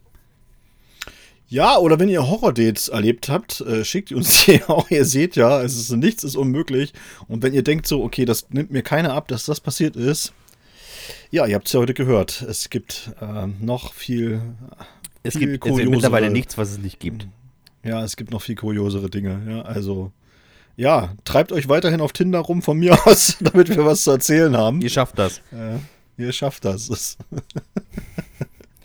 Ja, 1.49 1.77
oder 1.77 1.99
wenn 2.01 2.09
ihr 2.09 2.27
Horror-Dates 2.29 2.89
erlebt 2.89 3.29
habt, 3.29 3.61
äh, 3.63 3.85
schickt 3.85 4.13
uns 4.13 4.43
die 4.47 4.63
auch. 4.65 4.91
Ihr 4.91 5.05
seht 5.05 5.37
ja, 5.37 5.63
es 5.63 5.77
ist, 5.77 5.91
nichts 5.93 6.25
ist 6.25 6.37
unmöglich. 6.37 6.93
Und 7.29 7.43
wenn 7.43 7.53
ihr 7.53 7.63
denkt 7.63 7.87
so, 7.87 8.03
okay, 8.03 8.25
das 8.25 8.49
nimmt 8.51 8.71
mir 8.71 8.83
keiner 8.83 9.13
ab, 9.15 9.29
dass 9.29 9.45
das 9.45 9.61
passiert 9.61 9.97
ist, 9.97 10.33
ja, 11.31 11.47
ihr 11.47 11.55
habt 11.55 11.67
es 11.67 11.73
ja 11.73 11.81
heute 11.81 11.95
gehört. 11.95 12.43
Es 12.43 12.71
gibt 12.71 13.13
ähm, 13.21 13.57
noch 13.61 13.93
viel, 13.95 14.41
Es 15.23 15.37
Viel 15.37 15.53
gibt 15.53 15.65
kuriosere- 15.65 15.91
mittlerweile 15.91 16.31
nichts, 16.31 16.59
was 16.59 16.71
es 16.71 16.79
nicht 16.79 17.01
gibt. 17.01 17.27
ja, 17.85 18.03
es 18.05 18.17
gibt 18.17 18.31
noch 18.31 18.43
viel 18.43 18.55
kuriosere 18.57 19.09
Dinge. 19.11 19.41
Ja, 19.49 19.63
also, 19.63 20.13
ja, 20.77 21.15
treibt 21.25 21.53
euch 21.53 21.69
weiterhin 21.69 22.01
auf 22.01 22.13
Tinder 22.13 22.41
rum 22.41 22.63
von 22.63 22.79
mir 22.79 22.97
aus, 23.07 23.37
damit 23.41 23.69
wir 23.69 23.85
was 23.85 24.03
zu 24.05 24.11
erzählen 24.13 24.57
haben. 24.57 24.81
Ihr 24.81 24.91
schafft 24.91 25.19
das. 25.19 25.39
Äh, 25.53 25.79
ihr 26.23 26.33
schafft 26.33 26.65
das. 26.65 27.17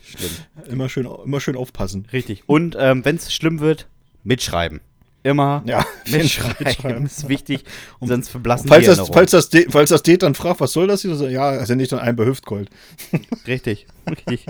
Schlimm. 0.03 0.31
immer, 0.69 0.89
schön, 0.89 1.05
immer 1.25 1.39
schön 1.39 1.55
aufpassen. 1.55 2.07
Richtig. 2.13 2.43
Und 2.47 2.75
ähm, 2.79 3.03
wenn 3.05 3.17
es 3.17 3.33
schlimm 3.33 3.59
wird, 3.59 3.87
mitschreiben. 4.23 4.79
Immer 5.27 5.61
Ja, 5.65 5.85
mitschreiben. 6.09 6.55
mitschreiben. 6.59 7.05
ist 7.05 7.27
wichtig, 7.27 7.63
sonst 7.99 8.29
verblassen 8.29 8.67
Falls 8.69 8.85
die 8.85 8.95
das, 8.95 9.09
falls, 9.09 9.31
das 9.31 9.49
Date, 9.49 9.67
falls 9.71 9.89
das 9.89 10.03
Date 10.03 10.23
dann 10.23 10.35
fragt, 10.35 10.61
was 10.61 10.71
soll 10.71 10.87
das 10.87 11.01
hier? 11.01 11.15
So, 11.15 11.27
Ja, 11.27 11.65
sende 11.65 11.83
ich 11.83 11.89
dann 11.89 11.99
ein 11.99 12.15
bei 12.15 12.25
Hüftgold. 12.25 12.69
Richtig, 13.47 13.87
richtig. 14.09 14.45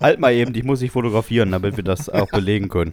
halt 0.00 0.20
mal 0.20 0.32
eben, 0.32 0.54
ich 0.54 0.62
muss 0.64 0.78
dich 0.80 0.90
fotografieren, 0.92 1.50
damit 1.50 1.76
wir 1.76 1.84
das 1.84 2.08
auch 2.08 2.28
belegen 2.28 2.68
können. 2.68 2.92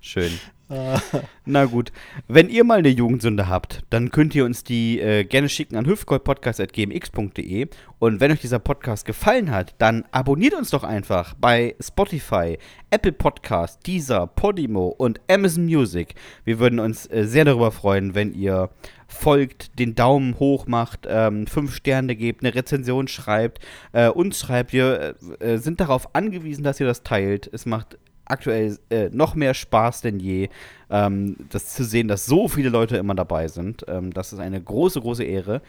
Schön. 0.00 0.32
Na 1.44 1.64
gut. 1.64 1.90
Wenn 2.28 2.48
ihr 2.48 2.62
mal 2.64 2.78
eine 2.78 2.88
Jugendsünde 2.88 3.48
habt, 3.48 3.82
dann 3.90 4.10
könnt 4.10 4.34
ihr 4.34 4.44
uns 4.44 4.62
die 4.62 5.00
äh, 5.00 5.24
gerne 5.24 5.48
schicken 5.48 5.76
an 5.76 5.86
hüftgoldpodcast.gmx.de. 5.86 7.68
Und 7.98 8.20
wenn 8.20 8.30
euch 8.30 8.40
dieser 8.40 8.60
Podcast 8.60 9.04
gefallen 9.04 9.50
hat, 9.50 9.74
dann 9.78 10.04
abonniert 10.12 10.54
uns 10.54 10.70
doch 10.70 10.84
einfach 10.84 11.34
bei 11.34 11.74
Spotify, 11.80 12.56
Apple 12.90 13.12
Podcast, 13.12 13.86
Deezer, 13.86 14.28
Podimo 14.28 14.86
und 14.86 15.20
Amazon 15.28 15.64
Music. 15.64 16.14
Wir 16.44 16.60
würden 16.60 16.78
uns 16.78 17.06
äh, 17.10 17.24
sehr 17.26 17.44
darüber 17.44 17.72
freuen, 17.72 18.14
wenn 18.14 18.32
ihr 18.32 18.70
folgt, 19.08 19.78
den 19.80 19.96
Daumen 19.96 20.38
hoch 20.38 20.68
macht, 20.68 21.06
ähm, 21.08 21.48
fünf 21.48 21.74
Sterne 21.74 22.14
gebt, 22.14 22.44
eine 22.44 22.54
Rezension 22.54 23.08
schreibt, 23.08 23.58
äh, 23.92 24.08
uns 24.08 24.38
schreibt. 24.38 24.72
Wir 24.72 25.16
äh, 25.40 25.58
sind 25.58 25.80
darauf 25.80 26.14
angewiesen, 26.14 26.62
dass 26.62 26.78
ihr 26.78 26.86
das 26.86 27.02
teilt. 27.02 27.50
Es 27.52 27.66
macht 27.66 27.98
aktuell 28.30 28.78
äh, 28.90 29.08
noch 29.10 29.34
mehr 29.34 29.54
Spaß 29.54 30.00
denn 30.02 30.18
je, 30.20 30.48
ähm, 30.90 31.36
das 31.50 31.74
zu 31.74 31.84
sehen, 31.84 32.08
dass 32.08 32.26
so 32.26 32.48
viele 32.48 32.68
Leute 32.70 32.96
immer 32.96 33.14
dabei 33.14 33.48
sind. 33.48 33.84
Ähm, 33.88 34.12
das 34.12 34.32
ist 34.32 34.38
eine 34.38 34.60
große, 34.60 35.00
große 35.00 35.24
Ehre. 35.24 35.62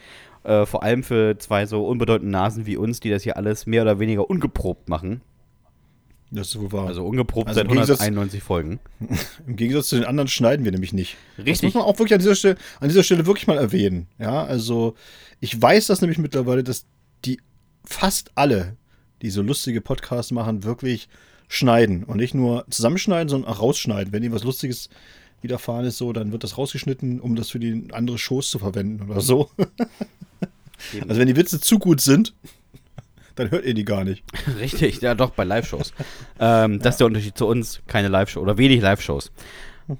Äh, 0.44 0.66
vor 0.66 0.82
allem 0.82 1.02
für 1.02 1.38
zwei 1.38 1.66
so 1.66 1.86
unbedeutende 1.86 2.32
Nasen 2.32 2.66
wie 2.66 2.76
uns, 2.76 3.00
die 3.00 3.10
das 3.10 3.22
hier 3.22 3.36
alles 3.36 3.66
mehr 3.66 3.82
oder 3.82 3.98
weniger 3.98 4.28
ungeprobt 4.28 4.88
machen. 4.88 5.20
Das 6.34 6.48
ist 6.48 6.58
wohl 6.58 6.72
wahr. 6.72 6.86
Also 6.86 7.04
ungeprobt 7.04 7.48
Also 7.48 7.58
seit 7.58 7.66
im 7.66 7.72
Gegensatz- 7.72 8.00
191 8.00 8.42
Folgen. 8.42 8.80
Im 9.46 9.56
Gegensatz 9.56 9.88
zu 9.88 9.96
den 9.96 10.06
anderen 10.06 10.28
schneiden 10.28 10.64
wir 10.64 10.72
nämlich 10.72 10.94
nicht. 10.94 11.16
Das 11.36 11.44
Richtig. 11.44 11.68
muss 11.68 11.74
man 11.74 11.84
auch 11.84 11.98
wirklich 11.98 12.14
an 12.14 12.20
dieser, 12.20 12.34
Stelle, 12.34 12.56
an 12.80 12.88
dieser 12.88 13.02
Stelle 13.02 13.26
wirklich 13.26 13.46
mal 13.46 13.58
erwähnen. 13.58 14.06
Ja, 14.18 14.42
also 14.44 14.94
ich 15.40 15.60
weiß 15.60 15.88
das 15.88 16.00
nämlich 16.00 16.18
mittlerweile, 16.18 16.64
dass 16.64 16.86
die 17.26 17.38
fast 17.84 18.30
alle, 18.34 18.76
die 19.20 19.28
so 19.28 19.42
lustige 19.42 19.82
Podcasts 19.82 20.32
machen, 20.32 20.64
wirklich 20.64 21.08
schneiden. 21.52 22.04
Und 22.04 22.16
nicht 22.16 22.34
nur 22.34 22.64
zusammenschneiden, 22.70 23.28
sondern 23.28 23.50
auch 23.50 23.60
rausschneiden. 23.60 24.12
Wenn 24.12 24.22
ihnen 24.22 24.34
was 24.34 24.44
Lustiges 24.44 24.88
widerfahren 25.42 25.84
ist, 25.84 25.98
so, 25.98 26.12
dann 26.12 26.32
wird 26.32 26.44
das 26.44 26.56
rausgeschnitten, 26.56 27.20
um 27.20 27.36
das 27.36 27.50
für 27.50 27.58
die 27.58 27.88
andere 27.92 28.16
Shows 28.18 28.50
zu 28.50 28.58
verwenden 28.58 29.10
oder 29.10 29.20
so. 29.20 29.50
Also 31.08 31.20
wenn 31.20 31.28
die 31.28 31.36
Witze 31.36 31.60
zu 31.60 31.78
gut 31.78 32.00
sind, 32.00 32.34
dann 33.34 33.50
hört 33.50 33.64
ihr 33.64 33.74
die 33.74 33.84
gar 33.84 34.04
nicht. 34.04 34.24
Richtig, 34.58 35.00
ja 35.00 35.14
doch, 35.14 35.30
bei 35.30 35.44
Live-Shows. 35.44 35.92
ähm, 36.40 36.78
Das 36.80 36.94
ist 36.94 36.98
der 36.98 37.06
Unterschied 37.06 37.36
zu 37.36 37.46
uns, 37.46 37.82
keine 37.86 38.08
Live-Show 38.08 38.40
oder 38.40 38.58
wenig 38.58 38.80
Live-Shows. 38.80 39.30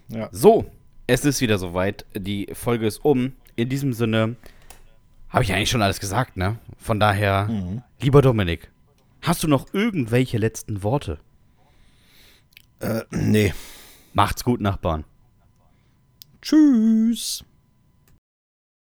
Ja. 0.09 0.29
So, 0.33 0.67
es 1.07 1.25
ist 1.25 1.41
wieder 1.41 1.59
soweit. 1.59 2.07
Die 2.17 2.49
Folge 2.53 2.87
ist 2.87 3.05
um. 3.05 3.33
In 3.57 3.69
diesem 3.69 3.93
Sinne 3.93 4.37
habe 5.29 5.45
ich 5.45 5.53
eigentlich 5.53 5.71
schon 5.71 5.83
alles 5.83 6.01
gesagt, 6.01 6.37
ne? 6.37 6.59
Von 6.79 6.99
daher, 7.01 7.49
lieber 8.01 8.23
Dominik, 8.23 8.71
hast 9.23 9.43
du 9.43 9.49
noch 9.49 9.73
irgendwelche 9.73 10.39
letzten 10.39 10.83
Worte? 10.83 11.19
Äh, 12.83 13.05
nee. 13.11 13.55
Macht's 14.13 14.45
gut, 14.45 14.61
Nachbarn. 14.61 15.05
Tschüss. 16.43 17.45